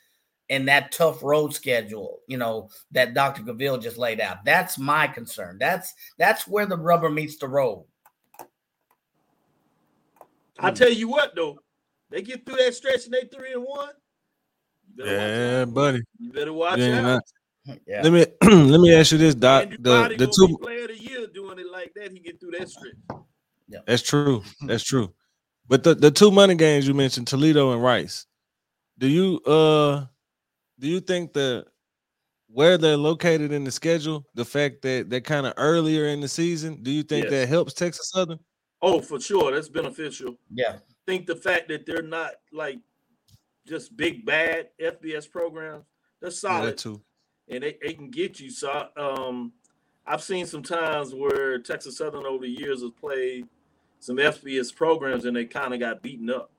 in 0.49 0.67
that 0.67 0.93
tough 0.93 1.23
road 1.23 1.55
schedule, 1.55 2.21
you 2.29 2.37
know, 2.37 2.69
that 2.93 3.15
Dr. 3.15 3.43
Cavil 3.43 3.79
just 3.79 3.99
laid 3.99 4.21
out. 4.21 4.45
That's 4.45 4.79
my 4.79 5.07
concern. 5.07 5.57
That's 5.59 5.95
that's 6.19 6.47
where 6.47 6.67
the 6.67 6.77
rubber 6.77 7.11
meets 7.11 7.37
the 7.39 7.49
road. 7.49 7.85
I 10.59 10.69
hmm. 10.69 10.75
tell 10.75 10.93
you 10.93 11.09
what 11.09 11.35
though, 11.35 11.59
they 12.15 12.23
get 12.23 12.47
through 12.47 12.57
that 12.57 12.75
stretch 12.75 13.07
and 13.07 13.13
they 13.13 13.25
three 13.25 13.53
and 13.55 13.65
one. 13.65 13.91
Yeah, 14.97 15.65
buddy. 15.65 16.01
You 16.21 16.33
better 16.33 16.53
watch 16.53 16.79
yeah, 16.79 17.17
out. 17.17 17.23
Yeah. 17.87 18.03
Let 18.03 18.13
me 18.13 18.27
let 18.71 18.81
me 18.81 18.95
ask 18.95 19.11
you 19.11 19.19
this, 19.19 19.35
Doc. 19.35 19.71
the 19.71 20.15
the 20.17 20.33
two 20.33 20.57
player 20.59 20.83
of 20.83 20.89
the 20.89 20.99
year 20.99 21.27
doing 21.27 21.59
it 21.59 21.67
like 21.71 21.93
that, 21.97 22.13
he 22.13 22.21
get 22.21 22.39
through 22.41 22.53
that 22.53 22.69
stretch. 22.69 22.95
Yeah. 23.69 23.81
That's 23.85 24.03
true. 24.03 24.45
That's 24.63 24.85
true. 24.85 25.13
But 25.67 25.83
the, 25.83 25.95
the 25.97 26.11
two 26.13 26.31
money 26.31 26.55
games 26.55 26.87
you 26.87 26.95
mentioned, 26.95 27.27
Toledo 27.27 27.73
and 27.73 27.83
Rice. 27.83 28.27
Do 28.99 29.09
you 29.09 29.41
uh 29.41 30.05
do 30.79 30.87
you 30.87 31.01
think 31.01 31.33
that 31.33 31.67
where 32.47 32.79
they're 32.79 32.97
located 32.97 33.51
in 33.51 33.65
the 33.65 33.73
schedule, 33.73 34.25
the 34.35 34.45
fact 34.45 34.83
that 34.83 35.11
they're 35.11 35.21
kind 35.21 35.47
of 35.47 35.55
earlier 35.57 36.07
in 36.07 36.21
the 36.21 36.29
season, 36.29 36.81
do 36.85 36.93
you 36.93 37.03
think 37.03 37.25
yes. 37.25 37.33
that 37.33 37.49
helps 37.49 37.75
Texas 37.75 38.11
Southern? 38.11 38.39
Oh, 38.81 39.01
for 39.01 39.19
sure. 39.19 39.51
That's 39.51 39.69
beneficial. 39.69 40.37
Yeah. 40.53 40.77
Think 41.07 41.27
the 41.27 41.37
fact 41.37 41.69
that 41.69 41.87
they're 41.87 42.03
not 42.03 42.33
like 42.53 42.79
just 43.67 43.97
big 43.97 44.25
bad 44.25 44.69
FBS 44.81 45.31
programs, 45.31 45.85
they're 46.21 46.31
solid 46.31 46.71
yeah, 46.71 46.75
too. 46.75 47.03
And 47.49 47.63
they, 47.63 47.77
they 47.83 47.93
can 47.93 48.11
get 48.11 48.41
you. 48.41 48.51
So 48.51 48.89
um 48.97 49.53
I've 50.07 50.23
seen 50.23 50.47
some 50.47 50.63
times 50.63 51.15
where 51.15 51.59
Texas 51.59 51.99
Southern 51.99 52.27
over 52.27 52.43
the 52.45 52.51
years 52.51 52.83
has 52.83 52.91
played 52.91 53.47
some 54.01 54.17
FBS 54.17 54.75
programs 54.75 55.25
and 55.25 55.35
they 55.35 55.47
kind 55.47 55.73
of 55.73 55.81
got 55.81 56.03
beaten 56.03 56.29
up. 56.29 56.51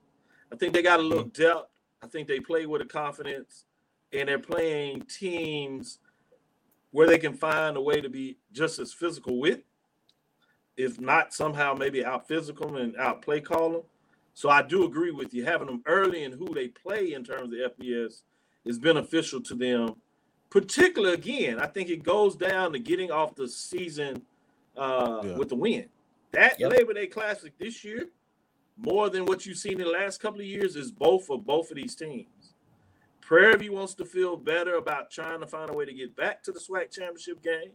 I 0.52 0.56
think 0.56 0.72
they 0.72 0.82
got 0.82 0.98
a 0.98 1.02
little 1.02 1.24
mm-hmm. 1.24 1.42
depth. 1.42 1.70
I 2.02 2.08
think 2.08 2.26
they 2.26 2.40
play 2.40 2.66
with 2.66 2.82
a 2.82 2.86
confidence 2.86 3.64
and 4.12 4.28
they're 4.28 4.38
playing 4.38 5.02
teams 5.02 5.98
where 6.90 7.06
they 7.06 7.18
can 7.18 7.34
find 7.34 7.76
a 7.76 7.80
way 7.80 8.00
to 8.00 8.08
be 8.08 8.38
just 8.52 8.78
as 8.78 8.92
physical 8.92 9.38
with, 9.38 9.60
if 10.76 11.00
not 11.00 11.32
somehow 11.32 11.74
maybe 11.74 12.04
out 12.04 12.26
physical 12.26 12.76
and 12.76 12.96
out 12.96 13.22
play 13.22 13.40
call 13.40 13.70
them. 13.70 13.82
So 14.36 14.50
I 14.50 14.60
do 14.60 14.84
agree 14.84 15.12
with 15.12 15.32
you. 15.32 15.46
Having 15.46 15.68
them 15.68 15.82
early 15.86 16.24
in 16.24 16.32
who 16.32 16.52
they 16.52 16.68
play 16.68 17.14
in 17.14 17.24
terms 17.24 17.54
of 17.54 17.72
FBS 17.78 18.20
is 18.66 18.78
beneficial 18.78 19.40
to 19.40 19.54
them. 19.54 19.94
Particularly 20.50 21.14
again, 21.14 21.58
I 21.58 21.66
think 21.66 21.88
it 21.88 22.02
goes 22.02 22.36
down 22.36 22.74
to 22.74 22.78
getting 22.78 23.10
off 23.10 23.34
the 23.34 23.48
season 23.48 24.20
uh, 24.76 25.22
Yeah. 25.24 25.36
with 25.38 25.48
the 25.48 25.54
win. 25.54 25.88
That 26.32 26.60
Yep. 26.60 26.70
Labor 26.70 26.92
Day 26.92 27.06
Classic 27.06 27.56
this 27.56 27.82
year, 27.82 28.10
more 28.76 29.08
than 29.08 29.24
what 29.24 29.46
you've 29.46 29.56
seen 29.56 29.80
in 29.80 29.86
the 29.86 29.90
last 29.90 30.20
couple 30.20 30.40
of 30.40 30.46
years, 30.46 30.76
is 30.76 30.92
both 30.92 31.24
for 31.24 31.40
both 31.40 31.70
of 31.70 31.78
these 31.78 31.94
teams. 31.94 32.52
Prairie 33.22 33.56
View 33.56 33.72
wants 33.72 33.94
to 33.94 34.04
feel 34.04 34.36
better 34.36 34.74
about 34.74 35.10
trying 35.10 35.40
to 35.40 35.46
find 35.46 35.70
a 35.70 35.72
way 35.72 35.86
to 35.86 35.94
get 35.94 36.14
back 36.14 36.42
to 36.42 36.52
the 36.52 36.60
SWAC 36.60 36.90
championship 36.90 37.42
game, 37.42 37.72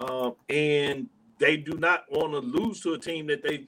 um, 0.00 0.34
and 0.50 1.08
they 1.38 1.56
do 1.56 1.78
not 1.78 2.04
want 2.12 2.32
to 2.32 2.40
lose 2.40 2.82
to 2.82 2.92
a 2.92 2.98
team 2.98 3.26
that 3.28 3.42
they've 3.42 3.66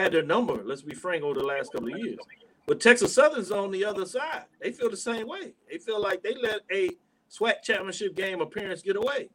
had 0.00 0.12
their 0.12 0.22
number. 0.22 0.62
Let's 0.64 0.82
be 0.82 0.94
frank 0.94 1.22
over 1.22 1.38
the 1.38 1.46
last 1.46 1.72
couple 1.72 1.92
of 1.92 1.98
years. 1.98 2.18
But 2.66 2.80
Texas 2.80 3.14
Southern's 3.14 3.50
on 3.50 3.70
the 3.70 3.84
other 3.84 4.06
side. 4.06 4.44
They 4.60 4.72
feel 4.72 4.90
the 4.90 4.96
same 4.96 5.26
way. 5.26 5.54
They 5.70 5.78
feel 5.78 6.00
like 6.00 6.22
they 6.22 6.34
let 6.34 6.60
a 6.72 6.90
SWAC 7.30 7.62
championship 7.62 8.14
game 8.14 8.40
appearance 8.40 8.82
get 8.82 8.96
away. 8.96 9.28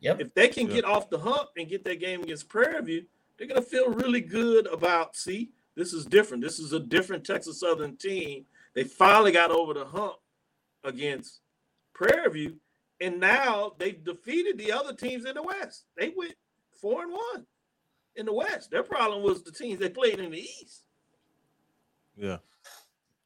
Yep. 0.00 0.20
If 0.20 0.34
they 0.34 0.48
can 0.48 0.66
Yeah. 0.68 0.74
get 0.74 0.84
off 0.84 1.10
the 1.10 1.18
hump 1.18 1.50
and 1.56 1.68
get 1.68 1.84
that 1.84 2.00
game 2.00 2.22
against 2.22 2.48
Prairie 2.48 2.82
View, 2.82 3.06
they're 3.36 3.46
gonna 3.46 3.62
feel 3.62 3.88
really 3.90 4.20
good 4.20 4.66
about. 4.66 5.16
See, 5.16 5.52
this 5.74 5.92
is 5.92 6.04
different. 6.04 6.42
This 6.42 6.58
is 6.58 6.72
a 6.72 6.80
different 6.80 7.24
Texas 7.24 7.60
Southern 7.60 7.96
team. 7.96 8.46
They 8.74 8.84
finally 8.84 9.32
got 9.32 9.50
over 9.50 9.74
the 9.74 9.84
hump 9.84 10.16
against 10.84 11.40
Prairie 11.94 12.30
View, 12.30 12.60
and 13.00 13.20
now 13.20 13.74
they've 13.78 14.02
defeated 14.02 14.58
the 14.58 14.72
other 14.72 14.92
teams 14.94 15.24
in 15.24 15.34
the 15.34 15.42
West. 15.42 15.86
They 15.96 16.10
went 16.10 16.34
four 16.80 17.02
and 17.02 17.12
one 17.12 17.46
in 18.16 18.26
the 18.26 18.32
West. 18.32 18.70
Their 18.70 18.82
problem 18.82 19.22
was 19.22 19.42
the 19.42 19.52
teams 19.52 19.78
they 19.80 19.88
played 19.88 20.18
in 20.18 20.30
the 20.30 20.40
East. 20.40 20.82
Yeah. 22.16 22.38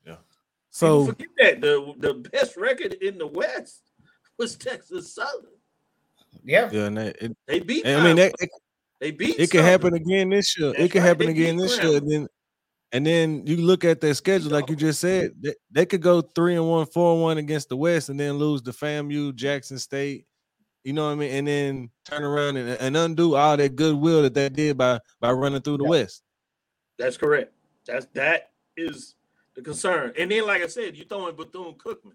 Yeah. 0.06 0.16
So 0.70 1.06
So 1.06 1.06
forget 1.06 1.28
that 1.38 1.60
the 1.60 1.94
the 1.98 2.14
best 2.14 2.56
record 2.56 2.94
in 2.94 3.18
the 3.18 3.26
West 3.26 3.82
was 4.38 4.56
Texas 4.56 5.14
Southern. 5.14 5.50
Yeah. 6.44 6.68
yeah, 6.72 6.84
and 6.84 6.96
that, 6.98 7.16
it, 7.20 7.36
They 7.46 7.60
beat. 7.60 7.86
I 7.86 8.02
mean, 8.04 8.16
that, 8.16 8.32
it, 8.38 8.50
they 9.00 9.10
beat. 9.10 9.30
it 9.38 9.50
can 9.50 9.58
Southern. 9.60 9.64
happen 9.64 9.94
again 9.94 10.30
this 10.30 10.56
year. 10.58 10.68
That's 10.72 10.84
it 10.84 10.90
could 10.92 10.98
right, 11.00 11.08
happen 11.08 11.26
they 11.26 11.32
again 11.32 11.56
this 11.56 11.76
Graham. 11.76 11.90
year. 11.90 11.98
And 11.98 12.10
then, 12.10 12.28
and 12.92 13.06
then 13.06 13.46
you 13.46 13.56
look 13.56 13.84
at 13.84 14.00
their 14.00 14.14
schedule, 14.14 14.52
like 14.52 14.70
you 14.70 14.76
just 14.76 15.00
said, 15.00 15.32
they, 15.42 15.54
they 15.72 15.86
could 15.86 16.02
go 16.02 16.20
three 16.20 16.54
and 16.54 16.68
one, 16.68 16.86
four 16.86 17.14
and 17.14 17.22
one 17.22 17.38
against 17.38 17.68
the 17.68 17.76
West, 17.76 18.10
and 18.10 18.20
then 18.20 18.34
lose 18.34 18.62
to 18.62 18.70
FAMU, 18.70 19.34
Jackson 19.34 19.78
State. 19.78 20.26
You 20.86 20.92
know 20.92 21.06
what 21.06 21.12
I 21.12 21.14
mean? 21.16 21.30
And 21.32 21.48
then 21.48 21.90
turn 22.04 22.22
around 22.22 22.56
and, 22.58 22.68
and 22.80 22.96
undo 22.96 23.34
all 23.34 23.56
that 23.56 23.74
goodwill 23.74 24.22
that 24.22 24.34
they 24.34 24.48
did 24.48 24.78
by 24.78 25.00
by 25.18 25.32
running 25.32 25.60
through 25.60 25.78
the 25.78 25.82
Yeah. 25.84 25.90
West. 25.90 26.22
That's 26.96 27.16
correct. 27.16 27.52
That's 27.86 28.06
that 28.14 28.52
is 28.76 29.16
the 29.56 29.62
concern. 29.62 30.12
And 30.16 30.30
then, 30.30 30.46
like 30.46 30.62
I 30.62 30.68
said, 30.68 30.96
you 30.96 31.04
throw 31.04 31.26
in 31.26 31.34
Bethune 31.34 31.74
Cookman. 31.74 32.12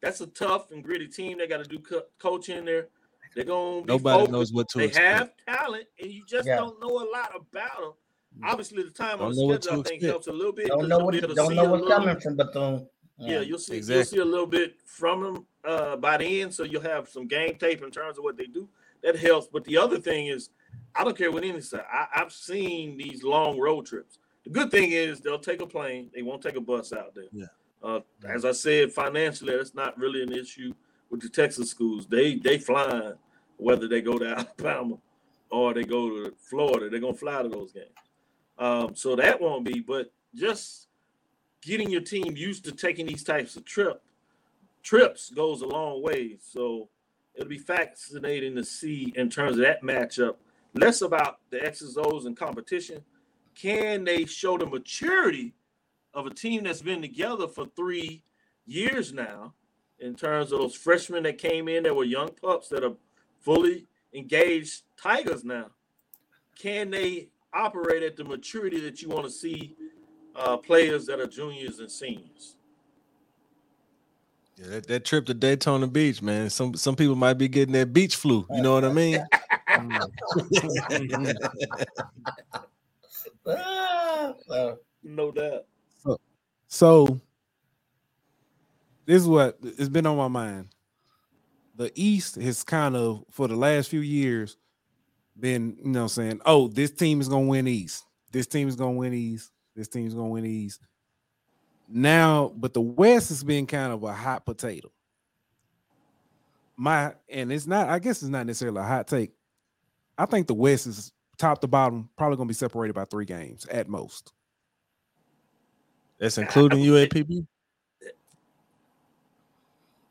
That's 0.00 0.20
a 0.20 0.28
tough 0.28 0.70
and 0.70 0.84
gritty 0.84 1.08
team. 1.08 1.38
They 1.38 1.48
got 1.48 1.64
to 1.64 1.68
do 1.68 1.80
co- 1.80 2.04
coaching 2.20 2.64
there. 2.64 2.86
They're 3.34 3.42
gonna 3.42 3.84
Nobody 3.84 4.00
focused. 4.18 4.30
knows 4.30 4.52
what 4.52 4.68
to 4.68 4.78
They 4.78 4.84
expect. 4.84 5.40
have 5.48 5.58
talent, 5.58 5.86
and 6.00 6.12
you 6.12 6.22
just 6.24 6.46
Yeah. 6.46 6.54
don't 6.58 6.78
know 6.80 6.90
a 6.90 7.06
lot 7.10 7.32
about 7.34 7.80
them. 7.80 7.92
Mm. 8.38 8.48
Obviously, 8.48 8.84
the 8.84 8.90
time 8.90 9.20
on 9.22 9.34
Don't 9.34 9.48
the 9.48 9.60
schedule 9.60 9.80
I 9.80 9.82
think 9.82 9.86
expect. 9.96 10.04
helps 10.04 10.26
a 10.28 10.32
little 10.32 10.52
bit. 10.52 10.68
Don't 10.68 10.78
'cause 10.82 10.88
know 10.88 10.98
you'll 10.98 11.04
what 11.06 11.14
to 11.14 11.20
don't 11.34 11.48
see 11.48 11.54
know 11.56 11.64
what's 11.68 11.82
little- 11.82 11.98
coming 11.98 12.20
from 12.20 12.36
Bethune. 12.36 12.88
Yeah, 13.18 13.40
you'll 13.40 13.58
see 13.58 13.80
you'll 13.80 14.04
see 14.04 14.18
a 14.18 14.24
little 14.24 14.46
bit 14.46 14.76
from 14.84 15.22
them 15.24 15.46
uh, 15.64 15.96
by 15.96 16.16
the 16.16 16.42
end, 16.42 16.52
so 16.52 16.64
you'll 16.64 16.82
have 16.82 17.08
some 17.08 17.26
game 17.26 17.56
tape 17.56 17.82
in 17.82 17.90
terms 17.90 18.18
of 18.18 18.24
what 18.24 18.36
they 18.36 18.46
do. 18.46 18.68
That 19.02 19.16
helps. 19.16 19.46
But 19.46 19.64
the 19.64 19.76
other 19.76 19.98
thing 19.98 20.28
is, 20.28 20.50
I 20.94 21.04
don't 21.04 21.16
care 21.16 21.30
what 21.30 21.44
any 21.44 21.60
side. 21.60 21.84
I, 21.92 22.06
I've 22.14 22.32
seen 22.32 22.96
these 22.96 23.22
long 23.22 23.58
road 23.58 23.86
trips. 23.86 24.18
The 24.44 24.50
good 24.50 24.70
thing 24.70 24.92
is 24.92 25.20
they'll 25.20 25.38
take 25.38 25.60
a 25.60 25.66
plane. 25.66 26.10
They 26.14 26.22
won't 26.22 26.42
take 26.42 26.56
a 26.56 26.60
bus 26.60 26.92
out 26.92 27.14
there. 27.14 27.24
Yeah. 27.32 27.46
Uh, 27.82 28.00
as 28.26 28.44
I 28.44 28.52
said, 28.52 28.92
financially, 28.92 29.56
that's 29.56 29.74
not 29.74 29.98
really 29.98 30.22
an 30.22 30.32
issue 30.32 30.72
with 31.10 31.20
the 31.20 31.28
Texas 31.28 31.70
schools. 31.70 32.06
They 32.06 32.36
they 32.36 32.58
flying 32.58 33.14
whether 33.56 33.88
they 33.88 34.00
go 34.00 34.18
to 34.18 34.26
Alabama 34.58 34.96
or 35.50 35.74
they 35.74 35.84
go 35.84 36.08
to 36.08 36.34
Florida. 36.38 36.88
They're 36.88 37.00
gonna 37.00 37.14
fly 37.14 37.42
to 37.42 37.48
those 37.48 37.72
games. 37.72 37.88
Um, 38.58 38.94
so 38.94 39.16
that 39.16 39.40
won't 39.40 39.64
be. 39.64 39.80
But 39.80 40.12
just 40.34 40.88
getting 41.60 41.90
your 41.90 42.00
team 42.00 42.36
used 42.36 42.64
to 42.64 42.72
taking 42.72 43.06
these 43.06 43.24
types 43.24 43.56
of 43.56 43.64
trip 43.64 44.02
trips 44.84 45.30
goes 45.30 45.62
a 45.62 45.66
long 45.66 46.02
way. 46.02 46.38
So 46.40 46.88
it'll 47.34 47.48
be 47.48 47.58
fascinating 47.58 48.54
to 48.54 48.64
see 48.64 49.12
in 49.16 49.28
terms 49.28 49.56
of 49.56 49.62
that 49.64 49.82
matchup. 49.82 50.36
Less 50.74 51.02
about 51.02 51.38
the 51.50 51.64
X's, 51.64 51.98
O's, 51.98 52.26
and 52.26 52.36
competition. 52.36 53.02
Can 53.54 54.04
they 54.04 54.24
show 54.26 54.58
the 54.58 54.66
maturity 54.66 55.54
of 56.12 56.26
a 56.26 56.34
team 56.34 56.64
that's 56.64 56.82
been 56.82 57.00
together 57.00 57.48
for 57.48 57.66
three 57.74 58.22
years 58.66 59.12
now? 59.12 59.54
In 60.00 60.14
terms 60.14 60.52
of 60.52 60.58
those 60.58 60.74
freshmen 60.74 61.22
that 61.22 61.38
came 61.38 61.68
in 61.68 61.84
that 61.84 61.94
were 61.94 62.04
young 62.04 62.30
pups 62.30 62.68
that 62.68 62.84
are 62.84 62.96
fully 63.40 63.86
engaged 64.12 64.82
Tigers 65.00 65.44
now. 65.44 65.66
Can 66.58 66.90
they 66.90 67.28
operate 67.52 68.02
at 68.02 68.16
the 68.16 68.24
maturity 68.24 68.80
that 68.80 69.02
you 69.02 69.08
want 69.08 69.24
to 69.24 69.30
see 69.30 69.76
uh, 70.34 70.56
players 70.56 71.06
that 71.06 71.20
are 71.20 71.26
juniors 71.26 71.78
and 71.78 71.90
seniors? 71.90 72.56
Yeah, 74.56 74.66
that, 74.68 74.86
that 74.86 75.04
trip 75.04 75.26
to 75.26 75.34
Daytona 75.34 75.86
Beach, 75.86 76.22
man. 76.22 76.48
Some 76.48 76.74
some 76.76 76.94
people 76.94 77.16
might 77.16 77.34
be 77.34 77.48
getting 77.48 77.72
that 77.72 77.92
beach 77.92 78.16
flu. 78.16 78.46
You 78.50 78.62
know 78.62 78.74
what 78.74 78.84
I 78.84 78.92
mean? 78.92 79.24
So, 84.46 84.78
No 85.02 85.32
doubt. 85.32 85.66
So 86.68 87.20
this 89.06 89.22
is 89.22 89.28
what 89.28 89.58
it's 89.62 89.88
been 89.88 90.06
on 90.06 90.16
my 90.16 90.28
mind. 90.28 90.68
The 91.76 91.90
East 91.94 92.36
has 92.36 92.62
kind 92.62 92.96
of 92.96 93.24
for 93.30 93.48
the 93.48 93.56
last 93.56 93.88
few 93.90 94.00
years 94.00 94.56
been, 95.38 95.76
you 95.82 95.90
know, 95.90 96.06
saying, 96.06 96.40
"Oh, 96.46 96.68
this 96.68 96.90
team 96.90 97.20
is 97.20 97.28
gonna 97.28 97.46
win 97.46 97.66
East. 97.66 98.04
This 98.32 98.46
team 98.46 98.68
is 98.68 98.76
gonna 98.76 98.92
win 98.92 99.12
East. 99.12 99.50
This 99.74 99.88
team 99.88 100.06
is 100.06 100.14
gonna 100.14 100.28
win 100.28 100.46
East." 100.46 100.80
Now, 101.88 102.52
but 102.56 102.72
the 102.74 102.80
West 102.80 103.28
has 103.28 103.44
been 103.44 103.66
kind 103.66 103.92
of 103.92 104.02
a 104.02 104.12
hot 104.12 104.44
potato. 104.44 104.90
My 106.76 107.14
and 107.28 107.52
it's 107.52 107.66
not. 107.66 107.88
I 107.88 107.98
guess 107.98 108.22
it's 108.22 108.30
not 108.30 108.46
necessarily 108.46 108.80
a 108.80 108.84
hot 108.84 109.06
take. 109.06 109.30
I 110.18 110.26
think 110.26 110.46
the 110.46 110.54
West 110.54 110.86
is 110.86 111.12
top 111.38 111.60
to 111.60 111.68
bottom 111.68 112.08
probably 112.16 112.36
gonna 112.36 112.48
be 112.48 112.54
separated 112.54 112.94
by 112.94 113.04
three 113.04 113.26
games 113.26 113.66
at 113.66 113.88
most. 113.88 114.32
That's 116.18 116.38
including 116.38 116.80
UAPB. 116.80 117.46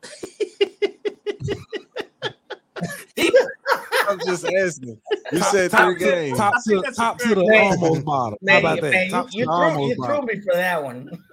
I'm 4.10 4.20
just 4.20 4.45
asking. 4.45 4.99
You 5.32 5.41
said 5.43 5.72
top, 5.72 5.86
three 5.88 5.99
games. 6.06 6.38
top 6.38 6.54
to 6.66 6.82
that's 6.82 6.97
top 6.97 7.20
to 7.20 7.30
the 7.30 7.36
point. 7.36 7.56
almost 7.56 8.06
bottom. 8.06 8.38
How 8.47 8.54
man, 8.54 8.60
about 8.60 8.82
that? 8.82 8.91
man, 8.91 9.10
top 9.10 9.28
you, 9.32 9.39
you, 9.39 9.45
to 9.45 9.51
the 9.51 9.58
threw, 9.58 9.66
almost 9.66 9.89
you 9.89 9.95
threw 9.95 10.08
bottom. 10.08 10.26
me 10.26 10.41
for 10.41 10.54
that 10.54 10.84
one. 10.84 11.24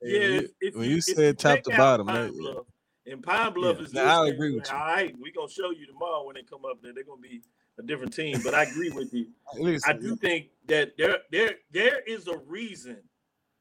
Yeah, 0.00 0.40
when 0.74 0.88
you 0.90 0.96
if 0.98 1.04
said 1.04 1.38
top 1.38 1.62
to 1.64 1.76
bottom, 1.76 2.06
Pine 2.06 2.32
Bluff, 2.38 2.66
and 3.06 3.22
Pine 3.22 3.52
Bluff 3.52 3.76
Yeah, 3.78 3.84
is. 3.84 3.92
now 3.92 4.24
I 4.24 4.28
agree 4.28 4.54
with 4.54 4.66
you. 4.70 4.76
All 4.76 4.80
right, 4.86 5.14
we're 5.18 5.32
gonna 5.34 5.50
show 5.50 5.70
you 5.70 5.86
tomorrow 5.86 6.24
when 6.24 6.34
they 6.34 6.42
come 6.42 6.64
up 6.64 6.80
there. 6.82 6.92
They're 6.94 7.04
gonna 7.04 7.20
be 7.20 7.42
a 7.78 7.82
different 7.82 8.14
team, 8.14 8.40
but 8.42 8.54
I 8.54 8.62
agree 8.62 8.90
with 8.90 9.12
you. 9.12 9.26
I 9.54 9.58
Listen, 9.58 10.00
do 10.00 10.16
think 10.16 10.46
that 10.66 10.96
there 10.96 11.18
there 11.30 11.56
there 11.72 12.00
is 12.06 12.26
a 12.28 12.38
reason, 12.38 12.98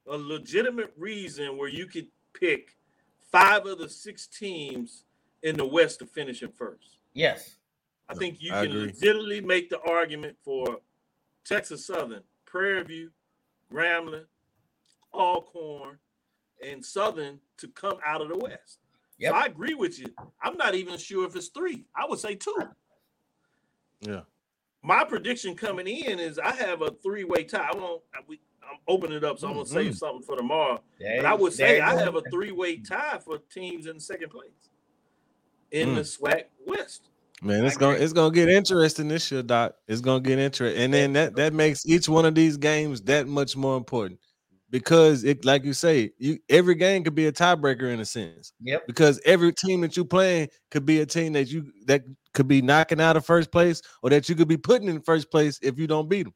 a 0.08 0.18
legitimate 0.18 0.94
reason 0.98 1.58
where 1.58 1.70
you 1.70 1.86
could 1.88 2.08
pick 2.34 2.78
five 3.32 3.66
of 3.66 3.80
the 3.80 3.90
six 3.90 4.28
teams 4.28 5.04
in 5.44 5.58
the 5.58 5.66
West 5.66 6.00
to 6.00 6.06
finish 6.06 6.42
in 6.44 6.52
first. 6.52 6.98
yes. 7.14 7.57
I 8.10 8.14
think 8.16 8.38
you 8.42 8.54
I 8.54 8.64
can 8.66 8.72
agree. 8.76 8.86
legitimately 8.88 9.42
make 9.42 9.70
the 9.70 9.80
argument 9.82 10.38
for 10.44 10.78
Texas 11.46 11.86
Southern, 11.86 12.24
Prairie 12.46 12.84
View, 12.84 13.12
Grambling, 13.72 14.26
Alcorn, 15.14 15.98
and 16.66 16.84
Southern 16.86 17.40
to 17.58 17.68
come 17.68 17.98
out 18.06 18.22
of 18.22 18.30
the 18.30 18.38
West. 18.38 18.80
Yep. 19.20 19.32
So 19.32 19.38
I 19.38 19.46
agree 19.46 19.74
with 19.74 20.00
you. 20.00 20.08
I'm 20.42 20.58
not 20.58 20.76
even 20.76 20.98
sure 20.98 21.26
if 21.26 21.36
it's 21.36 21.48
three. 21.50 21.86
I 21.96 22.06
would 22.08 22.20
say 22.20 22.36
two. 22.36 22.56
yeah. 24.02 24.22
My 24.84 25.04
prediction 25.04 25.56
coming 25.56 25.88
in 25.88 26.20
is 26.20 26.38
I 26.40 26.52
have 26.54 26.82
a 26.82 26.92
three-way 26.92 27.44
tie. 27.44 27.68
I 27.74 27.76
won't. 27.76 28.04
I, 28.14 28.20
we, 28.28 28.40
I'm 28.64 28.78
opening 28.88 29.18
it 29.18 29.24
up, 29.24 29.40
so 29.40 29.48
I'm 29.48 29.56
gonna 29.56 29.66
save 29.66 29.94
Mhm. 29.94 29.98
something 29.98 30.22
for 30.22 30.38
tomorrow. 30.38 30.82
There 31.00 31.18
But 31.18 31.26
I 31.26 31.34
would 31.34 31.52
say 31.52 31.82
I 31.82 31.96
have 32.00 32.16
a 32.16 32.22
three-way 32.30 32.78
tie 32.78 33.18
for 33.18 33.40
teams 33.40 33.88
in 33.88 34.00
second 34.00 34.30
place 34.30 34.70
in 35.72 35.90
Mm. 35.90 35.96
the 35.96 36.02
SWAC 36.06 36.46
West. 36.66 37.10
Man, 37.44 37.66
it's 37.66 37.78
gonna 37.78 37.98
it's 37.98 38.14
gonna 38.14 38.34
get 38.34 38.50
interesting 38.50 39.08
this 39.08 39.32
year, 39.32 39.44
Doc. 39.44 39.76
It's 39.88 40.02
gonna 40.02 40.22
get 40.22 40.40
interesting, 40.40 40.82
and 40.82 40.94
then 40.94 41.14
that 41.14 41.36
that 41.36 41.54
makes 41.54 41.86
each 41.86 42.10
one 42.10 42.26
of 42.26 42.34
these 42.34 42.58
games 42.58 43.02
that 43.04 43.28
much 43.28 43.56
more 43.56 43.78
important 43.78 44.20
because 44.72 45.24
it, 45.24 45.46
like 45.46 45.64
you 45.64 45.74
say, 45.74 46.12
you 46.18 46.40
every 46.50 46.74
game 46.74 47.04
could 47.04 47.14
be 47.14 47.28
a 47.28 47.32
tiebreaker 47.32 47.94
in 47.94 48.00
a 48.00 48.06
sense 48.06 48.54
Yep. 48.62 48.88
because 48.88 49.22
every 49.24 49.54
team 49.54 49.82
that 49.82 49.96
you 49.96 50.04
playing 50.04 50.50
could 50.72 50.86
be 50.86 51.00
a 51.02 51.06
team 51.06 51.34
that 51.34 51.48
you 51.50 51.72
that 51.86 52.04
could 52.34 52.48
be 52.48 52.62
knocking 52.62 53.00
out 53.00 53.16
of 53.16 53.26
first 53.26 53.52
place 53.52 53.84
or 54.02 54.10
that 54.10 54.28
you 54.28 54.36
could 54.36 54.48
be 54.48 54.58
putting 54.58 54.88
in 54.90 55.00
first 55.02 55.30
place 55.30 55.60
if 55.62 55.78
you 55.78 55.86
don't 55.86 56.10
beat 56.10 56.24
them. 56.24 56.34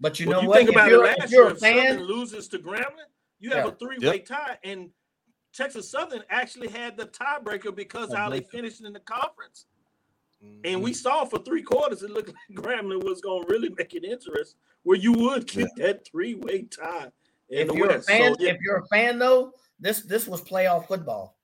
But 0.00 0.18
you 0.18 0.26
Well, 0.26 0.38
know 0.38 0.42
you 0.42 0.48
what? 0.48 0.56
think 0.58 0.70
If 0.70 0.74
about 0.74 0.88
it 0.88 0.90
you're, 0.90 1.04
last 1.04 1.24
if 1.24 1.30
year, 1.30 1.46
a 1.46 1.50
if 1.52 1.58
Southern 1.58 1.98
fan, 1.98 2.02
loses 2.02 2.48
to 2.48 2.58
Grambling, 2.58 3.10
you 3.38 3.50
have 3.50 3.68
a 3.68 3.72
three-way 3.72 4.18
tie, 4.18 4.58
and 4.64 4.90
Texas 5.54 5.88
Southern 5.88 6.24
actually 6.30 6.68
had 6.68 6.96
the 6.96 7.06
tiebreaker 7.06 7.74
because 7.74 8.12
how 8.12 8.28
they 8.28 8.40
finished 8.40 8.84
in 8.84 8.92
the 8.92 9.00
conference. 9.00 9.66
And 10.64 10.82
we 10.82 10.90
mm-hmm. 10.90 10.96
saw 10.96 11.24
for 11.24 11.38
three 11.38 11.62
quarters, 11.62 12.02
it 12.02 12.10
looked 12.10 12.32
like 12.50 12.64
Grambling 12.64 13.04
was 13.04 13.20
going 13.20 13.44
to 13.44 13.52
really 13.52 13.70
make 13.76 13.94
it 13.94 14.04
interesting, 14.04 14.58
where 14.82 14.98
you 14.98 15.12
would 15.12 15.46
get 15.46 15.68
that 15.76 16.06
three 16.06 16.34
way 16.34 16.64
tie 16.64 17.10
in 17.48 17.60
If 17.60 17.68
the 17.68 17.74
you're 17.74 17.88
West. 17.88 18.08
a 18.08 18.12
fan, 18.12 18.34
So, 18.34 18.44
yeah, 18.44 18.52
if 18.52 18.60
you're 18.60 18.78
a 18.78 18.86
fan 18.86 19.18
though, 19.18 19.52
this 19.78 20.02
this 20.02 20.26
was 20.26 20.42
playoff 20.42 20.86
football. 20.86 21.36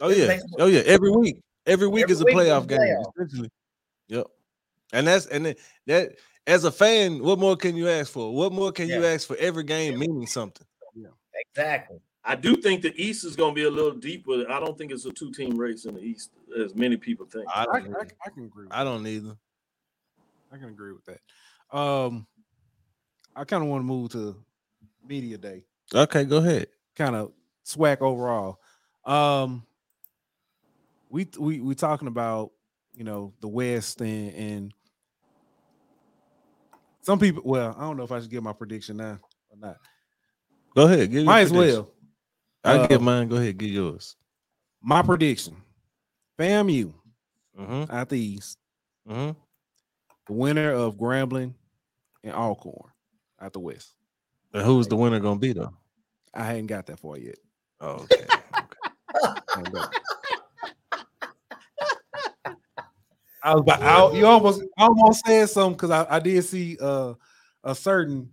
Oh 0.00 0.08
It's 0.08 0.18
yeah, 0.18 0.38
oh 0.58 0.66
yeah. 0.66 0.82
Every 0.86 1.10
week, 1.10 1.36
every 1.66 1.88
week 1.88 2.04
Every 2.04 2.12
is 2.12 2.20
a 2.20 2.24
week 2.24 2.36
playoff 2.36 2.66
game. 2.66 2.78
playoff. 2.78 3.12
Essentially. 3.16 3.50
Yep. 4.08 4.26
And 4.92 5.06
that's 5.06 5.26
and 5.26 5.46
then 5.46 5.54
that 5.86 6.12
as 6.46 6.64
a 6.64 6.72
fan, 6.72 7.22
what 7.22 7.38
more 7.38 7.56
can 7.56 7.76
you 7.76 7.88
ask 7.88 8.12
for? 8.12 8.34
What 8.34 8.52
more 8.52 8.72
can 8.72 8.88
you 8.88 9.04
ask 9.04 9.26
for? 9.28 9.36
Every 9.36 9.62
game 9.62 9.98
meaning 9.98 10.26
something. 10.26 10.66
Yeah. 10.94 11.08
Exactly. 11.34 11.98
I 12.30 12.36
do 12.36 12.54
think 12.54 12.80
the 12.80 12.94
East 12.94 13.24
is 13.24 13.34
going 13.34 13.50
to 13.50 13.54
be 13.56 13.64
a 13.64 13.70
little 13.70 13.90
deeper. 13.90 14.48
I 14.48 14.60
don't 14.60 14.78
think 14.78 14.92
it's 14.92 15.04
a 15.04 15.10
two 15.10 15.32
team 15.32 15.58
race 15.58 15.84
in 15.84 15.96
the 15.96 16.00
East 16.00 16.30
as 16.62 16.76
many 16.76 16.96
people 16.96 17.26
think. 17.26 17.44
I 17.52 17.62
I, 17.62 17.64
don't. 17.64 17.74
I, 17.74 17.78
either. 17.80 18.08
I 18.24 18.30
can 18.30 18.44
agree. 18.44 18.66
With 18.66 18.72
I 18.72 18.84
don't 18.84 19.04
either. 19.04 19.36
I 20.52 20.56
can 20.56 20.68
agree 20.68 20.92
with 20.92 21.04
that. 21.06 21.76
Um, 21.76 22.28
I 23.34 23.42
kind 23.42 23.64
of 23.64 23.68
want 23.68 23.80
to 23.80 23.84
move 23.84 24.12
to 24.12 24.36
media 25.04 25.38
day. 25.38 25.64
Okay, 25.92 26.22
go 26.22 26.36
ahead. 26.36 26.68
Kind 26.94 27.16
of 27.16 27.32
SWAC 27.66 28.00
overall. 28.00 28.60
Um, 29.04 29.64
we 31.08 31.26
we 31.36 31.58
we 31.58 31.74
talking 31.74 32.06
about 32.06 32.52
you 32.94 33.02
know 33.02 33.32
the 33.40 33.48
West 33.48 34.00
and 34.02 34.32
and 34.34 34.74
some 37.00 37.18
people. 37.18 37.42
Well, 37.44 37.74
I 37.76 37.80
don't 37.80 37.96
know 37.96 38.04
if 38.04 38.12
I 38.12 38.20
should 38.20 38.30
give 38.30 38.44
my 38.44 38.52
prediction 38.52 38.98
now 38.98 39.18
or 39.50 39.58
not. 39.58 39.78
Go 40.76 40.84
ahead. 40.84 41.10
Give 41.10 41.22
your 41.22 41.24
Might 41.24 41.40
as 41.40 41.50
prediction. 41.50 41.74
well. 41.82 41.92
I'll 42.64 42.80
Uh, 42.82 42.86
give 42.86 43.00
mine. 43.02 43.28
Go 43.28 43.36
ahead. 43.36 43.58
Give 43.58 43.70
yours. 43.70 44.16
My 44.82 45.02
prediction: 45.02 45.56
FAMU 46.38 46.92
Mm-hmm. 47.58 47.92
out 47.92 48.08
the 48.08 48.18
East, 48.18 48.58
Mm-hmm. 49.08 49.38
the 50.26 50.32
winner 50.32 50.72
of 50.72 50.96
Grambling 50.96 51.54
and 52.22 52.32
Alcorn 52.34 52.90
out 53.40 53.52
the 53.52 53.60
West. 53.60 53.94
And 54.54 54.62
who's 54.64 54.88
the 54.88 54.96
winner 54.96 55.20
gonna 55.20 55.38
be 55.40 55.52
though? 55.52 55.72
I 56.32 56.44
hadn't 56.44 56.66
got 56.66 56.86
that 56.86 56.98
far 57.00 57.18
yet. 57.18 57.38
Oh, 57.80 58.06
okay. 58.10 58.26
I 58.28 59.34
hadn't 59.56 59.72
got- 59.72 59.94
I 63.42 63.54
was 63.54 63.62
about, 63.62 63.82
I, 63.82 64.18
you 64.18 64.26
almost 64.26 64.62
almost 64.76 65.24
said 65.26 65.48
something 65.48 65.72
because 65.72 65.90
I, 65.90 66.16
I 66.16 66.18
did 66.20 66.44
see 66.44 66.76
uh, 66.80 67.14
a 67.64 67.74
certain 67.74 68.30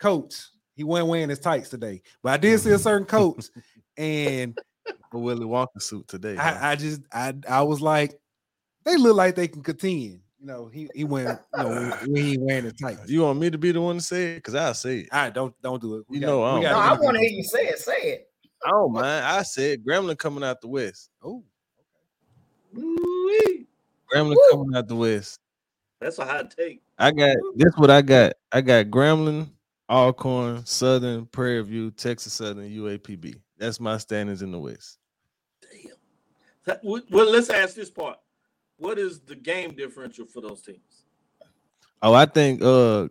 coach. 0.00 0.34
He 0.76 0.84
wasn't 0.84 1.08
wearing 1.08 1.30
his 1.30 1.40
tights 1.40 1.70
today, 1.70 2.02
but 2.22 2.32
I 2.34 2.36
did 2.36 2.60
see 2.60 2.70
a 2.70 2.74
mm-hmm. 2.74 2.82
certain 2.82 3.06
coach, 3.06 3.46
and 3.96 4.56
A 5.12 5.18
Willie 5.18 5.46
Walker 5.46 5.80
suit 5.80 6.06
today. 6.06 6.36
I, 6.36 6.72
I 6.72 6.76
just 6.76 7.00
I 7.12 7.34
I 7.48 7.62
was 7.62 7.80
like, 7.80 8.14
they 8.84 8.96
look 8.96 9.16
like 9.16 9.34
they 9.34 9.48
can 9.48 9.62
contend. 9.62 10.20
You 10.38 10.46
know, 10.46 10.66
he 10.66 10.88
he 10.94 11.04
went 11.04 11.40
you 11.56 11.62
know 11.62 11.68
when, 11.70 11.90
when 12.12 12.16
he 12.16 12.32
ain't 12.32 12.42
wearing 12.42 12.64
his 12.64 12.74
tights. 12.74 13.08
you 13.08 13.22
want 13.22 13.40
me 13.40 13.50
to 13.50 13.58
be 13.58 13.72
the 13.72 13.80
one 13.80 13.96
to 13.96 14.02
say 14.02 14.36
it? 14.36 14.44
Cause 14.44 14.54
I 14.54 14.72
say 14.72 14.98
it. 14.98 15.08
All 15.10 15.22
right, 15.22 15.34
don't 15.34 15.54
don't 15.62 15.80
do 15.80 15.96
it. 15.96 16.04
You 16.10 16.20
know 16.20 16.42
I 16.42 16.58
we 16.58 16.64
don't. 16.64 16.72
No, 16.72 16.78
I 16.78 16.92
want 16.92 17.14
to 17.16 17.20
hear 17.20 17.30
you 17.30 17.42
say 17.42 17.68
it. 17.68 17.78
Say 17.78 18.00
it. 18.02 18.28
I 18.64 18.70
don't 18.70 18.92
mind. 18.92 19.24
I 19.24 19.42
said 19.42 19.84
Gremlin 19.84 20.18
coming 20.18 20.44
out 20.44 20.60
the 20.60 20.68
west. 20.68 21.10
Oh, 21.22 21.42
Ooh-wee. 22.76 23.66
Gremlin 24.12 24.36
coming 24.50 24.76
out 24.76 24.88
the 24.88 24.96
west. 24.96 25.40
That's 26.00 26.18
a 26.18 26.24
hot 26.24 26.54
take. 26.56 26.82
I 26.98 27.10
got 27.12 27.36
this. 27.54 27.72
What 27.76 27.90
I 27.90 28.02
got. 28.02 28.34
I 28.52 28.60
got 28.60 28.86
Gremlin, 28.86 29.48
Alcorn, 29.88 30.64
Southern, 30.66 31.26
Prairie 31.26 31.62
View, 31.62 31.90
Texas 31.90 32.32
Southern, 32.34 32.68
UAPB. 32.68 33.36
That's 33.58 33.80
my 33.80 33.98
standings 33.98 34.42
in 34.42 34.50
the 34.50 34.58
west. 34.58 34.98
Damn. 35.62 35.92
That- 36.64 36.80
Well, 36.84 37.30
let's 37.30 37.50
ask 37.50 37.74
this 37.74 37.90
part. 37.90 38.18
What 38.78 38.98
is 38.98 39.20
the 39.20 39.36
game 39.36 39.74
differential 39.74 40.26
for 40.26 40.40
those 40.40 40.60
teams? 40.62 41.04
Oh, 42.02 42.12
I 42.12 42.26
think 42.26 42.60
uh 42.62 43.08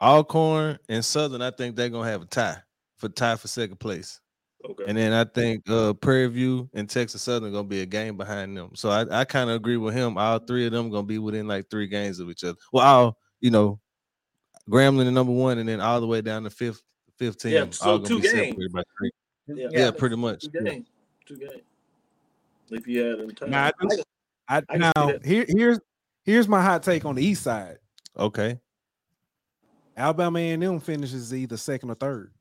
Alcorn 0.00 0.78
and 0.88 1.04
Southern. 1.04 1.42
I 1.42 1.50
think 1.50 1.74
they're 1.74 1.88
gonna 1.88 2.08
have 2.08 2.22
a 2.22 2.26
tie 2.26 2.58
for 2.96 3.08
tie 3.08 3.36
for 3.36 3.48
second 3.48 3.78
place. 3.80 4.20
Okay. 4.64 4.84
And 4.86 4.96
then 4.96 5.12
I 5.12 5.24
think 5.24 5.68
uh 5.68 5.94
Prairie 5.94 6.28
View 6.28 6.70
and 6.74 6.88
Texas 6.88 7.22
Southern 7.22 7.48
are 7.48 7.52
gonna 7.52 7.68
be 7.68 7.80
a 7.80 7.86
game 7.86 8.16
behind 8.16 8.56
them. 8.56 8.70
So 8.74 8.90
I, 8.90 9.22
I 9.22 9.24
kind 9.24 9.50
of 9.50 9.56
agree 9.56 9.76
with 9.76 9.94
him. 9.94 10.16
All 10.16 10.38
three 10.38 10.66
of 10.66 10.72
them 10.72 10.88
gonna 10.90 11.02
be 11.06 11.18
within 11.18 11.48
like 11.48 11.68
three 11.68 11.88
games 11.88 12.20
of 12.20 12.30
each 12.30 12.44
other. 12.44 12.58
Well, 12.72 12.86
all 12.86 13.18
you 13.40 13.50
know, 13.50 13.80
Grambling 14.70 15.04
the 15.04 15.10
number 15.10 15.32
one, 15.32 15.58
and 15.58 15.68
then 15.68 15.80
all 15.80 16.00
the 16.00 16.06
way 16.06 16.20
down 16.20 16.44
to 16.44 16.50
fifth, 16.50 16.82
fifteen. 17.18 17.52
Yeah, 17.52 17.66
so 17.70 17.98
two 17.98 18.20
games. 18.20 18.56
By 18.72 18.82
yeah, 19.48 19.68
Yeah, 19.70 19.90
pretty 19.90 20.16
much. 20.16 20.42
Two 20.42 20.64
games. 20.64 20.86
Two 21.26 21.36
games. 21.36 21.62
If 22.70 22.86
you 22.86 23.02
had 23.02 23.18
in 23.20 23.34
time. 23.34 23.50
Nah, 23.50 23.70
I 23.80 23.86
just- 23.86 24.04
I, 24.48 24.62
I 24.68 24.76
now 24.76 24.92
here 25.24 25.46
here's 25.48 25.78
here's 26.24 26.48
my 26.48 26.62
hot 26.62 26.82
take 26.82 27.04
on 27.04 27.14
the 27.14 27.24
East 27.24 27.42
side. 27.42 27.78
Okay. 28.18 28.58
Alabama 29.96 30.38
A&M 30.38 30.80
finishes 30.80 31.32
either 31.34 31.56
second 31.56 31.90
or 31.90 31.94
third. 31.94 32.32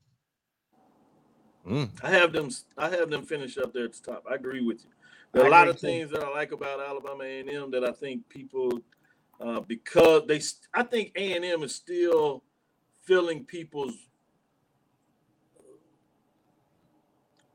Mm. 1.67 1.89
I 2.03 2.09
have 2.09 2.33
them. 2.33 2.49
I 2.77 2.89
have 2.89 3.09
them 3.09 3.23
finish 3.23 3.57
up 3.57 3.73
there 3.73 3.85
at 3.85 3.93
the 3.93 4.11
top. 4.11 4.25
I 4.29 4.35
agree 4.35 4.61
with 4.61 4.83
you. 4.83 4.89
There 5.33 5.43
are 5.43 5.45
I 5.45 5.47
a 5.47 5.51
lot 5.51 5.67
of 5.67 5.79
things 5.79 6.11
that 6.11 6.23
I 6.23 6.29
like 6.29 6.51
about 6.51 6.81
Alabama 6.81 7.23
A 7.23 7.39
and 7.39 7.49
M 7.49 7.71
that 7.71 7.83
I 7.83 7.91
think 7.91 8.27
people, 8.29 8.81
uh, 9.41 9.59
because 9.61 10.23
they, 10.27 10.41
I 10.73 10.83
think 10.83 11.11
A 11.15 11.33
and 11.33 11.43
M 11.43 11.63
is 11.63 11.75
still 11.75 12.43
filling 13.03 13.43
people's. 13.43 13.93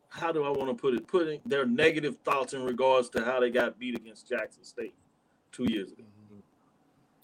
How 0.09 0.32
do 0.32 0.45
I 0.45 0.51
want 0.51 0.68
to 0.68 0.74
put 0.74 0.95
it? 0.95 1.07
Putting 1.07 1.41
their 1.45 1.66
negative 1.66 2.16
thoughts 2.24 2.55
in 2.55 2.64
regards 2.64 3.09
to 3.11 3.24
how 3.24 3.39
they 3.39 3.51
got 3.51 3.78
beat 3.78 3.95
against 3.95 4.28
Jackson 4.28 4.64
State 4.64 4.95
two 5.53 5.66
years 5.70 5.93
ago. 5.93 6.05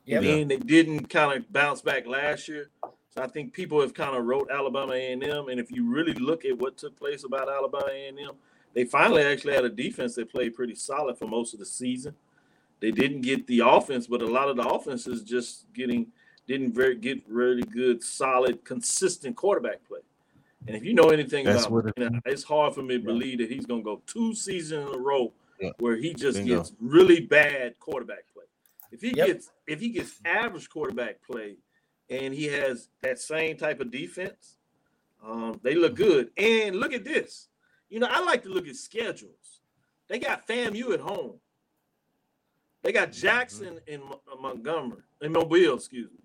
Yep. 0.05 0.23
And 0.23 0.27
then 0.27 0.49
they 0.49 0.57
didn't 0.57 1.09
kind 1.09 1.39
of 1.39 1.53
bounce 1.53 1.81
back 1.81 2.07
last 2.07 2.49
year. 2.49 2.71
So 3.15 3.23
I 3.23 3.27
think 3.27 3.53
people 3.53 3.81
have 3.81 3.95
kind 3.95 4.17
of 4.17 4.25
wrote 4.25 4.51
Alabama 4.51 4.93
A&M, 4.93 5.23
and 5.23 5.61
if 5.61 5.71
you 5.71 5.89
really 5.89 6.15
look 6.15 6.45
at 6.45 6.59
what 6.59 6.77
took 6.77 6.99
place 6.99 7.25
about 7.25 7.49
Alabama 7.49 7.89
A&M, 7.91 8.33
they 8.75 8.85
finally 8.85 9.23
actually 9.23 9.55
had 9.55 9.65
a 9.65 9.71
defense 9.71 10.15
that 10.15 10.31
played 10.31 10.55
pretty 10.55 10.75
solid 10.75 11.19
for 11.19 11.27
most 11.27 11.53
of 11.53 11.61
the 11.61 11.67
season. 11.67 12.15
They 12.83 12.91
didn't 12.91 13.21
get 13.21 13.47
the 13.47 13.61
offense, 13.61 14.09
but 14.09 14.23
a 14.23 14.27
lot 14.27 14.49
of 14.49 14.57
the 14.57 14.65
offense 14.69 15.07
is 15.07 15.23
just 15.23 15.73
getting 15.73 16.09
didn't 16.49 16.73
very 16.75 16.97
get 16.97 17.23
really 17.29 17.63
good, 17.63 18.03
solid, 18.03 18.65
consistent 18.65 19.37
quarterback 19.37 19.87
play. 19.87 20.01
And 20.67 20.77
if 20.77 20.85
you 20.85 20.93
know 20.93 21.11
anything 21.11 21.45
That's 21.45 21.67
about, 21.67 21.87
it- 21.87 21.95
you 21.97 22.11
know, 22.11 22.19
it's 22.27 22.43
hard 22.43 22.75
for 22.75 22.83
me 22.83 22.99
to 22.99 23.05
believe 23.05 23.39
that 23.39 23.49
he's 23.49 23.67
going 23.67 23.83
to 23.83 23.85
go 23.85 24.03
two 24.09 24.35
seasons 24.35 24.89
in 24.91 24.95
a 24.97 24.99
row 24.99 25.33
Yeah. 25.61 25.71
where 25.79 25.95
he 25.95 26.13
just 26.13 26.39
Bingo. 26.39 26.57
gets 26.57 26.73
really 26.81 27.21
bad 27.21 27.79
quarterback 27.79 28.25
play. 28.35 28.45
If 28.91 29.01
he 29.01 29.13
Yep. 29.15 29.27
gets 29.29 29.51
if 29.69 29.79
he 29.79 29.91
gets 29.91 30.21
average 30.25 30.69
quarterback 30.69 31.23
play, 31.23 31.59
and 32.11 32.35
he 32.35 32.47
has 32.47 32.89
that 33.03 33.21
same 33.21 33.57
type 33.57 33.79
of 33.81 33.93
defense, 33.93 34.59
um, 35.23 35.61
they 35.63 35.77
look 35.77 35.95
good. 35.95 36.33
And 36.37 36.75
look 36.77 36.93
at 36.93 37.05
this. 37.05 37.49
You 37.89 38.01
know, 38.01 38.09
I 38.11 38.21
like 38.25 38.43
to 38.43 38.49
look 38.49 38.67
at 38.67 38.75
schedules. 38.75 39.61
They 40.09 40.19
got 40.19 40.47
FAMU 40.49 40.93
at 40.95 41.01
home. 41.01 41.39
They 42.83 42.93
got 42.93 43.13
Jackson 43.13 43.81
in 43.87 44.01
Mo- 44.01 44.21
uh, 44.31 44.41
Montgomery, 44.41 45.03
in 45.21 45.33
Mobile, 45.33 45.75
excuse 45.75 46.11
me. 46.11 46.19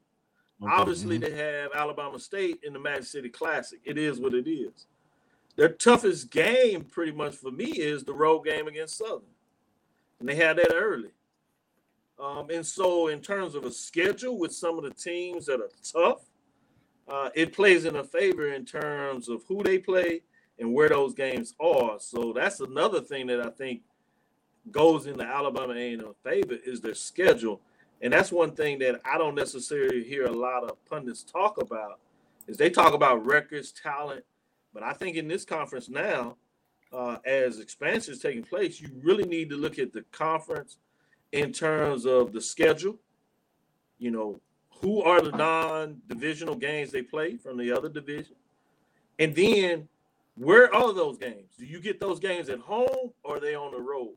Obviously, 0.68 1.20
they 1.20 1.32
have 1.32 1.72
Alabama 1.76 2.20
State 2.20 2.60
in 2.64 2.74
the 2.74 2.80
Magic 2.80 3.06
City 3.06 3.30
Classic. 3.30 3.80
It 3.86 3.98
is 3.98 4.20
what 4.20 4.34
it 4.34 4.50
is. 4.50 4.88
Their 5.56 5.70
toughest 5.70 6.32
game, 6.32 6.84
pretty 6.84 7.12
much 7.12 7.36
for 7.36 7.52
me, 7.52 7.66
is 7.66 8.04
the 8.04 8.14
road 8.14 8.42
game 8.42 8.68
against 8.68 8.98
Southern, 8.98 9.30
and 10.20 10.28
they 10.28 10.36
had 10.36 10.58
that 10.58 10.74
early. 10.74 11.12
Um, 12.20 12.50
and 12.50 12.66
so, 12.66 13.08
in 13.08 13.22
terms 13.22 13.54
of 13.54 13.66
a 13.66 13.72
schedule 13.72 14.40
with 14.40 14.52
some 14.52 14.80
of 14.80 14.84
the 14.84 14.94
teams 14.94 15.46
that 15.46 15.60
are 15.60 15.70
tough, 15.84 16.22
uh, 17.08 17.30
it 17.36 17.54
plays 17.54 17.86
in 17.86 17.96
a 17.96 18.04
favor 18.04 18.52
in 18.54 18.66
terms 18.66 19.30
of 19.30 19.44
who 19.48 19.64
they 19.64 19.78
play 19.78 20.22
and 20.60 20.74
where 20.74 20.90
those 20.90 21.14
games 21.14 21.54
are. 21.60 21.98
So 22.00 22.34
that's 22.34 22.60
another 22.60 23.02
thing 23.02 23.28
that 23.28 23.40
I 23.40 23.50
think 23.50 23.82
goes 24.72 25.06
into 25.06 25.24
Alabama 25.24 25.74
A&M 25.74 26.14
favor 26.24 26.56
is 26.66 26.82
their 26.82 26.96
schedule, 26.96 27.62
and 28.02 28.14
that's 28.14 28.32
one 28.32 28.52
thing 28.52 28.80
that 28.80 29.02
I 29.06 29.18
don't 29.18 29.36
necessarily 29.36 30.04
hear 30.04 30.26
a 30.26 30.32
lot 30.32 30.64
of 30.64 30.84
pundits 30.86 31.24
talk 31.24 31.62
about. 31.62 32.00
Is 32.48 32.58
they 32.58 32.70
talk 32.70 32.94
about 32.94 33.26
records, 33.26 33.72
talent, 33.72 34.24
but 34.74 34.84
I 34.84 34.94
think 34.94 35.18
in 35.18 35.28
this 35.28 35.44
conference 35.44 35.90
now, 35.90 36.38
uh, 36.94 37.18
as 37.26 37.60
expansion 37.60 38.14
is 38.14 38.20
taking 38.20 38.44
place, 38.44 38.80
you 38.80 38.90
really 39.02 39.26
need 39.26 39.50
to 39.50 39.58
look 39.58 39.80
at 39.80 39.92
the 39.92 40.04
conference 40.12 40.78
in 41.32 41.52
terms 41.52 42.06
of 42.06 42.32
the 42.32 42.40
schedule. 42.40 42.98
You 44.00 44.12
know, 44.12 44.40
who 44.82 45.02
are 45.02 45.20
the 45.20 45.32
non-divisional 45.32 46.56
games 46.56 46.92
they 46.92 47.02
play 47.02 47.36
from 47.36 47.58
the 47.58 47.72
other 47.72 47.90
division, 47.90 48.36
and 49.20 49.36
then 49.36 49.90
where 50.38 50.74
are 50.74 50.94
those 50.94 51.18
games? 51.18 51.56
Do 51.58 51.66
you 51.66 51.80
get 51.80 52.00
those 52.00 52.20
games 52.20 52.50
at 52.50 52.60
home 52.60 53.12
or 53.24 53.38
are 53.38 53.40
they 53.40 53.56
on 53.56 53.72
the 53.72 53.82
road? 53.82 54.14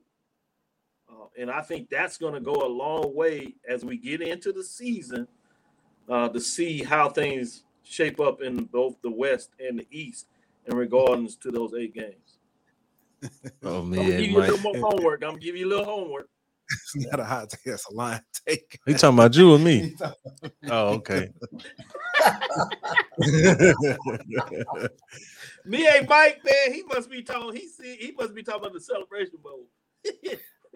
Uh, 1.10 1.24
and 1.38 1.50
I 1.50 1.60
think 1.60 1.90
that's 1.90 2.16
going 2.18 2.34
to 2.34 2.40
go 2.40 2.52
a 2.52 2.68
long 2.68 3.14
way 3.14 3.54
as 3.68 3.84
we 3.84 3.96
get 3.96 4.20
into 4.20 4.52
the 4.52 4.62
season 4.62 5.26
uh, 6.08 6.28
to 6.28 6.40
see 6.40 6.82
how 6.82 7.08
things 7.08 7.64
shape 7.82 8.20
up 8.20 8.42
in 8.42 8.64
both 8.64 8.96
the 9.02 9.10
West 9.10 9.50
and 9.58 9.78
the 9.78 9.86
East 9.90 10.26
in 10.66 10.76
regards 10.76 11.36
to 11.36 11.50
those 11.50 11.74
eight 11.74 11.94
games. 11.94 12.38
Oh 13.62 13.82
man, 13.82 13.98
I'm 13.98 14.04
gonna 14.06 14.08
man, 14.08 14.20
give 14.22 14.30
you 14.30 14.38
a 14.38 14.40
little 14.40 14.58
more 14.58 14.90
homework. 14.90 15.22
I'm 15.22 15.30
gonna 15.32 15.40
give 15.40 15.54
you 15.54 15.66
a 15.66 15.68
little 15.68 15.84
homework. 15.84 16.30
It's 16.70 16.96
not 16.96 17.20
a 17.20 17.24
hot 17.24 17.50
take. 17.50 17.60
It's 17.66 17.84
a 17.86 17.92
line 17.92 18.22
take. 18.46 18.80
You 18.86 18.94
talking 18.94 19.18
about 19.18 19.36
you 19.36 19.52
or 19.56 19.58
me? 19.58 19.94
Oh, 20.70 20.88
okay. 20.94 21.28
Me 25.66 25.86
ain't 25.86 26.08
Mike, 26.08 26.40
man. 26.44 26.72
He 26.72 26.82
must 26.84 27.10
be 27.10 27.22
talking. 27.22 27.54
He 27.54 27.68
see. 27.68 27.96
He 27.96 28.12
must 28.12 28.34
be 28.34 28.42
talking 28.42 28.62
about 28.62 28.72
the 28.72 28.80
celebration 28.80 29.36
bowl. 29.42 29.66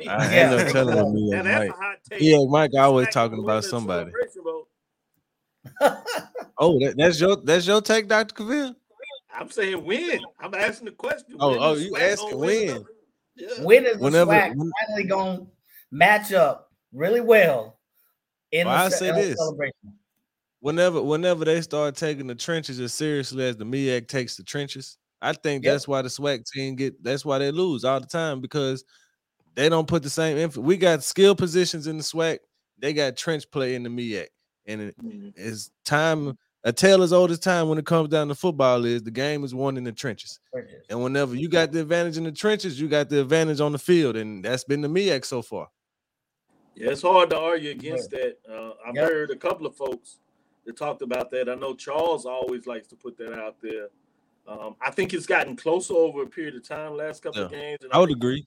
I 0.00 0.02
Yeah. 0.34 0.56
ain't 0.58 0.66
no 0.66 0.72
telling 0.72 1.14
me. 1.14 1.32
And 1.32 1.46
that's 1.46 1.68
Mike. 1.68 1.70
a 1.70 1.72
hot 1.82 1.96
take. 2.10 2.20
Yeah, 2.22 2.38
Mike 2.48 2.70
always 2.76 3.04
Smack 3.06 3.12
talking 3.12 3.38
about 3.42 3.64
somebody. 3.64 4.10
Oh, 6.58 6.78
that, 6.80 6.94
that's 6.96 7.20
your 7.20 7.36
that's 7.36 7.66
your 7.66 7.80
take, 7.80 8.08
Doctor 8.08 8.34
Cavil. 8.34 8.74
I'm 9.32 9.50
saying 9.50 9.84
when. 9.84 10.20
I'm 10.40 10.54
asking 10.54 10.86
the 10.86 10.92
question. 10.92 11.36
Oh, 11.40 11.50
When 11.50 11.58
oh, 11.60 11.74
you 11.74 11.92
SWAC 11.92 12.12
asking 12.12 12.38
when? 12.38 12.66
the- 12.66 12.84
Yeah. 13.36 13.48
When 13.64 13.86
is 13.86 13.96
the 13.98 14.04
Whenever- 14.04 14.30
SWAC 14.32 14.54
when- 14.56 14.70
finally 14.86 15.04
going 15.08 15.38
to 15.38 15.46
match 15.90 16.32
up 16.32 16.70
really 16.92 17.20
well 17.20 17.80
in 18.52 18.66
Well, 18.68 18.76
I 18.76 18.88
say 18.90 19.10
uh, 19.10 19.14
this. 19.16 19.36
celebration? 19.38 19.74
Whenever 20.60 21.02
whenever 21.02 21.44
they 21.44 21.60
start 21.60 21.96
taking 21.96 22.26
the 22.28 22.34
trenches 22.36 22.78
as 22.80 22.94
seriously 22.94 23.44
as 23.44 23.56
the 23.56 23.64
MEAC 23.66 24.06
takes 24.08 24.36
the 24.36 24.44
trenches, 24.44 24.96
I 25.20 25.32
think 25.32 25.64
Yep. 25.64 25.72
that's 25.74 25.88
why 25.88 26.02
the 26.02 26.08
SWAC 26.08 26.44
team 26.50 26.76
get 26.76 27.02
that's 27.02 27.24
why 27.24 27.38
they 27.38 27.50
lose 27.50 27.84
all 27.84 28.00
the 28.00 28.06
time 28.06 28.40
because 28.40 28.84
they 29.54 29.68
don't 29.68 29.86
put 29.88 30.02
the 30.02 30.10
same 30.10 30.36
info. 30.36 30.60
We 30.60 30.76
got 30.76 31.02
skill 31.02 31.34
positions 31.34 31.86
in 31.86 31.96
the 31.96 32.02
SWAC, 32.02 32.38
they 32.78 32.92
got 32.92 33.16
trench 33.16 33.50
play 33.50 33.74
in 33.74 33.82
the 33.82 33.88
MEAC, 33.90 34.26
and 34.66 34.80
it, 34.80 34.96
Mhm. 35.02 35.32
it's 35.36 35.70
time. 35.84 36.36
A 36.66 36.72
tale 36.72 37.02
as 37.02 37.12
old 37.12 37.30
as 37.30 37.38
time 37.38 37.68
when 37.68 37.76
it 37.76 37.84
comes 37.84 38.08
down 38.08 38.28
to 38.28 38.34
football 38.34 38.86
is 38.86 39.02
the 39.02 39.10
game 39.10 39.44
is 39.44 39.54
won 39.54 39.76
in 39.76 39.84
the 39.84 39.92
trenches. 39.92 40.40
And 40.88 41.02
whenever 41.02 41.34
you 41.34 41.48
got 41.48 41.72
the 41.72 41.82
advantage 41.82 42.16
in 42.16 42.24
the 42.24 42.32
trenches, 42.32 42.80
you 42.80 42.88
got 42.88 43.10
the 43.10 43.20
advantage 43.20 43.60
on 43.60 43.72
the 43.72 43.78
field, 43.78 44.16
and 44.16 44.42
that's 44.42 44.64
been 44.64 44.80
the 44.80 44.88
MEAC 44.88 45.26
so 45.26 45.42
far. 45.42 45.68
Yeah, 46.74 46.90
it's 46.90 47.02
hard 47.02 47.30
to 47.30 47.38
argue 47.38 47.70
against 47.70 48.10
that. 48.10 48.38
Uh, 48.48 48.72
I've 48.84 48.96
Yep. 48.96 49.08
heard 49.10 49.30
a 49.30 49.36
couple 49.36 49.66
of 49.66 49.76
folks 49.76 50.18
that 50.64 50.76
talked 50.76 51.02
about 51.02 51.30
that. 51.30 51.48
I 51.50 51.54
know 51.54 51.74
Charles 51.74 52.24
always 52.24 52.66
likes 52.66 52.88
to 52.88 52.96
put 52.96 53.16
that 53.18 53.34
out 53.34 53.60
there. 53.60 53.88
Um, 54.48 54.74
I 54.80 54.90
think 54.90 55.14
it's 55.14 55.26
gotten 55.26 55.56
closer 55.56 55.94
over 55.94 56.22
a 56.22 56.26
period 56.26 56.54
of 56.56 56.66
time, 56.66 56.96
last 56.96 57.22
couple 57.22 57.44
of 57.44 57.50
games. 57.50 57.78
And 57.82 57.92
I 57.92 57.98
would 57.98 58.10
agree. 58.10 58.46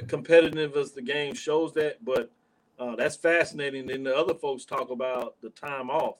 Competitive 0.00 0.76
as 0.76 0.92
the 0.92 1.02
game 1.02 1.34
shows 1.34 1.72
that, 1.74 2.04
but 2.04 2.30
uh, 2.78 2.96
that's 2.96 3.16
fascinating. 3.16 3.90
And 3.90 4.06
the 4.06 4.16
other 4.16 4.34
folks 4.34 4.64
talk 4.64 4.90
about 4.90 5.40
the 5.40 5.50
time 5.50 5.90
off. 5.90 6.16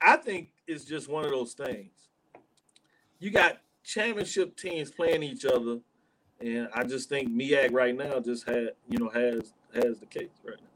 I 0.00 0.16
think 0.16 0.50
it's 0.66 0.84
just 0.84 1.08
one 1.08 1.24
of 1.24 1.30
those 1.30 1.54
things. 1.54 2.08
You 3.18 3.30
got 3.30 3.60
championship 3.82 4.56
teams 4.56 4.90
playing 4.90 5.22
each 5.22 5.44
other, 5.44 5.80
and 6.40 6.68
I 6.74 6.84
just 6.84 7.08
think 7.08 7.30
MEAC 7.30 7.72
right 7.72 7.94
now 7.96 8.20
just 8.20 8.46
had 8.46 8.72
you 8.88 8.98
know 8.98 9.08
has 9.10 9.54
has 9.74 9.98
the 9.98 10.06
case 10.06 10.30
right 10.44 10.60
now. 10.60 10.68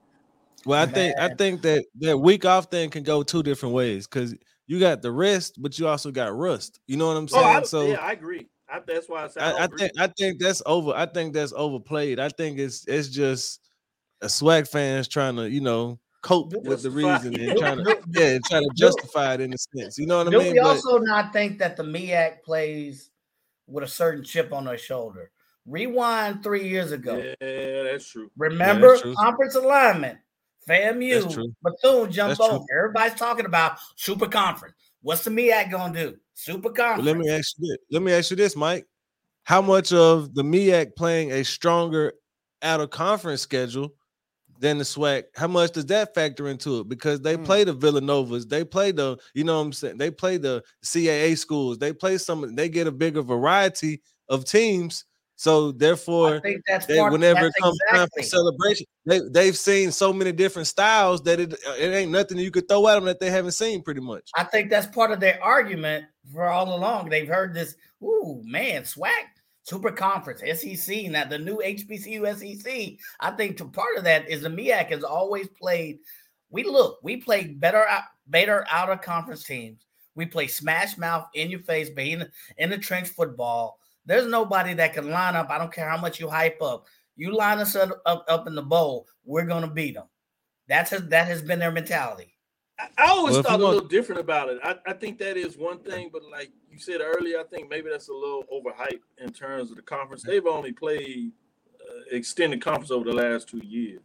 Well, 0.66 0.82
I 0.82 0.86
think 0.86 1.18
I 1.18 1.28
think 1.34 1.62
that 1.62 1.84
that 2.01 2.18
week 2.18 2.45
off 2.45 2.70
thing 2.70 2.91
can 2.91 3.03
go 3.03 3.22
two 3.22 3.43
different 3.43 3.74
ways 3.74 4.07
because 4.07 4.34
you 4.66 4.78
got 4.78 5.03
the 5.03 5.11
rest, 5.11 5.61
but 5.61 5.78
you 5.78 5.88
also 5.88 6.11
got 6.11 6.34
rust. 6.36 6.80
You 6.86 6.97
know 6.97 7.09
what 7.09 7.16
I'm 7.16 7.28
Oh, 7.32 7.43
saying? 7.43 7.57
I, 7.57 7.62
so 7.62 7.86
yeah, 7.88 7.97
I 7.97 8.12
agree. 8.12 8.49
I, 8.73 8.81
that's 8.87 9.09
why 9.09 9.25
I 9.25 9.29
said 9.29 9.43
I, 9.43 9.51
I, 9.51 9.64
I 9.64 9.66
think. 9.66 9.93
I 9.99 10.07
think 10.07 10.41
that's 10.41 10.62
over. 10.66 10.93
I 10.95 11.07
think 11.07 11.35
that's 11.35 11.53
overplayed. 11.55 12.21
I 12.21 12.29
think 12.29 12.59
it's 12.59 12.85
it's 12.87 13.09
just 13.09 13.61
a 14.23 14.27
SWAC 14.27 14.68
fans 14.68 15.09
trying 15.09 15.37
to 15.37 15.49
you 15.49 15.61
know 15.61 15.99
cope 16.23 16.53
with 16.64 16.83
the 16.83 16.91
reason 16.91 17.39
and 17.41 17.59
trying 17.59 17.79
to 17.79 17.85
Do- 17.85 18.03
yeah 18.11 18.39
trying 18.49 18.62
to 18.62 18.71
justify 18.75 19.35
it 19.35 19.41
in 19.41 19.53
a 19.53 19.59
sense. 19.77 19.99
You 19.99 20.07
know 20.07 20.18
what 20.18 20.29
I 20.29 20.31
mean? 20.31 20.53
we 20.53 20.61
But 20.61 20.66
also 20.66 20.99
not 20.99 21.33
think 21.33 21.59
that 21.59 21.77
the 21.77 21.83
MEAC 21.83 22.43
plays 22.43 23.11
with 23.66 23.85
a 23.85 23.89
certain 23.89 24.25
chip 24.25 24.53
on 24.53 24.64
their 24.64 24.79
shoulder? 24.79 25.31
Rewind 25.66 26.43
three 26.43 26.68
years 26.68 26.93
ago. 26.93 27.16
Yeah, 27.16 27.83
that's 27.85 28.09
true. 28.09 28.31
Remember 28.37 28.99
true. 28.99 29.14
conference 29.14 29.55
alignment. 29.55 30.18
FAMU, 30.68 31.33
true. 31.33 31.55
Bethune 31.62 32.12
jump 32.12 32.37
That's 32.37 32.49
true. 32.49 32.66
Everybody's 32.77 33.18
talking 33.18 33.47
about 33.47 33.79
super 33.97 34.27
conference. 34.27 34.75
What's 35.03 35.24
the 35.24 35.30
MEAC 35.30 35.70
gonna 35.70 35.94
do? 35.98 36.16
Super 36.34 36.68
But 36.70 36.76
conference. 36.76 37.07
let 37.07 37.16
me 37.16 37.30
ask 37.30 37.55
you 37.59 37.68
this. 37.68 37.78
Let 37.90 38.03
me 38.03 38.12
ask 38.12 38.30
you 38.30 38.36
this, 38.36 38.57
Mike. 38.57 38.86
How 39.44 39.62
much 39.62 39.92
of 39.92 40.34
the 40.34 40.42
MEAC 40.42 40.94
playing 40.96 41.32
a 41.32 41.42
stronger 41.44 42.12
out 42.62 42.80
of 42.80 42.90
conference 42.90 43.40
schedule 43.40 43.94
than 44.59 44.76
the 44.78 44.84
SWAC? 44.84 45.24
How 45.34 45.46
much 45.48 45.72
does 45.72 45.86
that 45.86 46.14
factor 46.14 46.48
into 46.48 46.80
it? 46.80 46.88
Because 46.88 47.20
they 47.22 47.36
Mm. 47.36 47.44
play 47.46 47.64
the 47.64 47.74
Villanovas, 47.74 48.46
they 48.48 48.62
play 48.64 48.92
the, 48.92 49.16
you 49.34 49.44
know 49.44 49.57
what 49.57 49.64
I'm 49.66 49.72
saying? 49.72 49.96
They 49.98 50.11
play 50.11 50.36
the 50.36 50.62
CAA 50.82 51.34
schools, 51.34 51.78
they 51.78 51.92
play 51.94 52.18
some, 52.18 52.55
they 52.55 52.68
get 52.68 52.86
a 52.86 52.92
bigger 52.92 53.22
variety 53.22 54.03
of 54.28 54.44
teams. 54.44 55.07
So 55.41 55.70
I 55.70 55.72
therefore, 55.74 56.41
they, 56.41 56.59
part. 56.99 57.12
whenever 57.12 57.47
it 57.47 57.55
comes 57.59 57.78
time 57.91 58.07
for 58.14 58.22
celebration, 58.22 58.84
they 59.07 59.20
they've 59.30 59.57
seen 59.57 59.91
so 59.91 60.12
many 60.12 60.32
different 60.32 60.68
styles 60.68 61.22
that 61.22 61.41
it 61.41 61.55
uh, 61.55 61.76
it 61.78 61.95
ain't 61.95 62.12
nothing 62.12 62.36
you 62.36 62.51
could 62.51 62.68
throw 62.68 62.86
at 62.88 62.97
them 62.97 63.07
that 63.07 63.20
they 63.20 63.30
haven't 63.30 63.53
seen 63.53 63.82
pretty 63.82 64.03
much. 64.03 64.28
I 64.36 64.45
think 64.45 64.68
that's 64.68 64.86
part 64.88 65.12
of 65.12 65.18
their 65.18 65.43
argument 65.43 66.05
for 66.30 66.45
all 66.45 66.76
along. 66.76 67.09
They've 67.09 67.26
heard 67.26 67.55
this, 67.55 67.74
ooh, 68.03 68.43
man, 68.45 68.82
SWAC, 68.82 69.09
super 69.62 69.91
conference, 69.91 70.43
SEC, 70.61 71.05
now 71.05 71.24
the 71.24 71.38
new 71.38 71.57
HBCU 71.64 72.36
SEC. 72.36 72.99
I 73.20 73.30
think 73.30 73.57
to 73.57 73.64
part 73.64 73.97
of 73.97 74.05
that 74.05 74.28
is 74.28 74.43
the 74.43 74.51
MEAC 74.51 74.91
has 74.91 75.05
always 75.05 75.49
played. 75.49 76.01
We 76.51 76.64
look, 76.64 76.99
we 77.03 77.16
played 77.16 77.59
better 77.59 77.88
out, 77.88 78.03
better 78.26 78.66
out 78.70 78.91
of 78.91 79.01
conference 79.01 79.45
teams. 79.45 79.86
We 80.14 80.26
play 80.26 80.49
smash 80.49 80.99
mouth 80.99 81.28
in 81.32 81.51
your 81.51 81.61
face, 81.61 81.88
being 81.88 82.26
in 82.59 82.68
the 82.68 82.76
trench 82.76 83.09
football. 83.09 83.78
There's 84.11 84.26
nobody 84.26 84.74
that 84.74 84.92
can 84.92 85.08
line 85.08 85.36
up. 85.36 85.50
I 85.50 85.58
don't 85.58 85.72
care 85.72 85.88
how 85.88 85.96
much 85.96 86.18
you 86.18 86.28
hype 86.28 86.61
up. 86.61 86.86
You 87.14 87.32
line 87.32 87.61
us 87.61 87.76
up, 87.76 88.02
up, 88.06 88.24
up 88.26 88.48
in 88.48 88.56
the 88.56 88.62
bowl, 88.62 89.06
we're 89.24 89.44
gonna 89.44 89.70
beat 89.70 89.94
them. 89.94 90.08
That's 90.66 90.90
has, 90.90 91.06
that 91.11 91.28
has 91.28 91.42
been 91.42 91.61
their 91.61 91.70
mentality. 91.70 92.34
I, 92.80 92.88
I 92.98 93.11
always 93.11 93.34
Well, 93.34 93.44
thought 93.44 93.61
a 93.61 93.64
little 93.64 93.86
different 93.86 94.20
about 94.20 94.48
it. 94.48 94.58
I, 94.64 94.74
I 94.84 94.94
think 94.94 95.18
that 95.18 95.36
is 95.36 95.56
one 95.56 95.78
thing, 95.78 96.11
but 96.12 96.22
like 96.28 96.50
you 96.68 96.80
said 96.80 97.00
earlier, 97.00 97.38
I 97.38 97.44
think 97.44 97.70
maybe 97.70 97.88
that's 97.88 98.08
a 98.08 98.12
little 98.12 98.42
overhyped 98.52 99.02
in 99.18 99.32
terms 99.32 99.70
of 99.70 99.76
the 99.76 99.82
conference. 99.82 100.24
They've 100.24 100.44
only 100.44 100.72
played 100.72 101.30
uh, 101.80 102.00
extended 102.11 102.61
conference 102.61 102.90
over 102.90 103.04
the 103.04 103.14
last 103.14 103.48
two 103.48 103.62
years. 103.64 104.00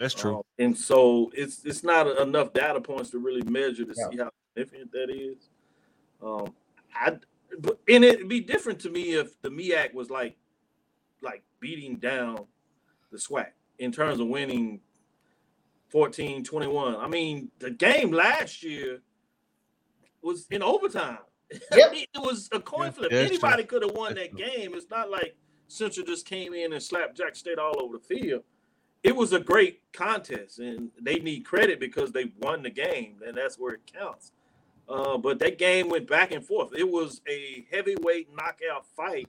That's 0.00 0.14
true. 0.14 0.36
Um, 0.36 0.42
and 0.58 0.74
so 0.74 1.30
it's 1.34 1.66
it's 1.66 1.84
not 1.84 2.06
enough 2.18 2.54
data 2.54 2.80
points 2.80 3.10
to 3.10 3.18
really 3.18 3.42
measure 3.42 3.84
to 3.84 3.94
Yeah. 3.94 4.08
see 4.10 4.16
how 4.16 4.30
significant 4.56 4.90
that 4.92 5.10
is. 5.10 5.50
Um, 6.22 6.54
I 6.94 7.10
but 7.10 7.24
and 7.88 8.04
it'd 8.04 8.28
be 8.28 8.40
different 8.40 8.80
to 8.80 8.90
me 8.90 9.14
if 9.14 9.40
the 9.42 9.50
MEAC 9.50 9.94
was 9.94 10.10
like 10.10 10.36
like 11.22 11.42
beating 11.60 11.96
down 11.96 12.46
the 13.10 13.18
SWAC 13.18 13.48
in 13.78 13.92
terms 13.92 14.20
of 14.20 14.28
winning 14.28 14.80
14 15.90 16.44
21. 16.44 16.96
I 16.96 17.08
mean, 17.08 17.50
the 17.58 17.70
game 17.70 18.12
last 18.12 18.62
year 18.62 19.00
was 20.22 20.46
in 20.50 20.62
overtime. 20.62 21.18
Yep. 21.74 21.92
it 21.94 22.08
was 22.18 22.50
a 22.52 22.60
coin 22.60 22.92
flip. 22.92 23.10
that's. 23.10 23.30
Anybody 23.30 23.64
could 23.64 23.82
have 23.82 23.92
won 23.92 24.14
that 24.16 24.36
game. 24.36 24.74
It's 24.74 24.90
not 24.90 25.08
like 25.10 25.34
Central 25.66 26.04
just 26.04 26.26
came 26.26 26.52
in 26.52 26.74
and 26.74 26.82
slapped 26.82 27.16
Jack 27.16 27.36
State 27.36 27.58
all 27.58 27.82
over 27.82 27.96
the 27.96 28.04
field. 28.04 28.42
It 29.02 29.16
was 29.16 29.32
a 29.32 29.40
great 29.40 29.80
contest, 29.94 30.58
and 30.58 30.90
they 31.00 31.14
need 31.14 31.46
credit 31.46 31.80
because 31.80 32.12
they 32.12 32.32
won 32.40 32.62
the 32.62 32.68
game, 32.70 33.20
and 33.26 33.34
that's 33.34 33.58
where 33.58 33.74
it 33.74 33.90
counts. 33.90 34.32
Uh, 34.88 35.18
but 35.18 35.38
that 35.38 35.58
game 35.58 35.88
went 35.88 36.08
back 36.08 36.32
and 36.32 36.44
forth. 36.44 36.70
It 36.74 36.88
was 36.88 37.20
a 37.28 37.66
heavyweight 37.70 38.28
knockout 38.34 38.86
fight, 38.96 39.28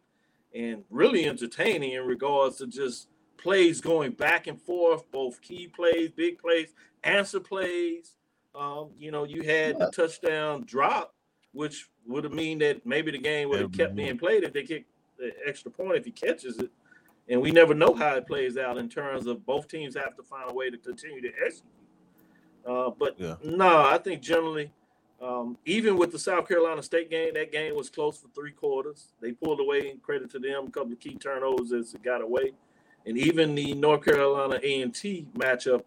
and 0.55 0.83
really 0.89 1.25
entertaining 1.25 1.91
in 1.91 2.05
regards 2.05 2.57
to 2.57 2.67
just 2.67 3.09
plays 3.37 3.81
going 3.81 4.11
back 4.11 4.47
and 4.47 4.61
forth, 4.61 5.09
both 5.11 5.41
key 5.41 5.67
plays, 5.67 6.11
big 6.11 6.39
plays, 6.39 6.73
answer 7.03 7.39
plays. 7.39 8.15
Um, 8.55 8.89
you 8.97 9.11
know, 9.11 9.23
you 9.25 9.43
had 9.43 9.77
the 9.79 9.91
touchdown 9.91 10.63
drop, 10.65 11.13
which 11.53 11.89
would 12.07 12.23
have 12.23 12.33
mean 12.33 12.59
that 12.59 12.85
maybe 12.85 13.11
the 13.11 13.17
game 13.19 13.49
would 13.49 13.59
have 13.59 13.71
kept 13.71 13.95
being 13.95 14.17
played 14.17 14.43
if 14.43 14.53
they 14.53 14.63
kicked 14.63 14.89
the 15.17 15.31
extra 15.45 15.69
point 15.71 15.97
if 15.97 16.05
he 16.05 16.11
catches 16.11 16.57
it. 16.57 16.71
And 17.27 17.41
we 17.41 17.51
never 17.51 17.75
know 17.75 17.93
how 17.93 18.15
it 18.15 18.25
plays 18.25 18.57
out 18.57 18.77
in 18.77 18.89
terms 18.89 19.27
of 19.27 19.45
both 19.45 19.67
teams 19.67 19.95
have 19.95 20.15
to 20.15 20.23
find 20.23 20.49
a 20.49 20.53
way 20.53 20.69
to 20.69 20.77
continue 20.77 21.21
to 21.21 21.31
execute. 21.45 21.71
Uh, 22.65 22.89
but 22.89 23.19
Yeah. 23.19 23.35
no, 23.43 23.83
I 23.83 23.99
think 23.99 24.21
generally, 24.21 24.71
um, 25.21 25.57
even 25.65 25.97
with 25.97 26.11
the 26.11 26.19
South 26.19 26.47
Carolina 26.47 26.81
State 26.81 27.09
game, 27.09 27.33
that 27.33 27.51
game 27.51 27.75
was 27.75 27.89
close 27.89 28.17
for 28.17 28.27
three 28.29 28.51
quarters. 28.51 29.07
They 29.21 29.31
pulled 29.33 29.59
away, 29.59 29.89
and 29.89 30.01
credit 30.01 30.29
to 30.31 30.39
them, 30.39 30.67
a 30.67 30.71
couple 30.71 30.93
of 30.93 30.99
key 30.99 31.15
turnovers 31.15 31.71
as 31.73 31.93
it 31.93 32.03
got 32.03 32.21
away. 32.21 32.53
And 33.05 33.17
even 33.17 33.55
the 33.55 33.73
North 33.73 34.03
Carolina 34.05 34.59
A&T 34.61 35.27
matchup 35.37 35.83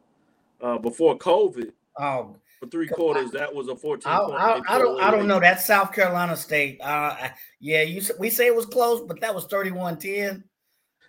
uh, 0.60 0.78
before 0.78 1.16
COVID, 1.18 1.72
Oh, 1.98 2.36
for 2.58 2.66
three 2.68 2.88
quarters, 2.88 3.30
that 3.32 3.54
was 3.54 3.68
a 3.68 3.76
14 3.76 4.10
I, 4.10 4.18
point. 4.18 4.32
I, 4.34 4.60
I 4.68 4.78
don't 4.78 5.02
I 5.02 5.10
don't 5.10 5.28
know 5.28 5.40
that 5.40 5.60
South 5.60 5.92
Carolina 5.92 6.36
State. 6.36 6.80
Uh, 6.80 6.84
I- 7.20 7.32
yeah, 7.60 7.82
you 7.82 8.02
we 8.18 8.30
say 8.30 8.46
it 8.46 8.54
was 8.56 8.66
close, 8.66 9.02
but 9.06 9.20
that 9.20 9.34
was 9.34 9.46
31-10. 9.46 10.42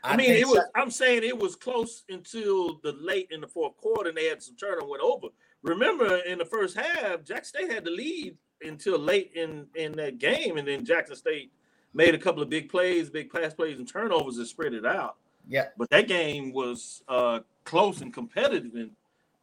I 0.03 0.17
mean, 0.17 0.31
it 0.31 0.45
was. 0.45 0.57
South- 0.57 0.67
I'm 0.75 0.91
saying 0.91 1.23
it 1.23 1.37
was 1.37 1.55
close 1.55 2.03
until 2.09 2.79
the 2.83 2.91
late 2.99 3.29
in 3.31 3.39
the 3.39 3.47
fourth 3.47 3.77
quarter, 3.77 4.09
and 4.09 4.17
they 4.17 4.25
had 4.25 4.43
some 4.43 4.55
turn 4.57 4.79
and 4.79 4.89
went 4.89 5.01
over. 5.01 5.27
Remember, 5.63 6.17
in 6.17 6.37
the 6.37 6.45
first 6.45 6.77
half, 6.77 7.23
Jack 7.23 7.45
State 7.45 7.71
had 7.71 7.85
the 7.85 7.91
lead 7.91 8.37
until 8.61 8.99
late 8.99 9.31
in 9.35 9.65
in 9.75 9.93
that 9.93 10.19
game, 10.19 10.57
and 10.57 10.67
then 10.67 10.85
Jackson 10.85 11.15
State 11.15 11.51
made 11.93 12.13
a 12.13 12.17
couple 12.17 12.41
of 12.41 12.49
big 12.49 12.69
plays, 12.69 13.09
big 13.09 13.31
pass 13.31 13.53
plays, 13.53 13.79
and 13.79 13.87
turnovers 13.87 14.37
and 14.37 14.47
spread 14.47 14.73
it 14.73 14.85
out. 14.85 15.15
Yeah. 15.47 15.67
But 15.77 15.89
that 15.89 16.07
game 16.07 16.53
was 16.53 17.03
uh, 17.07 17.41
close 17.65 18.01
and 18.01 18.13
competitive 18.13 18.75
in, 18.75 18.91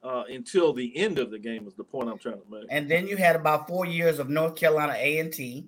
uh, 0.02 0.24
until 0.28 0.72
the 0.72 0.96
end 0.96 1.18
of 1.18 1.30
the 1.30 1.38
game. 1.38 1.66
Is 1.66 1.74
the 1.74 1.84
point 1.84 2.08
I'm 2.08 2.18
trying 2.18 2.40
to 2.40 2.50
make. 2.50 2.64
And 2.70 2.90
then 2.90 3.06
you 3.06 3.16
had 3.16 3.36
about 3.36 3.66
four 3.66 3.86
years 3.86 4.18
of 4.18 4.28
North 4.28 4.56
Carolina 4.56 4.94
A 4.96 5.18
and 5.18 5.32
T. 5.32 5.66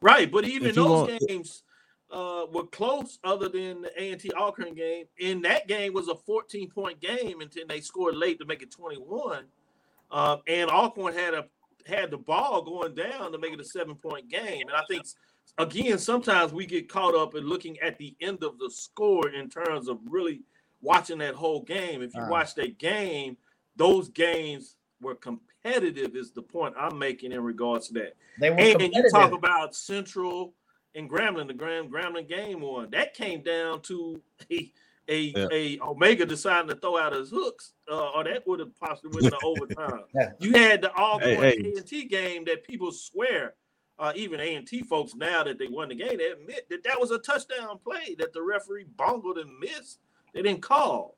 Right, 0.00 0.30
but 0.30 0.44
even 0.44 0.74
those 0.74 1.08
want- 1.08 1.20
games 1.28 1.62
uh, 2.10 2.46
were 2.52 2.66
close, 2.66 3.18
other 3.24 3.48
than 3.48 3.82
the 3.82 4.02
A 4.02 4.12
and 4.12 4.20
T 4.20 4.30
Alcorn 4.32 4.74
game. 4.74 5.04
In 5.18 5.42
that 5.42 5.66
game 5.66 5.92
was 5.92 6.08
a 6.08 6.14
14 6.14 6.70
point 6.70 7.00
game 7.00 7.40
until 7.40 7.66
they 7.66 7.80
scored 7.80 8.16
late 8.16 8.38
to 8.38 8.44
make 8.44 8.62
it 8.62 8.70
21. 8.70 9.44
Um, 10.10 10.40
and 10.46 10.70
Alcorn 10.70 11.14
had 11.14 11.34
a 11.34 11.46
had 11.86 12.10
the 12.10 12.18
ball 12.18 12.62
going 12.62 12.94
down 12.94 13.30
to 13.32 13.38
make 13.38 13.52
it 13.52 13.60
a 13.60 13.64
seven 13.64 13.94
point 13.96 14.28
game. 14.28 14.62
And 14.68 14.76
I 14.76 14.82
think 14.88 15.04
again, 15.58 15.98
sometimes 15.98 16.52
we 16.52 16.66
get 16.66 16.88
caught 16.88 17.14
up 17.14 17.34
in 17.34 17.44
looking 17.48 17.78
at 17.80 17.98
the 17.98 18.14
end 18.20 18.42
of 18.42 18.58
the 18.58 18.70
score 18.70 19.28
in 19.30 19.48
terms 19.48 19.88
of 19.88 19.98
really 20.08 20.42
watching 20.82 21.18
that 21.18 21.34
whole 21.34 21.62
game. 21.62 22.02
If 22.02 22.14
you 22.14 22.22
Uh. 22.22 22.28
watch 22.28 22.54
that 22.56 22.78
game, 22.78 23.36
those 23.76 24.08
games 24.08 24.76
were 25.00 25.14
competitive. 25.16 26.14
Is 26.16 26.30
the 26.32 26.42
point 26.42 26.74
I'm 26.78 26.98
making 26.98 27.32
in 27.32 27.42
regards 27.42 27.88
to 27.88 27.94
that. 27.94 28.14
They 28.38 28.50
were 28.50 28.56
And, 28.58 28.80
and 28.82 28.94
you 28.94 29.10
talk 29.10 29.32
about 29.32 29.74
Central 29.74 30.54
and 30.96 31.08
Grambling, 31.08 31.46
the 31.46 31.54
Gram 31.54 31.88
Grambling 31.88 32.28
game 32.28 32.60
one. 32.60 32.90
That 32.90 33.14
came 33.14 33.42
down 33.42 33.82
to 33.82 34.20
a 34.52 34.72
a, 35.08 35.20
Yeah. 35.36 35.46
a 35.52 35.78
Omega 35.82 36.26
deciding 36.26 36.68
to 36.68 36.74
throw 36.76 36.98
out 36.98 37.12
his 37.12 37.30
hooks, 37.30 37.74
uh, 37.88 38.10
or 38.10 38.24
that 38.24 38.44
would 38.46 38.58
have 38.58 38.76
possibly 38.80 39.22
went 39.22 39.32
to 39.34 39.46
overtime. 39.46 40.02
Yeah. 40.14 40.32
You 40.40 40.52
had 40.52 40.82
the 40.82 40.92
all 40.94 41.20
Hey, 41.20 41.36
hey. 41.36 41.72
and 41.76 41.86
T 41.86 42.06
game 42.06 42.44
that 42.46 42.64
people 42.64 42.90
swear, 42.90 43.54
uh, 44.00 44.12
even 44.16 44.40
A 44.40 44.56
and 44.56 44.66
T 44.66 44.82
folks 44.82 45.14
now 45.14 45.44
that 45.44 45.58
they 45.60 45.68
won 45.68 45.90
the 45.90 45.94
game, 45.94 46.18
they 46.18 46.30
admit 46.32 46.68
that 46.70 46.82
that 46.82 46.98
was 47.00 47.12
a 47.12 47.18
touchdown 47.20 47.78
play 47.84 48.16
that 48.18 48.32
the 48.32 48.42
referee 48.42 48.86
bungled 48.96 49.38
and 49.38 49.56
missed. 49.60 50.00
They 50.34 50.42
didn't 50.42 50.62
call. 50.62 51.16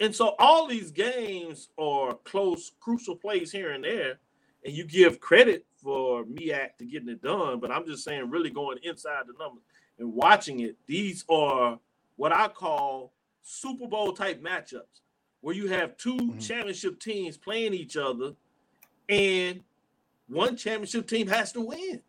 And 0.00 0.14
so 0.14 0.34
all 0.38 0.66
these 0.66 0.90
games 0.90 1.70
are 1.78 2.14
close, 2.24 2.72
crucial 2.80 3.16
plays 3.16 3.50
here 3.50 3.72
and 3.72 3.82
there, 3.84 4.18
and 4.64 4.74
you 4.74 4.84
give 4.84 5.20
credit 5.20 5.64
for 5.82 6.24
MEAC 6.24 6.76
to 6.78 6.84
getting 6.84 7.08
it 7.08 7.22
done. 7.22 7.60
But 7.60 7.70
I'm 7.70 7.86
just 7.86 8.04
saying, 8.04 8.30
really 8.30 8.50
going 8.50 8.78
inside 8.82 9.26
the 9.26 9.32
numbers 9.38 9.64
and 9.98 10.12
watching 10.12 10.60
it, 10.60 10.76
these 10.86 11.24
are 11.28 11.78
what 12.16 12.32
I 12.32 12.48
call 12.48 13.12
Super 13.42 13.86
Bowl 13.88 14.12
type 14.12 14.42
matchups 14.42 15.00
where 15.40 15.54
you 15.54 15.68
have 15.68 15.96
2 15.96 16.16
Mhm. 16.16 16.46
championship 16.46 17.00
teams 17.00 17.38
playing 17.38 17.72
each 17.72 17.96
other, 17.96 18.36
and 19.08 19.64
one 20.28 20.56
championship 20.56 21.08
team 21.08 21.26
has 21.28 21.52
to 21.52 21.62
win. 21.62 22.02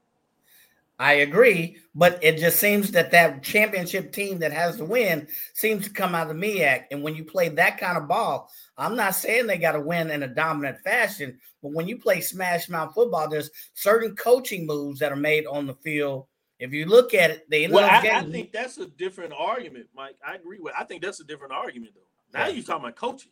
I 1.02 1.14
agree, 1.14 1.78
but 1.95 2.24
it 2.24 2.38
just 2.38 2.60
seems 2.60 2.91
that 2.91 3.10
that 3.10 3.41
championship 3.41 4.14
team 4.14 4.38
that 4.38 4.52
has 4.52 4.78
to 4.78 4.86
win 4.86 5.28
seems 5.56 5.86
to 5.86 5.89
come 5.89 6.14
out 6.14 6.30
of 6.30 6.39
the 6.39 6.39
MEAC. 6.39 6.84
And 6.91 7.02
when 7.02 7.16
you 7.16 7.24
play 7.24 7.49
that 7.49 7.80
kind 7.80 7.97
of 7.97 8.08
ball, 8.08 8.52
I'm 8.78 8.95
not 8.95 9.16
saying 9.16 9.47
they 9.47 9.58
got 9.58 9.72
to 9.72 9.80
win 9.82 10.12
in 10.12 10.22
a 10.22 10.28
dominant 10.28 10.78
fashion, 10.82 11.39
but 11.64 11.72
when 11.72 11.88
you 11.88 11.97
play 11.97 12.22
smash 12.22 12.70
mouth 12.70 12.93
football, 12.93 13.28
there's 13.28 13.49
certain 13.74 14.16
coaching 14.16 14.68
moves 14.68 14.99
that 14.99 15.12
are 15.12 15.16
made 15.16 15.47
on 15.47 15.66
the 15.66 15.74
field. 15.74 16.28
If 16.60 16.72
you 16.72 16.86
look 16.86 17.16
at 17.16 17.32
it, 17.32 17.49
they 17.49 17.64
end 17.64 17.74
Well, 17.74 17.84
up 17.84 18.04
I, 18.04 18.20
I 18.20 18.24
think 18.30 18.52
that's 18.52 18.78
a 18.78 18.86
different 18.86 19.34
argument, 19.36 19.88
Mike. 19.95 20.18
I 20.24 20.36
agree 20.36 20.60
with. 20.60 20.76
I 20.78 20.84
think 20.84 21.02
that's 21.02 21.20
a 21.20 21.24
different 21.24 21.52
argument, 21.52 21.93
though. 21.95 22.39
Now 22.39 22.45
Yeah. 22.45 22.54
you're 22.54 22.64
talking 22.64 22.84
about 22.86 22.95
coaching. 22.95 23.32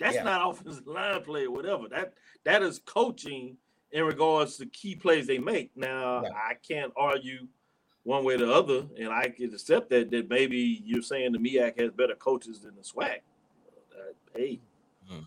That's 0.00 0.16
Yeah. 0.16 0.24
not 0.24 0.50
offensive 0.50 0.88
line 0.88 1.22
play 1.22 1.44
or 1.44 1.52
whatever. 1.52 1.86
That 1.88 2.14
that 2.44 2.64
is 2.64 2.80
coaching 2.80 3.58
in 3.92 4.04
regards 4.04 4.56
to 4.58 4.66
key 4.66 4.94
plays 4.94 5.26
they 5.26 5.38
make. 5.38 5.70
Now 5.76 6.22
Yeah. 6.22 6.30
I 6.34 6.54
can't 6.54 6.92
argue 6.96 7.48
one 8.04 8.24
way 8.24 8.34
or 8.34 8.38
the 8.38 8.52
other, 8.52 8.86
and 8.98 9.08
I 9.08 9.28
can 9.28 9.52
accept 9.52 9.90
that 9.90 10.10
that 10.10 10.28
maybe 10.28 10.82
you're 10.84 11.02
saying 11.02 11.32
the 11.32 11.38
MEAC 11.38 11.78
has 11.80 11.90
better 11.92 12.14
coaches 12.14 12.60
than 12.60 12.74
the 12.76 12.82
SWAC. 12.82 13.18
Uh, 13.92 14.12
hey, 14.34 14.60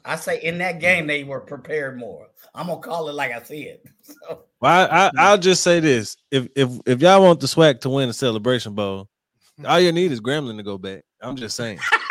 I 0.06 0.16
say 0.16 0.42
in 0.42 0.58
that 0.60 0.80
game 0.80 1.08
they 1.08 1.24
were 1.24 1.40
prepared 1.40 1.98
more. 1.98 2.28
I'm 2.56 2.68
gonna 2.68 2.80
call 2.80 3.10
it 3.10 3.14
like 3.14 3.32
I 3.32 3.42
see 3.44 3.64
it. 3.64 3.86
So 4.04 4.44
Well, 4.60 4.90
I, 4.92 5.08
I 5.08 5.12
I'll 5.18 5.38
just 5.38 5.64
say 5.64 5.80
this: 5.80 6.18
if 6.30 6.48
if 6.56 6.70
if 6.86 7.02
y'all 7.02 7.22
want 7.22 7.40
the 7.40 7.48
SWAC 7.48 7.80
to 7.82 7.90
win 7.90 8.10
the 8.10 8.14
Celebration 8.14 8.74
Bowl, 8.74 9.08
all 9.66 9.80
you 9.80 9.92
need 9.92 10.12
is 10.12 10.20
Gremlin 10.20 10.58
to 10.58 10.64
go 10.64 10.78
back. 10.78 11.04
I'm 11.22 11.36
just 11.36 11.56
saying. 11.56 11.80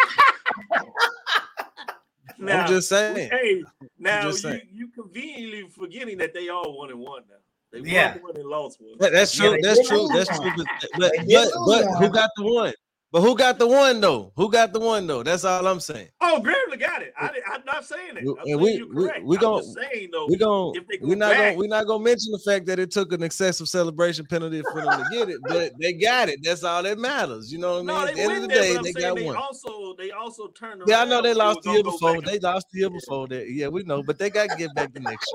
now 2.44 2.62
I'm 2.62 2.68
just 2.68 2.88
saying. 2.88 3.30
hey, 3.30 3.64
now 3.98 4.26
you 4.26 4.32
saying. 4.32 4.62
you 4.72 4.88
conveniently 4.88 5.68
forgetting 5.68 6.18
that 6.18 6.34
they 6.34 6.48
all 6.48 6.76
one 6.76 6.90
and 6.90 6.98
one 6.98 7.22
now. 7.28 7.36
They 7.72 7.80
won 7.80 8.22
one 8.22 8.36
and 8.36 8.44
lost 8.48 8.78
one. 8.80 8.98
That- 8.98 9.12
that's 9.12 9.38
Yeah, 9.38 9.48
true. 9.48 9.56
they 9.56 9.62
that's 9.62 9.88
true. 9.88 10.08
That's 10.12 10.38
true. 10.38 10.52
But 10.56 10.66
but, 10.98 11.12
but, 11.28 11.50
but 11.66 11.84
who 11.98 12.08
got 12.10 12.30
the 12.36 12.42
one? 12.44 12.74
But 13.12 13.20
who 13.20 13.36
got 13.36 13.58
the 13.58 13.66
one 13.66 14.00
though? 14.00 14.32
Who 14.36 14.50
got 14.50 14.72
the 14.72 14.80
one 14.80 15.06
though? 15.06 15.22
That's 15.22 15.44
all 15.44 15.66
I'm 15.66 15.80
saying. 15.80 16.08
Oh, 16.22 16.42
Grambling 16.42 16.80
got 16.80 17.02
it. 17.02 17.12
I, 17.20 17.30
I'm 17.52 17.62
not 17.66 17.84
saying 17.84 18.16
it. 18.16 18.24
We- 18.24 18.30
I'm 18.30 18.46
and 18.46 18.60
we- 18.60 18.82
we- 18.84 19.20
we 19.22 19.36
just 19.36 19.74
saying 19.74 20.08
though. 20.10 20.26
We 20.28 20.36
gon' 20.38 20.72
if 20.76 20.86
they 20.88 20.96
go 20.96 21.08
we're 21.08 21.16
not 21.16 21.36
gonna 21.36 21.54
we're 21.58 21.68
not 21.68 21.86
gonna 21.86 22.02
mention 22.02 22.32
the 22.32 22.38
fact 22.38 22.64
that 22.66 22.78
it 22.78 22.90
took 22.90 23.12
an 23.12 23.22
excessive 23.22 23.68
celebration 23.68 24.24
penalty 24.24 24.62
for 24.72 24.80
them 24.80 25.04
to 25.04 25.10
get 25.12 25.28
it, 25.28 25.40
but 25.46 25.72
they 25.78 25.92
got 25.92 26.30
it. 26.30 26.40
That's 26.42 26.64
all 26.64 26.82
that 26.84 26.98
matters. 26.98 27.52
You 27.52 27.58
know 27.58 27.82
what 27.82 27.94
I 27.94 27.98
mean? 28.00 28.08
At 28.08 28.14
the 28.14 28.20
end 28.22 28.32
of 28.32 28.42
the 28.42 28.48
there, 28.48 28.62
day, 28.62 28.78
they 28.82 28.92
got 28.94 29.16
they 29.16 29.24
one. 29.26 29.36
also 29.36 29.94
they 29.98 30.10
also 30.10 30.48
turned 30.48 30.80
around. 30.80 30.88
Yeah, 30.88 31.02
I 31.02 31.04
know 31.04 31.20
they 31.20 31.34
lost 31.34 31.60
the 31.64 31.72
year 31.72 31.82
before. 31.82 32.22
They 32.22 32.38
lost 32.38 32.66
the 32.72 32.80
year 32.80 32.90
before 32.90 33.28
that. 33.28 33.50
Yeah, 33.50 33.68
we 33.68 33.82
know, 33.82 34.02
but 34.02 34.18
they 34.18 34.30
got 34.30 34.48
to 34.48 34.56
get 34.56 34.74
back 34.74 34.94
the 34.94 35.00
next 35.00 35.30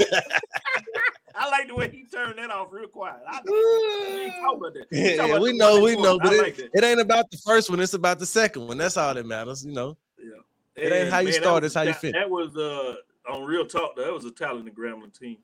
year. 0.00 0.20
I 1.38 1.48
like 1.48 1.68
the 1.68 1.74
way 1.74 1.90
he 1.90 2.04
turned 2.04 2.38
that 2.38 2.50
off 2.50 2.68
real 2.70 2.86
quiet. 2.88 3.16
I, 3.28 3.40
we 3.44 4.20
ain't 4.22 4.34
talking 4.34 4.58
about 4.58 4.74
that. 4.74 4.86
Yeah, 4.90 5.24
about 5.24 5.40
we 5.40 5.52
know, 5.56 5.80
we 5.80 5.96
know, 5.96 6.18
but 6.18 6.32
it, 6.32 6.38
like 6.38 6.58
it 6.58 6.84
ain't 6.84 7.00
about 7.00 7.30
the 7.30 7.38
first 7.38 7.70
one. 7.70 7.80
It's 7.80 7.94
about 7.94 8.18
the 8.18 8.26
second 8.26 8.66
one. 8.66 8.78
That's 8.78 8.96
all 8.96 9.12
that 9.14 9.26
matters. 9.26 9.64
You 9.64 9.72
know. 9.72 9.96
Yeah. 10.18 10.32
It 10.76 10.92
ain't 10.92 11.12
how 11.12 11.20
you 11.20 11.32
that 11.32 11.34
start, 11.34 11.62
was 11.62 11.70
it's 11.70 11.74
how 11.74 11.82
you 11.82 11.94
finish. 11.94 12.20
That 12.20 12.30
was 12.30 12.56
uh 12.56 12.96
on 13.32 13.44
real 13.44 13.66
talk. 13.66 13.96
That 13.96 14.12
was 14.12 14.24
a 14.24 14.30
talented 14.30 14.74
Gremlin 14.74 15.18
team. 15.18 15.38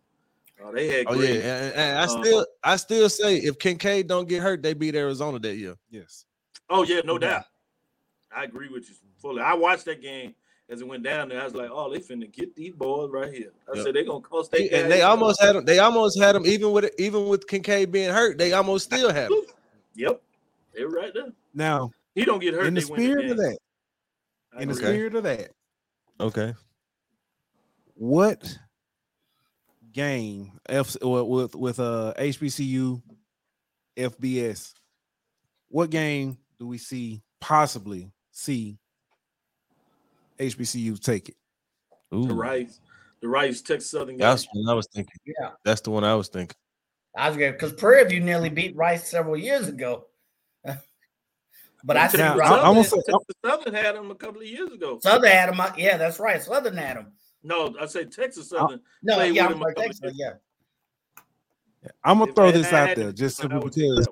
Uh, 0.62 0.70
they 0.72 0.88
had 0.88 1.06
Oh 1.08 1.14
great. 1.16 1.40
yeah, 1.40 1.62
and, 1.64 1.74
and 1.74 1.98
I 1.98 2.02
uh, 2.02 2.22
still, 2.22 2.46
I 2.62 2.76
still 2.76 3.08
say 3.08 3.36
if 3.36 3.58
Kincade 3.58 4.06
don't 4.06 4.28
get 4.28 4.42
hurt, 4.42 4.62
they 4.62 4.74
beat 4.74 4.94
Arizona 4.94 5.38
that 5.38 5.56
year. 5.56 5.74
Yes. 5.90 6.24
Oh 6.68 6.84
yeah, 6.84 7.00
no 7.04 7.14
Yeah. 7.14 7.18
doubt. 7.18 7.44
I 8.34 8.44
agree 8.44 8.68
with 8.68 8.88
you 8.88 8.94
fully. 9.20 9.42
I 9.42 9.54
watched 9.54 9.86
that 9.86 10.02
game 10.02 10.34
as 10.70 10.80
it 10.80 10.86
went 10.86 11.02
down 11.02 11.28
there. 11.28 11.40
I 11.40 11.44
was 11.44 11.54
like, 11.54 11.70
oh, 11.72 11.92
they 11.92 11.98
finna 11.98 12.30
get 12.30 12.54
these 12.54 12.72
boys 12.74 13.10
right 13.10 13.32
here. 13.32 13.50
I 13.70 13.76
Yep. 13.76 13.84
said 13.84 13.94
they're 13.94 14.04
gonna 14.04 14.20
cost 14.20 14.52
they 14.52 14.70
and 14.70 14.90
they 14.90 15.02
almost 15.02 15.40
had 15.42 15.56
them. 15.56 15.64
They 15.64 15.80
almost 15.80 16.18
had 16.18 16.34
them 16.34 16.46
even 16.46 16.72
with 16.72 16.90
even 16.98 17.26
with 17.28 17.46
Kincade 17.46 17.90
being 17.90 18.10
hurt. 18.10 18.38
They 18.38 18.52
almost 18.52 18.84
still 18.84 19.12
had 19.12 19.30
him. 19.30 19.42
Yep, 19.96 20.22
they're 20.72 20.88
right 20.88 21.12
there. 21.12 21.32
Now, 21.52 21.90
He 22.14 22.24
don't 22.24 22.38
get 22.40 22.54
hurt. 22.54 22.66
in 22.66 22.74
the 22.74 22.80
they 22.80 22.86
win 22.86 23.00
spirit 23.00 23.30
of 23.30 23.36
that, 23.36 23.58
I 24.56 24.62
in 24.62 24.68
the 24.68 24.74
spirit 24.74 25.14
of 25.16 25.24
that, 25.24 25.50
Okay. 26.20 26.54
what 27.94 28.56
game 29.92 30.52
F 30.68 30.96
or 31.02 31.28
with 31.28 31.56
with 31.56 31.80
uh 31.80 32.14
HBCU 32.16 33.02
FBS? 33.96 34.72
What 35.68 35.90
game 35.90 36.38
do 36.58 36.66
we 36.66 36.78
see 36.78 37.22
possibly 37.40 38.12
see 38.30 38.78
HBCU 40.40 41.00
take 41.02 41.28
it? 41.28 41.36
the 42.10 42.34
Rice, 42.34 42.80
the 43.20 43.28
Rice 43.28 43.60
Texas 43.62 43.90
Southern 43.90 44.16
game. 44.16 44.18
that's 44.18 44.42
the 44.42 44.60
one 44.60 44.68
I 44.68 44.74
was 44.74 44.88
thinking. 44.92 45.20
Yeah. 45.24 45.50
That's 45.64 45.80
the 45.80 45.90
one 45.90 46.02
I 46.02 46.14
was 46.14 46.28
thinking. 46.28 46.56
I 47.16 47.28
was 47.28 47.36
good 47.36 47.52
because 47.52 47.72
Prairie 47.72 48.08
View 48.08 48.20
nearly 48.20 48.48
beat 48.48 48.74
Rice 48.76 49.08
several 49.08 49.36
years 49.36 49.68
ago. 49.68 50.06
but 51.84 51.96
I 51.96 52.08
see 52.08 52.18
Now, 52.18 52.36
Rice. 52.36 52.50
I- 52.50 52.58
I'm 52.62 52.74
gonna 52.74 52.84
say- 52.84 53.00
Southern 53.44 53.74
had 53.74 53.94
them 53.94 54.10
a 54.10 54.14
couple 54.14 54.40
of 54.40 54.46
years 54.46 54.72
ago. 54.72 54.98
Southern 55.02 55.30
had 55.30 55.50
them. 55.50 55.60
Uh, 55.60 55.72
yeah, 55.76 55.96
that's 55.96 56.18
right. 56.18 56.42
Southern 56.42 56.76
had 56.76 56.96
them. 56.96 57.12
No, 57.42 57.74
I 57.80 57.86
say 57.86 58.04
Texas 58.04 58.52
uh, 58.52 58.58
Southern. 58.58 58.80
No, 59.02 59.22
yeah, 59.22 59.46
I'm 59.46 59.60
like, 59.60 59.76
couple 59.76 59.90
Texas, 59.92 60.12
yeah. 60.14 60.32
I'm 62.04 62.18
gonna 62.18 62.30
If 62.30 62.36
throw 62.36 62.50
this 62.50 62.72
out 62.72 62.96
there 62.96 63.12
just 63.12 63.42
one, 63.42 63.52
I 63.52 63.60
simply 63.60 63.70
because. 63.70 64.08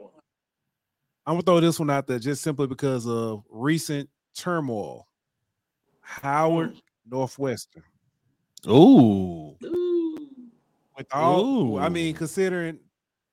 I'm 1.27 1.35
gonna 1.35 1.43
throw 1.43 1.61
this 1.61 1.79
one 1.79 1.91
out 1.91 2.07
there 2.07 2.19
just 2.19 2.43
simply 2.43 2.67
because 2.67 3.07
of 3.07 3.45
recent 3.51 4.09
turmoil. 4.35 5.08
Howard 6.09 6.75
mm. 6.75 6.81
Northwestern. 7.11 7.83
Ooh. 8.67 9.55
Ooh. 9.65 10.29
With 10.97 11.07
all, 11.13 11.79
I 11.79 11.89
mean, 11.89 12.15
considering 12.15 12.79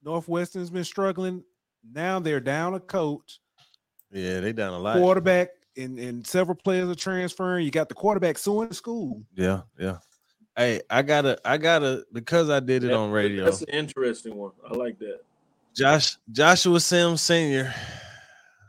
Northwestern's 0.03 0.69
been 0.69 0.84
struggling, 0.84 1.43
now 1.93 2.19
they're 2.19 2.39
down 2.39 2.76
a 2.76 2.80
coach, 2.80 3.39
Yeah, 4.11 4.39
they 4.39 4.53
down 4.53 4.73
a 4.73 4.80
lot. 4.80 4.97
quarterback, 4.97 5.49
and, 5.78 5.97
and 5.97 6.26
several 6.28 6.55
players 6.55 6.89
are 6.89 6.95
transferring. 6.95 7.65
You 7.65 7.71
got 7.71 7.89
the 7.89 7.95
quarterback 7.95 8.38
suing 8.38 8.69
the 8.69 8.76
school. 8.76 9.23
Yeah, 9.36 9.61
yeah. 9.80 9.97
Hey, 10.55 10.82
I 10.89 11.01
gotta, 11.01 11.39
I 11.43 11.57
gotta, 11.57 12.05
because 12.13 12.49
I 12.49 12.59
did 12.59 12.84
it 12.84 12.88
That- 12.88 12.97
on 12.97 13.09
radio. 13.09 13.45
That's 13.45 13.61
an 13.61 13.69
interesting 13.69 14.36
one. 14.36 14.51
I 14.69 14.76
like 14.76 14.99
that. 14.99 15.21
Josh, 15.76 16.17
Joshua 16.32 16.80
Sims 16.80 17.21
Senior. 17.21 17.73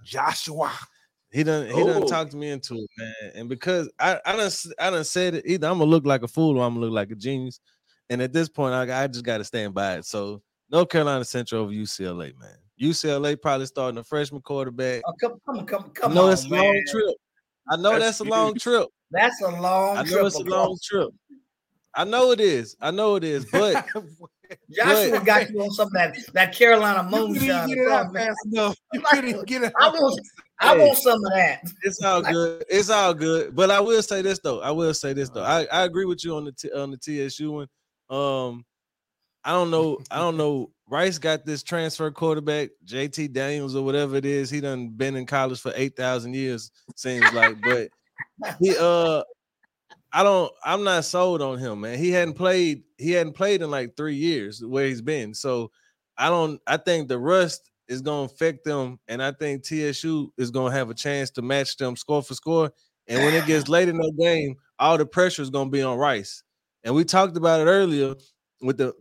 Joshua. 0.04 0.72
He 1.36 1.44
done, 1.44 1.66
he 1.66 1.84
done 1.84 2.02
Oh. 2.02 2.06
talked 2.06 2.32
me 2.34 2.48
into 2.50 2.74
it, 2.76 2.90
man. 2.96 3.32
And 3.34 3.48
because 3.48 3.90
I, 3.98 4.18
I 4.24 4.36
done, 4.36 4.50
I 4.78 4.90
done 4.90 5.04
said 5.04 5.34
it. 5.34 5.44
Either 5.46 5.66
I'm 5.68 5.78
gonna 5.78 5.90
look 5.90 6.06
like 6.06 6.22
a 6.22 6.28
fool 6.28 6.56
or 6.58 6.64
I'm 6.64 6.74
gonna 6.74 6.86
look 6.86 6.94
like 6.94 7.10
a 7.10 7.14
genius. 7.14 7.60
And 8.08 8.22
at 8.22 8.32
this 8.32 8.48
point, 8.48 8.72
I, 8.72 9.04
I 9.04 9.06
just 9.06 9.24
gotta 9.24 9.44
stand 9.44 9.74
by 9.74 9.96
it. 9.98 10.06
So 10.06 10.40
North 10.70 10.88
Carolina 10.88 11.24
Central 11.24 11.62
over 11.62 11.72
UCLA, 11.72 12.32
man. 12.38 12.56
UCLA 12.80 13.40
probably 13.40 13.66
starting 13.66 13.98
a 13.98 14.04
freshman 14.04 14.40
quarterback. 14.42 15.02
Oh, 15.06 15.12
come, 15.20 15.40
come, 15.46 15.66
come, 15.66 15.90
come 15.90 16.12
I 16.12 16.14
know 16.14 16.26
on, 16.26 16.32
it's 16.32 16.46
a 16.46 16.48
man. 16.48 16.64
long 16.64 16.82
trip. 16.88 17.14
I 17.70 17.76
know 17.76 17.90
That's 17.98 18.04
that's, 18.04 18.20
a 18.20 18.24
long 18.24 18.54
trip. 18.54 18.88
That's 19.10 19.40
a 19.42 19.48
long 19.48 19.98
I 19.98 20.02
trip. 20.04 20.14
know 20.20 20.26
it's 20.26 20.36
a 20.40 20.42
long 20.44 20.78
trip. 20.82 21.08
I 21.94 22.04
know 22.04 22.30
it 22.30 22.40
is. 22.40 22.76
I 22.80 22.90
know 22.90 23.16
it 23.16 23.24
is. 23.24 23.44
But 23.46 23.86
Joshua 24.70 25.10
But- 25.12 25.24
got 25.26 25.50
you 25.50 25.62
on 25.62 25.70
some 25.70 25.88
of 25.88 25.92
that 25.94 26.16
that 26.32 26.54
Carolina 26.54 27.02
You 27.04 27.10
couldn't 27.16 27.32
moonshine. 27.34 27.68
get 27.68 27.78
it 27.78 27.88
out 27.88 28.14
fast 28.14 28.38
enough. 28.50 28.76
You 28.94 29.00
couldn't 29.00 29.46
get 29.46 29.62
it 29.64 29.72
I 29.80 29.86
out. 29.88 29.94
I 30.60 30.74
Hey. 30.74 30.86
want 30.86 30.98
some 30.98 31.24
of 31.24 31.32
that. 31.32 31.62
it's 31.82 32.02
all 32.02 32.22
good. 32.22 32.64
It's 32.68 32.90
all 32.90 33.12
good. 33.14 33.54
But 33.54 33.70
I 33.70 33.80
will 33.80 34.02
say 34.02 34.22
this 34.22 34.38
though. 34.38 34.60
I 34.60 34.70
will 34.70 34.94
say 34.94 35.12
this 35.12 35.28
though. 35.28 35.42
I, 35.44 35.66
I 35.72 35.84
agree 35.84 36.04
with 36.06 36.24
you 36.24 36.34
on 36.36 36.44
the 36.44 36.52
T, 36.52 36.70
on 36.72 36.90
the 36.90 36.96
TSU 36.96 37.52
one. 37.52 37.68
Um, 38.08 38.64
I 39.44 39.52
don't 39.52 39.70
know. 39.70 39.98
I 40.10 40.18
don't 40.18 40.36
know. 40.36 40.70
Rice 40.88 41.18
got 41.18 41.44
this 41.44 41.62
transfer 41.62 42.10
quarterback, 42.10 42.70
JT 42.84 43.32
Daniels 43.32 43.76
or 43.76 43.84
whatever 43.84 44.16
it 44.16 44.24
is. 44.24 44.50
He 44.50 44.60
done 44.60 44.88
been 44.88 45.16
in 45.16 45.26
college 45.26 45.60
for 45.60 45.72
eight 45.76 45.96
thousand 45.96 46.34
years. 46.34 46.70
Seems 46.96 47.32
like, 47.32 47.56
but 47.62 47.90
he 48.60 48.76
uh, 48.78 49.22
I 50.12 50.22
don't. 50.22 50.50
I'm 50.64 50.84
not 50.84 51.04
sold 51.04 51.42
on 51.42 51.58
him, 51.58 51.82
man. 51.82 51.98
He 51.98 52.10
hadn't 52.10 52.34
played. 52.34 52.82
He 52.98 53.12
hadn't 53.12 53.34
played 53.34 53.62
in 53.62 53.70
like 53.70 53.96
three 53.96 54.14
years 54.14 54.64
where 54.64 54.86
he's 54.86 55.02
been. 55.02 55.34
So 55.34 55.70
I 56.16 56.28
don't. 56.28 56.60
I 56.66 56.76
think 56.76 57.08
the 57.08 57.18
rust 57.18 57.70
is 57.88 58.02
going 58.02 58.28
to 58.28 58.34
affect 58.34 58.64
them, 58.64 58.98
and 59.08 59.22
I 59.22 59.32
think 59.32 59.64
TSU 59.64 60.32
is 60.36 60.50
going 60.50 60.72
to 60.72 60.78
have 60.78 60.90
a 60.90 60.94
chance 60.94 61.30
to 61.32 61.42
match 61.42 61.76
them 61.76 61.96
score 61.96 62.22
for 62.22 62.34
score. 62.34 62.70
And 63.08 63.22
when 63.24 63.34
it 63.34 63.46
gets 63.46 63.68
late 63.68 63.88
in 63.88 63.96
the 63.96 64.12
game, 64.18 64.56
all 64.78 64.98
the 64.98 65.06
pressure 65.06 65.42
is 65.42 65.50
going 65.50 65.68
to 65.68 65.70
be 65.70 65.82
on 65.82 65.98
Rice. 65.98 66.42
And 66.84 66.94
we 66.94 67.04
talked 67.04 67.36
about 67.36 67.60
it 67.60 67.64
earlier 67.64 68.14
with 68.60 68.78
the 68.78 68.94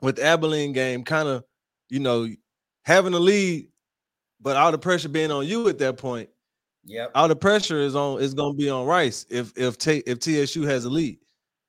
with 0.00 0.16
the 0.16 0.24
Abilene 0.24 0.72
game, 0.72 1.04
kind 1.04 1.28
of, 1.28 1.44
you 1.88 2.00
know, 2.00 2.28
having 2.84 3.14
a 3.14 3.18
lead, 3.18 3.68
but 4.40 4.56
all 4.56 4.70
the 4.70 4.78
pressure 4.78 5.08
being 5.08 5.30
on 5.30 5.46
you 5.46 5.68
at 5.68 5.78
that 5.78 5.96
point. 5.96 6.28
Yeah, 6.84 7.06
All 7.16 7.26
the 7.26 7.34
pressure 7.34 7.78
is 7.78 7.96
on 7.96 8.20
is 8.20 8.32
going 8.32 8.52
to 8.52 8.56
be 8.56 8.70
on 8.70 8.86
Rice 8.86 9.26
if 9.28 9.52
if 9.56 9.76
T, 9.76 10.02
if 10.06 10.20
TSU 10.20 10.62
has 10.62 10.84
a 10.84 10.90
lead. 10.90 11.18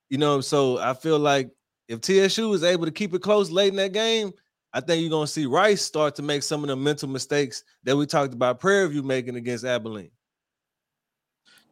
You 0.10 0.20
know, 0.20 0.42
so 0.42 0.78
I 0.78 0.94
feel 0.94 1.18
like 1.18 1.50
if 1.88 2.02
TSU 2.02 2.54
is 2.54 2.64
able 2.64 2.86
to 2.86 2.92
keep 2.92 3.14
it 3.14 3.22
close 3.22 3.50
late 3.50 3.70
in 3.70 3.76
that 3.78 3.94
game, 3.94 4.32
I 4.74 4.80
think 4.80 5.02
you're 5.02 5.10
gonna 5.10 5.28
see 5.28 5.46
Rice 5.46 5.82
start 5.82 6.16
to 6.16 6.22
make 6.22 6.44
some 6.44 6.64
of 6.64 6.68
the 6.68 6.76
mental 6.76 7.08
mistakes 7.10 7.64
that 7.84 7.96
we 7.96 8.06
talked 8.06 8.34
about 8.34 8.60
Prairie 8.60 8.90
View 8.90 9.04
making 9.04 9.36
against 9.36 9.66
Abilene. 9.66 10.12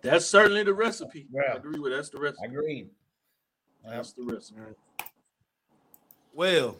That's 0.01 0.25
certainly 0.25 0.63
the 0.63 0.73
recipe. 0.73 1.27
I 1.35 1.55
agree 1.55 1.79
with 1.79 1.91
that's 1.91 2.09
the 2.09 2.19
recipe. 2.19 2.45
Agreed. 2.45 2.89
Yep. 3.83 3.93
That's 3.93 4.13
the 4.13 4.23
recipe. 4.23 4.59
Well, 6.33 6.77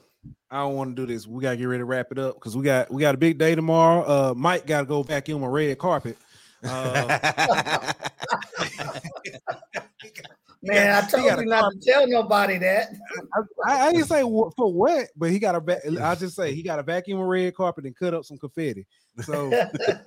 I 0.50 0.58
don't 0.60 0.76
want 0.76 0.96
to 0.96 1.06
do 1.06 1.12
this. 1.12 1.28
We 1.28 1.42
gotta 1.42 1.58
get 1.58 1.66
ready 1.66 1.82
to 1.82 1.86
wrap 1.86 2.12
it 2.12 2.20
up 2.20 2.36
because 2.36 2.56
we 2.56 2.64
got 2.64 2.92
we 2.92 3.02
got 3.02 3.16
a 3.16 3.18
big 3.18 3.38
day 3.38 3.56
tomorrow. 3.56 4.04
Uh, 4.04 4.34
Mike 4.36 4.66
got 4.66 4.82
to 4.82 4.86
go 4.86 5.04
back 5.04 5.28
in 5.30 5.40
my 5.40 5.48
red 5.48 5.78
carpet. 5.78 6.18
Uh, 6.64 7.94
Man, 10.66 10.96
I 10.96 11.08
told 11.08 11.40
you 11.40 11.46
not 11.46 11.72
to 11.72 11.80
tell 11.80 12.08
nobody 12.08 12.58
that. 12.58 12.90
I, 13.66 13.88
I 13.88 13.92
didn't 13.92 14.08
say 14.08 14.22
for 14.22 14.74
what, 14.74 15.08
but 15.16 15.30
he 15.30 15.40
got 15.40 15.56
a. 15.56 16.04
I 16.04 16.16
just 16.16 16.36
say 16.36 16.54
he 16.54 16.64
got 16.64 16.80
a 16.80 16.84
vacuum 16.84 17.20
a 17.20 17.26
red 17.26 17.56
carpet 17.56 17.86
and 17.86 17.96
cut 17.96 18.14
up 18.14 18.26
some 18.26 18.38
confetti. 18.38 18.86
So 19.22 19.52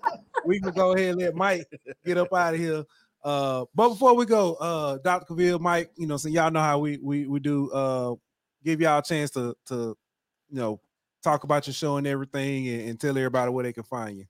we 0.45 0.61
can 0.61 0.73
go 0.73 0.93
ahead 0.93 1.11
and 1.11 1.21
let 1.21 1.35
Mike 1.35 1.67
get 2.05 2.19
up 2.19 2.33
out 2.35 2.55
of 2.55 2.61
here. 2.61 2.85
Uh, 3.23 3.65
but 3.75 3.91
before 3.91 4.15
we 4.15 4.27
go, 4.27 4.55
uh, 4.55 4.99
Dr. 5.05 5.35
Cavil, 5.35 5.59
Mike, 5.59 5.91
you 5.97 6.07
know, 6.07 6.17
so 6.17 6.29
y'all 6.29 6.51
know 6.51 6.61
how 6.61 6.79
we 6.79 6.99
we 6.99 7.27
we 7.27 7.41
do. 7.41 7.71
Uh, 7.71 8.15
give 8.65 8.81
y'all 8.81 8.99
a 8.99 9.03
chance 9.03 9.31
to 9.33 9.57
to 9.67 9.97
you 10.51 10.59
know 10.59 10.81
talk 11.23 11.45
about 11.45 11.67
your 11.67 11.75
show 11.75 11.97
and 11.97 12.07
everything, 12.07 12.69
and, 12.69 12.91
and 12.91 13.01
tell 13.01 13.17
everybody 13.17 13.51
where 13.51 13.65
they 13.65 13.73
can 13.73 13.85
find 13.85 14.19
you. 14.19 14.25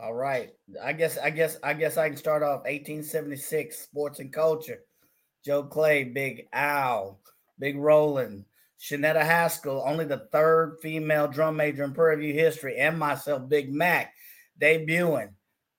All 0.00 0.14
right. 0.14 0.50
I 0.80 0.92
guess 0.92 1.18
I 1.18 1.30
guess 1.30 1.58
I 1.62 1.74
guess 1.74 1.96
I 1.96 2.08
can 2.08 2.16
start 2.16 2.42
off 2.44 2.64
1876 2.64 3.76
sports 3.78 4.20
and 4.20 4.32
culture. 4.32 4.84
Joe 5.44 5.64
Clay, 5.64 6.04
Big 6.04 6.46
Al, 6.52 7.20
Big 7.58 7.76
Roland, 7.76 8.44
Shanetta 8.80 9.22
Haskell, 9.22 9.82
only 9.84 10.04
the 10.04 10.28
third 10.30 10.76
female 10.82 11.26
drum 11.26 11.56
major 11.56 11.82
in 11.82 11.94
Prairie 11.94 12.16
View 12.16 12.34
history, 12.34 12.76
and 12.76 12.98
myself, 12.98 13.48
Big 13.48 13.72
Mac, 13.72 14.12
debuting 14.60 15.30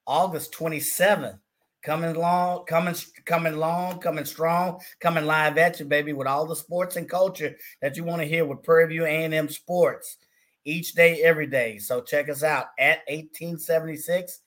August 0.05 0.53
27th. 0.53 1.39
Coming 1.82 2.13
long, 2.13 2.65
coming, 2.65 2.93
coming 3.24 3.55
long, 3.55 3.99
coming 3.99 4.26
strong, 4.26 4.82
coming 4.99 5.26
live 5.26 5.57
at 5.57 5.80
you, 5.80 5.86
baby, 5.86 6.11
with 6.11 6.28
all 6.28 6.45
the 6.45 6.55
sports 6.55 6.97
and 6.97 7.07
culture 7.07 7.55
that 7.82 7.95
you 7.95 8.03
want 8.03 8.22
to 8.22 8.28
hear 8.28 8.43
with 8.43 8.63
Prairie 8.63 8.88
View 8.88 9.05
A&M 9.05 9.47
Sports 9.47 10.17
each 10.66 10.93
day, 10.93 11.22
every 11.22 11.47
day. 11.47 11.78
So 11.78 12.01
check 12.01 12.30
us 12.30 12.43
out 12.43 12.68
at 12.78 12.99
1876 13.07 14.39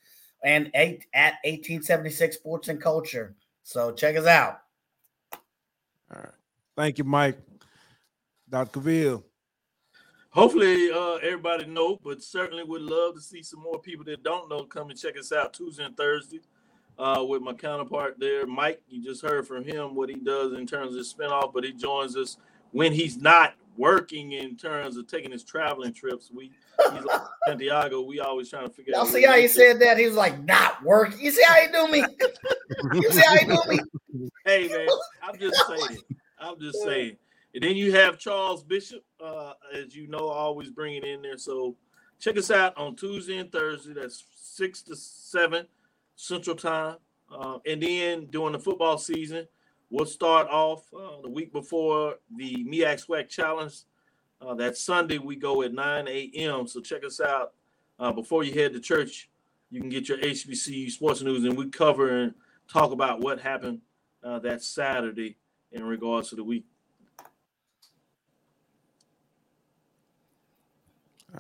and 0.45 0.71
eight 0.75 1.07
at 1.15 1.35
1876 1.45 2.37
Sports 2.37 2.69
and 2.69 2.81
Culture. 2.81 3.35
So 3.63 3.93
check 3.93 4.17
us 4.17 4.27
out. 4.27 4.61
All 5.33 6.21
right, 6.21 6.29
thank 6.77 6.99
you, 6.99 7.05
Mike. 7.05 7.39
Dr. 8.49 8.81
Cavil. 8.81 9.25
Hopefully, 10.31 10.91
uh, 10.91 11.15
everybody 11.17 11.67
know, 11.67 11.99
but 12.03 12.23
certainly 12.23 12.65
would 12.65 12.83
love 12.83 13.15
to 13.15 13.21
see 13.21 13.43
some 13.43 13.61
more 13.61 13.79
people 13.79 14.05
that 14.05 14.23
don't 14.23 14.49
know 14.49 14.65
come 14.65 14.91
and 14.91 14.99
check 14.99 15.19
us 15.19 15.31
out 15.33 15.53
Tuesday 15.53 15.85
and 15.85 15.97
Thursday 15.97 16.41
uh, 16.99 17.25
with 17.27 17.43
my 17.43 17.53
counterpart 17.53 18.17
there, 18.19 18.47
Mike. 18.47 18.81
You 18.89 19.03
just 19.03 19.23
heard 19.23 19.47
from 19.47 19.65
him 19.65 19.95
what 19.95 20.09
he 20.09 20.17
does 20.17 20.55
in 20.55 20.67
terms 20.67 20.97
of 20.97 21.05
spinoff, 21.05 21.53
but 21.53 21.65
he 21.65 21.73
joins 21.73 22.17
us 22.17 22.39
when 22.71 22.93
he's 22.93 23.19
not 23.19 23.55
working 23.77 24.33
in 24.33 24.57
terms 24.57 24.97
of 24.97 25.07
taking 25.07 25.31
his 25.31 25.45
traveling 25.45 25.93
trips. 25.93 26.31
We 26.33 26.51
he's 26.93 27.05
like 27.05 27.21
Santiago. 27.47 28.03
We 28.03 28.21
always 28.21 28.51
trying 28.51 28.69
to 28.69 28.73
figure 28.73 28.93
Y'all 28.93 29.03
out. 29.03 29.09
see 29.09 29.23
how 29.25 29.37
he 29.37 29.49
said 29.49 29.81
that? 29.81 29.99
He 29.99 30.07
was 30.07 30.17
like, 30.17 30.43
not 30.45 30.83
working." 30.83 31.21
You 31.21 31.31
see 31.31 31.43
how 31.47 31.55
he 31.55 31.69
do 31.69 31.89
me? 31.89 32.05
you 32.95 33.11
see 33.11 33.21
how 33.21 33.37
he 33.37 33.47
do 33.47 33.59
me? 33.69 33.81
Hey 34.45 34.69
man, 34.69 34.87
I'm 35.23 35.39
just 35.39 35.57
saying. 35.67 35.99
I'm 36.39 36.61
just 36.61 36.83
saying. 36.83 37.17
And 37.55 37.63
then 37.63 37.77
you 37.77 37.93
have 37.93 38.19
Charles 38.19 38.63
Bishop, 38.63 39.03
uh, 39.25 39.53
as 39.75 39.95
you 39.95 40.07
know, 40.07 40.29
always 40.29 40.71
bring 40.71 40.97
it 40.97 41.05
in 41.05 41.23
there. 41.23 41.39
So 41.39 41.77
check 42.19 42.37
us 42.37 42.51
out 42.51 42.77
on 42.77 42.97
Tuesday 42.97 43.39
and 43.39 43.51
Thursday. 43.51 43.93
That's 43.95 44.25
six 44.35 44.83
to 44.83 44.97
seven 44.97 45.67
Central 46.17 46.57
Time. 46.57 46.97
Uh, 47.31 47.59
and 47.67 47.83
then 47.83 48.27
during 48.27 48.53
the 48.53 48.59
football 48.59 48.99
season, 48.99 49.47
we'll 49.93 50.07
start 50.07 50.49
off 50.49 50.85
uh, 50.95 51.21
the 51.23 51.29
week 51.29 51.53
before 51.53 52.17
the 52.35 52.65
MEAC 52.65 53.07
SWAC 53.07 53.29
Challenge. 53.29 53.75
Uh, 54.41 54.55
that 54.55 54.77
Sunday 54.77 55.19
we 55.19 55.37
go 55.37 55.63
at 55.63 55.73
9 55.73 56.09
a.m. 56.09 56.67
So 56.67 56.81
check 56.81 57.05
us 57.05 57.21
out 57.21 57.53
uh, 58.01 58.11
before 58.11 58.43
you 58.43 58.53
head 58.55 58.73
to 58.73 58.81
church. 58.81 59.31
You 59.71 59.81
can 59.81 59.89
get 59.89 60.09
your 60.09 60.19
HBCU 60.19 60.91
sports 60.91 61.23
news, 61.23 61.45
and 61.45 61.57
we 61.57 61.69
cover 61.71 62.23
and 62.23 62.35
talk 62.69 62.91
about 62.91 63.21
what 63.21 63.41
happened 63.41 63.81
uh, 64.25 64.41
that 64.41 64.63
Saturday 64.63 65.37
in 65.71 65.85
regards 65.85 66.31
to 66.31 66.37
the 66.37 66.45
week. 66.45 66.65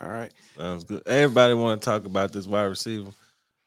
All 0.00 0.08
right, 0.08 0.32
Sounds 0.56 0.84
good. 0.84 1.02
Everybody 1.06 1.52
want 1.54 1.82
to 1.82 1.84
talk 1.84 2.06
about 2.06 2.32
this 2.32 2.46
wide 2.46 2.62
receiver. 2.64 3.10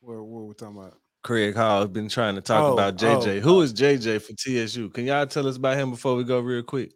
where 0.02 0.24
what 0.24 0.46
we 0.46 0.54
talking 0.56 0.78
about? 0.78 0.98
Craig 1.26 1.56
Hall 1.56 1.80
has 1.82 1.90
been 1.90 2.08
trying 2.08 2.36
to 2.36 2.42
talk 2.42 2.64
Oh, 2.64 2.74
about 2.74 2.98
JJ. 2.98 3.38
oh. 3.38 3.40
Who 3.40 3.62
is 3.62 3.74
JJ 3.74 4.22
for 4.22 4.34
TSU? 4.34 4.90
Can 4.90 5.06
y'all 5.06 5.26
tell 5.26 5.48
us 5.48 5.58
about 5.58 5.76
him 5.76 5.90
before 5.90 6.16
we 6.16 6.24
go 6.24 6.40
real 6.40 6.62
quick? 6.62 6.92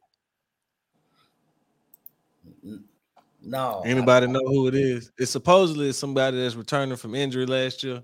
No. 3.42 3.82
Anybody 3.84 4.28
know 4.28 4.42
who 4.46 4.68
it 4.68 4.76
is? 4.76 5.12
It's 5.18 5.32
supposedly 5.32 5.92
somebody 5.94 6.38
that's 6.40 6.54
returning 6.54 6.96
from 6.96 7.16
injury 7.16 7.48
last 7.48 7.84
year. 7.84 8.04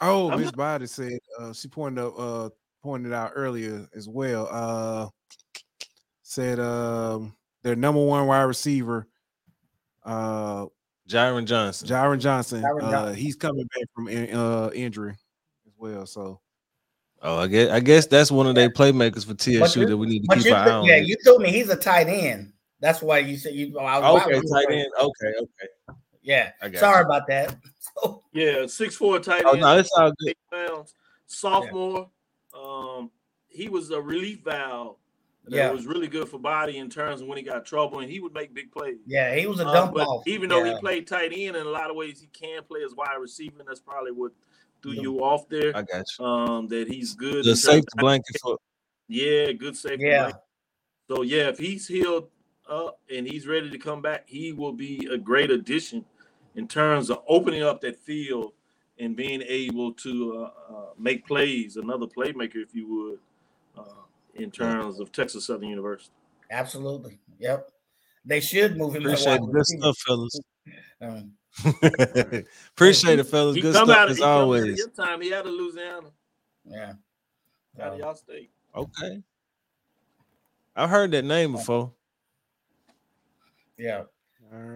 Oh, 0.00 0.36
Miss 0.36 0.50
Body 0.50 0.86
said 0.88 1.20
uh, 1.38 1.52
she 1.52 1.68
pointed 1.68 2.02
out 2.02 2.14
uh 2.18 2.48
pointed 2.82 3.12
out 3.12 3.30
earlier 3.36 3.86
as 3.94 4.08
well. 4.08 4.48
Uh 4.50 5.08
said 6.22 6.58
um 6.58 7.36
their 7.62 7.76
number 7.76 8.02
one 8.04 8.26
wide 8.26 8.42
receiver, 8.42 9.06
uh 10.04 10.66
Jaron 11.08 11.44
Johnson. 11.44 11.88
Jaron 11.88 12.18
Johnson. 12.18 12.62
Jaron 12.62 12.82
uh, 12.84 12.90
Johnson. 12.90 13.14
he's 13.14 13.36
coming 13.36 13.64
back 13.76 13.84
from 13.94 14.08
in- 14.08 14.34
uh 14.34 14.70
injury 14.74 15.12
as 15.12 15.19
well. 15.80 16.06
So 16.06 16.40
oh, 17.22 17.38
I 17.38 17.46
guess 17.46 17.70
I 17.70 17.80
guess 17.80 18.06
that's 18.06 18.30
one 18.30 18.46
of 18.46 18.54
their 18.54 18.70
playmakers 18.70 19.24
for 19.26 19.34
TSU 19.34 19.80
you- 19.80 19.86
that 19.86 19.96
we 19.96 20.06
need 20.06 20.24
to 20.28 20.36
keep 20.36 20.46
you, 20.46 20.54
our 20.54 20.68
eye 20.68 20.72
on. 20.72 20.84
yeah, 20.84 20.96
you 20.96 21.16
told 21.24 21.42
me 21.42 21.50
he's 21.50 21.68
a 21.70 21.76
tight 21.76 22.08
end. 22.08 22.52
That's 22.80 23.02
why 23.02 23.18
you 23.18 23.36
said 23.36 23.54
you. 23.54 23.78
I 23.78 23.98
was- 23.98 24.22
okay, 24.22 24.34
I 24.36 24.38
was- 24.40 24.50
tight 24.50 24.70
end. 24.72 24.88
Okay, 25.00 25.32
okay. 25.38 25.98
Yeah. 26.22 26.52
I 26.62 26.68
got 26.68 26.80
Sorry 26.80 27.00
you. 27.00 27.06
about 27.06 27.26
that. 27.28 27.56
So, 28.02 28.22
Yeah, 28.32 28.66
six 28.66 28.94
four 28.94 29.18
tight 29.18 29.42
Oh 29.44 29.52
end, 29.52 29.62
no, 29.62 29.78
it's 29.78 29.90
all 29.96 30.12
good. 30.18 30.34
pounds, 30.52 30.94
sophomore. 31.26 32.08
Um, 32.54 33.10
he 33.48 33.68
was 33.68 33.90
a 33.90 34.00
relief 34.00 34.44
valve. 34.44 34.96
That 35.46 35.56
Yeah. 35.56 35.70
was 35.70 35.86
really 35.86 36.06
good 36.06 36.28
for 36.28 36.38
body 36.38 36.76
in 36.76 36.88
terms 36.90 37.20
of 37.22 37.26
when 37.26 37.38
he 37.38 37.42
got 37.42 37.64
trouble, 37.64 38.00
and 38.00 38.10
he 38.10 38.20
would 38.20 38.32
make 38.34 38.54
big 38.54 38.70
plays. 38.70 38.98
yeah, 39.06 39.34
he 39.34 39.46
was 39.46 39.58
a 39.60 39.66
Uh, 39.66 39.72
dump 39.72 39.94
but 39.94 40.06
off. 40.06 40.26
even 40.26 40.48
though 40.50 40.62
Yeah. 40.62 40.74
he 40.74 40.80
played 40.80 41.06
tight 41.08 41.32
end 41.34 41.56
in 41.56 41.66
a 41.66 41.70
lot 41.70 41.90
of 41.90 41.96
ways, 41.96 42.20
he 42.20 42.26
can 42.28 42.62
play 42.64 42.82
as 42.84 42.94
wide 42.94 43.14
receiver. 43.18 43.56
And 43.58 43.66
that's 43.68 43.80
probably 43.80 44.12
what 44.12 44.32
threw 44.82 44.92
you 44.92 45.22
off 45.22 45.48
there. 45.48 45.76
I 45.76 45.82
got 45.82 46.04
you. 46.18 46.24
Um, 46.24 46.68
that 46.68 46.88
he's 46.88 47.14
good. 47.14 47.32
The 47.32 47.38
in 47.38 47.44
terms 47.44 47.62
safety 47.62 47.88
blanket 47.96 48.36
for 48.42 48.58
Yeah, 49.08 49.52
good 49.52 49.76
safety. 49.76 50.06
Yeah. 50.06 50.22
blanket. 50.22 50.40
So 51.08 51.22
yeah, 51.22 51.48
if 51.48 51.58
he's 51.58 51.86
healed 51.86 52.28
up 52.68 53.00
and 53.14 53.26
he's 53.26 53.46
ready 53.46 53.70
to 53.70 53.78
come 53.78 54.00
back, 54.00 54.24
he 54.26 54.52
will 54.52 54.72
be 54.72 55.08
a 55.10 55.18
great 55.18 55.50
addition 55.50 56.04
in 56.54 56.68
terms 56.68 57.10
of 57.10 57.22
opening 57.28 57.62
up 57.62 57.80
that 57.80 57.98
field 57.98 58.52
and 58.98 59.16
being 59.16 59.42
able 59.42 59.92
to 59.94 60.36
uh, 60.36 60.74
uh, 60.74 60.86
make 60.98 61.26
plays, 61.26 61.76
another 61.76 62.06
playmaker, 62.06 62.56
if 62.56 62.74
you 62.74 62.86
would, 62.86 63.82
uh, 63.82 64.02
in 64.34 64.50
terms 64.50 65.00
of 65.00 65.10
Texas 65.10 65.46
Southern 65.46 65.68
University. 65.68 66.12
Absolutely. 66.50 67.18
Yep. 67.38 67.70
They 68.24 68.40
should 68.40 68.76
move 68.76 68.94
him. 68.94 69.06
Appreciate 69.06 69.40
it. 69.40 69.52
Good 69.52 69.66
stuff, 69.66 69.98
fellas. 70.06 70.40
Um, 71.02 71.32
Appreciate 72.72 73.18
it, 73.18 73.24
fellas. 73.24 73.56
He 73.56 73.62
Good 73.62 73.74
come 73.74 73.86
stuff 73.88 73.98
out, 73.98 74.08
as 74.10 74.16
he 74.16 74.22
come 74.22 74.30
out 74.30 74.36
of 74.38 74.42
always. 74.44 74.78
your 74.78 74.88
time. 74.88 75.20
He 75.20 75.34
out 75.34 75.46
of 75.46 75.52
Louisiana, 75.52 76.08
yeah. 76.64 76.92
out 77.80 77.92
of 77.94 77.98
y'all 77.98 78.14
state. 78.14 78.50
Okay. 78.74 79.22
I've 80.76 80.90
heard 80.90 81.10
that 81.12 81.24
name 81.24 81.52
before. 81.52 81.92
yeah. 83.76 84.02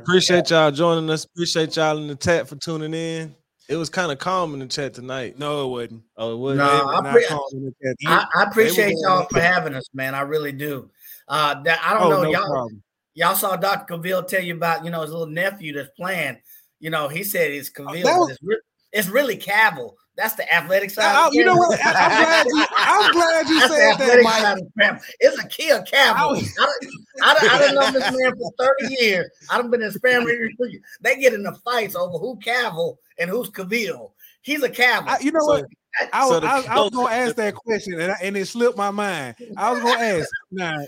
Appreciate 0.03 0.51
y'all 0.51 0.71
joining 0.71 1.09
us. 1.11 1.25
Appreciate 1.25 1.75
y'all 1.77 1.99
in 1.99 2.07
the 2.07 2.15
chat 2.15 2.49
for 2.49 2.55
tuning 2.57 2.95
in. 2.95 3.35
It 3.69 3.77
was 3.77 3.89
kind 3.89 4.13
of 4.13 4.19
calm 4.19 4.53
in 4.55 4.61
the 4.61 4.67
chat 4.67 4.95
tonight. 4.95 5.39
No, 5.39 5.65
it 5.65 5.69
wasn't. 5.71 6.03
Oh, 6.17 6.33
it 6.35 6.37
was. 6.37 6.59
No, 6.59 6.65
They 6.67 6.73
I 6.81 6.85
were 6.85 7.03
not 7.03 7.13
pre- 7.13 7.27
calling 7.27 7.57
in 7.57 7.65
the 7.65 7.75
chat. 7.83 7.97
I, 8.07 8.27
I 8.41 8.43
appreciate 8.45 8.95
y'all 9.03 9.27
for 9.31 9.41
having 9.41 9.75
us, 9.75 9.89
man. 9.95 10.15
I 10.15 10.21
really 10.21 10.53
do. 10.53 10.91
Uh, 11.27 11.61
that, 11.63 11.81
I 11.83 11.95
don't 11.95 12.03
Oh, 12.05 12.11
know, 12.11 12.23
no 12.25 12.31
y'all. 12.31 12.47
problem. 12.47 12.83
Y'all 13.15 13.35
saw 13.35 13.57
Dr. 13.57 13.97
Cavil 13.97 14.25
tell 14.25 14.43
you 14.43 14.55
about, 14.55 14.85
you 14.85 14.91
know, 14.91 15.01
his 15.01 15.11
little 15.11 15.27
nephew 15.27 15.73
that's 15.73 15.89
playing. 15.97 16.37
You 16.85 16.91
know, 16.91 17.09
he 17.09 17.25
said 17.25 17.51
it's 17.51 17.71
oh, 17.79 17.87
Cavil, 17.87 18.11
was- 18.21 18.31
it's, 18.33 18.41
re- 18.43 18.61
it's 18.93 19.09
really 19.09 19.39
Cavil. 19.39 19.97
That's 20.17 20.35
the 20.35 20.45
athletic 20.55 20.91
side. 20.91 21.17
I- 21.17 21.29
of 21.29 21.33
you 21.35 21.43
know 21.47 21.55
Cavil. 21.55 21.69
what? 21.69 21.81
I, 21.87 21.91
am 21.91 22.23
glad 22.25 22.47
you. 22.47 22.67
I'm 22.77 23.13
glad 23.13 23.49
you 23.49 23.61
said 23.69 23.95
that, 23.97 24.21
Mike. 24.23 24.43
side 24.43 24.59
of 24.59 24.67
Cavil. 24.79 25.01
It's 25.21 25.43
a 25.43 25.49
kid 25.49 25.73
I 25.73 25.83
Cavil. 25.85 26.31
was- 26.33 26.59
I, 26.61 26.65
done- 26.67 26.91
I, 27.23 27.35
done- 27.35 27.49
I 27.51 27.59
done 27.59 27.75
known 27.77 27.93
this 27.95 28.13
man 28.21 28.33
for 28.37 28.53
30 28.83 28.95
years. 29.03 29.31
I 29.51 29.57
done 29.57 29.71
been 29.71 29.81
in 29.83 29.93
family. 29.93 30.37
They 31.01 31.17
get 31.19 31.33
into 31.33 31.53
fights 31.65 31.97
over 31.97 32.19
who 32.19 32.37
Cavil 32.37 32.99
and 33.19 33.31
who's 33.31 33.49
Cavil. 33.49 34.15
He's 34.43 34.63
a 34.63 34.69
Cavil. 34.69 35.09
I, 35.09 35.19
you 35.21 35.33
know 35.33 35.41
So- 35.41 35.47
what? 35.47 35.65
I 36.13 36.27
was, 36.27 36.43
so 36.43 36.47
I, 36.49 36.77
I 36.77 36.81
was 36.81 36.91
going 36.91 37.07
to 37.07 37.13
ask 37.15 37.37
that 37.37 37.55
question, 37.55 38.01
and, 38.01 38.11
I, 38.11 38.17
and 38.21 38.37
it 38.37 38.47
slipped 38.47 38.77
my 38.77 38.91
mind. 38.91 39.37
I 39.57 39.71
was 39.71 39.81
going 39.81 39.97
to 39.97 40.05
ask, 40.05 40.29
now, 40.51 40.85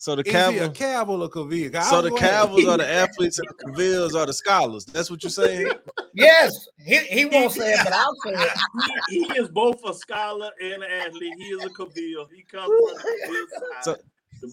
So 0.00 0.14
the 0.14 0.22
is 0.22 0.32
he 0.32 0.58
a 0.58 0.68
Cavs. 0.68 0.74
Cavil 0.74 1.22
or 1.24 1.28
Cavil? 1.28 1.82
So 1.82 2.02
the 2.02 2.10
gonna 2.10 2.22
Cavs 2.22 2.68
are 2.68 2.76
the 2.78 2.88
athletes 2.90 3.40
and 3.40 3.48
the 3.48 3.54
Cavils 3.64 4.14
are 4.14 4.26
the 4.26 4.32
scholars. 4.32 4.84
That's 4.84 5.10
what 5.10 5.24
you're 5.24 5.30
saying? 5.30 5.72
yes, 6.14 6.68
he, 6.78 6.98
he 6.98 7.24
won't 7.24 7.50
say 7.52 7.72
it, 7.72 7.80
but 7.82 7.92
I'll 7.92 8.14
say 8.24 8.30
it. 8.32 8.50
He, 9.10 9.24
he 9.24 9.38
is 9.40 9.48
both 9.48 9.82
a 9.84 9.92
scholar 9.94 10.50
and 10.62 10.84
an 10.84 10.90
athlete. 10.90 11.34
He 11.36 11.44
is 11.46 11.64
a 11.64 11.68
Cavil. 11.70 12.28
He 12.32 12.42
comes 12.42 12.64
from 12.64 12.94
the 12.94 13.18
Cavil 13.24 13.46
side, 13.82 13.84
So- 13.84 13.96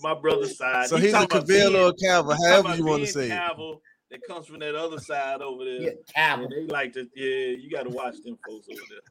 my 0.02 0.16
brother's 0.16 0.58
side. 0.58 0.88
So 0.90 0.96
He 0.98 1.04
he's 1.04 1.14
a 1.14 1.28
talking 1.28 1.46
Cavil 1.46 1.76
or 1.78 1.90
a 1.90 1.94
Cavil, 1.94 2.34
he 2.36 2.44
however 2.48 2.76
you 2.76 2.86
want 2.86 3.06
to 3.06 3.14
being 3.14 3.30
say 3.30 3.36
it. 3.36 3.80
That 4.12 4.22
comes 4.28 4.48
from 4.48 4.60
that 4.60 4.74
other 4.76 5.00
side 5.00 5.42
over 5.42 5.64
there. 5.64 5.82
Yeah, 5.82 5.90
Cavil. 6.16 6.50
they 6.50 6.66
like 6.66 6.94
to, 6.94 7.08
yeah, 7.16 7.56
you 7.58 7.70
got 7.70 7.84
to 7.84 7.90
watch 7.92 8.16
them 8.24 8.38
folks 8.48 8.68
over 8.72 8.82
there. 8.90 9.02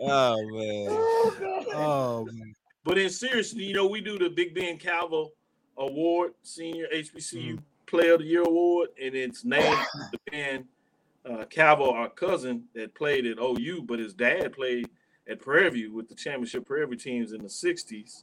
Oh 0.00 0.36
man. 0.50 0.86
Oh, 0.90 1.64
oh 1.74 2.24
man. 2.30 2.54
But 2.88 2.96
then 2.96 3.10
seriously, 3.10 3.64
you 3.64 3.74
know, 3.74 3.86
we 3.86 4.00
do 4.00 4.18
the 4.18 4.30
Big 4.30 4.54
Ben 4.54 4.78
Calvo 4.78 5.32
Award, 5.76 6.32
Senior 6.42 6.86
HBCU 6.90 7.58
Player 7.84 8.14
of 8.14 8.20
the 8.20 8.24
Year 8.24 8.44
Award, 8.44 8.88
and 8.98 9.14
it's 9.14 9.44
named 9.44 9.76
the 10.10 10.18
Ben 10.30 10.64
uh, 11.30 11.44
Calvo, 11.50 11.92
our 11.92 12.08
cousin 12.08 12.64
that 12.74 12.94
played 12.94 13.26
at 13.26 13.38
OU, 13.38 13.82
but 13.82 13.98
his 13.98 14.14
dad 14.14 14.54
played 14.54 14.88
at 15.28 15.38
Prairie 15.38 15.68
View 15.68 15.92
with 15.92 16.08
the 16.08 16.14
championship 16.14 16.64
Prairie 16.64 16.86
View 16.86 16.96
teams 16.96 17.32
in 17.32 17.42
the 17.42 17.48
60s. 17.48 18.22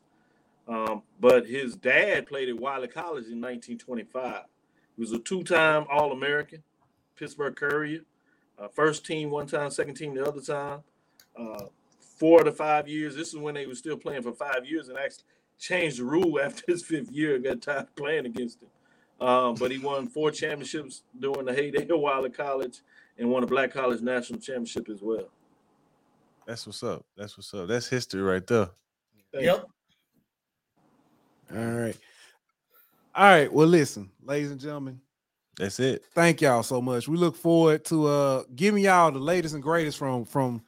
Um, 0.67 1.03
but 1.19 1.45
his 1.45 1.75
dad 1.75 2.25
played 2.25 2.49
at 2.49 2.57
Wiley 2.57 2.87
College 2.87 3.27
in 3.27 3.39
1925. 3.39 4.45
He 4.95 4.99
was 4.99 5.11
a 5.11 5.19
two-time 5.19 5.85
All-American, 5.91 6.63
Pittsburgh 7.15 7.55
Courier, 7.55 8.01
uh, 8.57 8.69
first 8.69 9.05
team 9.05 9.29
one 9.29 9.45
time, 9.45 9.69
second 9.69 9.93
team 9.93 10.15
the 10.15 10.27
other 10.27 10.41
time. 10.41 10.79
Uh, 11.39 11.65
four 12.15 12.43
to 12.43 12.51
five 12.51 12.87
years. 12.87 13.15
This 13.15 13.29
is 13.29 13.37
when 13.37 13.53
they 13.53 13.65
were 13.65 13.75
still 13.75 13.97
playing 13.97 14.23
for 14.23 14.33
five 14.33 14.65
years 14.65 14.89
and 14.89 14.97
actually 14.97 15.25
changed 15.59 15.99
the 15.99 16.05
rule 16.05 16.39
after 16.43 16.63
his 16.67 16.83
fifth 16.83 17.11
year 17.11 17.35
and 17.35 17.43
got 17.43 17.61
tired 17.61 17.83
of 17.83 17.95
playing 17.95 18.25
against 18.25 18.61
him. 18.61 18.69
Um, 19.25 19.55
but 19.55 19.71
he 19.71 19.77
won 19.77 20.07
four 20.07 20.31
championships 20.31 21.03
during 21.17 21.45
the 21.45 21.53
heyday 21.53 21.87
of 21.87 21.99
Wiley 21.99 22.29
College 22.29 22.81
and 23.17 23.29
won 23.29 23.43
a 23.43 23.47
Black 23.47 23.71
College 23.71 24.01
National 24.01 24.39
Championship 24.39 24.89
as 24.89 25.01
well. 25.01 25.29
That's 26.45 26.67
what's 26.67 26.83
up. 26.83 27.05
That's 27.15 27.37
what's 27.37 27.53
up. 27.53 27.67
That's 27.67 27.87
history 27.87 28.21
right 28.21 28.45
there. 28.45 28.69
Thank 29.33 29.45
Yep. 29.45 29.65
All 31.55 31.57
right. 31.57 31.97
All 33.15 33.23
right. 33.23 33.51
Well, 33.51 33.67
listen, 33.67 34.11
ladies 34.21 34.51
and 34.51 34.59
gentlemen, 34.59 34.99
That's 35.57 35.79
it. 35.79 36.03
thank 36.13 36.41
y'all 36.41 36.63
so 36.63 36.81
much. 36.81 37.07
We 37.07 37.17
look 37.17 37.35
forward 37.35 37.85
to 37.85 38.07
uh 38.07 38.43
giving 38.55 38.83
y'all 38.83 39.11
the 39.11 39.19
latest 39.19 39.53
and 39.53 39.63
greatest 39.63 39.97
from 39.97 40.25
from 40.25 40.61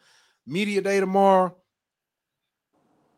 Media 0.47 0.81
Day 0.81 0.99
tomorrow. 0.99 1.55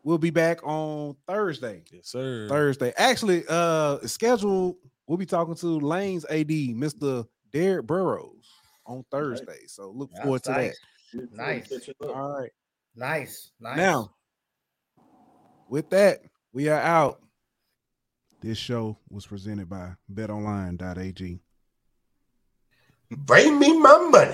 We'll 0.03 0.17
be 0.17 0.31
back 0.31 0.65
on 0.65 1.15
Thursday. 1.27 1.83
Yes, 1.91 2.07
sir. 2.07 2.47
Thursday. 2.49 2.91
Actually, 2.97 3.43
uh 3.47 3.99
scheduled. 3.99 4.77
We'll 5.07 5.17
be 5.17 5.25
talking 5.25 5.55
to 5.55 5.67
Lane's 5.79 6.25
AD, 6.25 6.47
Mr. 6.47 7.25
Derek 7.51 7.85
Burrows, 7.85 8.47
on 8.85 9.03
Thursday. 9.11 9.61
So 9.67 9.91
look 9.91 10.09
That's 10.11 10.23
forward 10.23 10.43
to 10.43 10.51
nice. 10.51 10.79
you. 11.13 11.27
Nice. 11.31 11.69
That. 11.69 11.89
up. 11.89 12.15
All 12.15 12.39
right. 12.39 12.51
Nice. 12.95 13.51
Nice. 13.59 13.77
Now, 13.77 14.11
with 15.67 15.89
that, 15.91 16.19
we 16.53 16.69
are 16.69 16.79
out. 16.79 17.21
This 18.41 18.57
show 18.57 18.97
was 19.09 19.25
presented 19.25 19.69
by 19.69 19.93
betonline.ag. 20.11 21.39
Bring 23.11 23.59
me 23.59 23.77
my 23.79 24.09
money. 24.09 24.33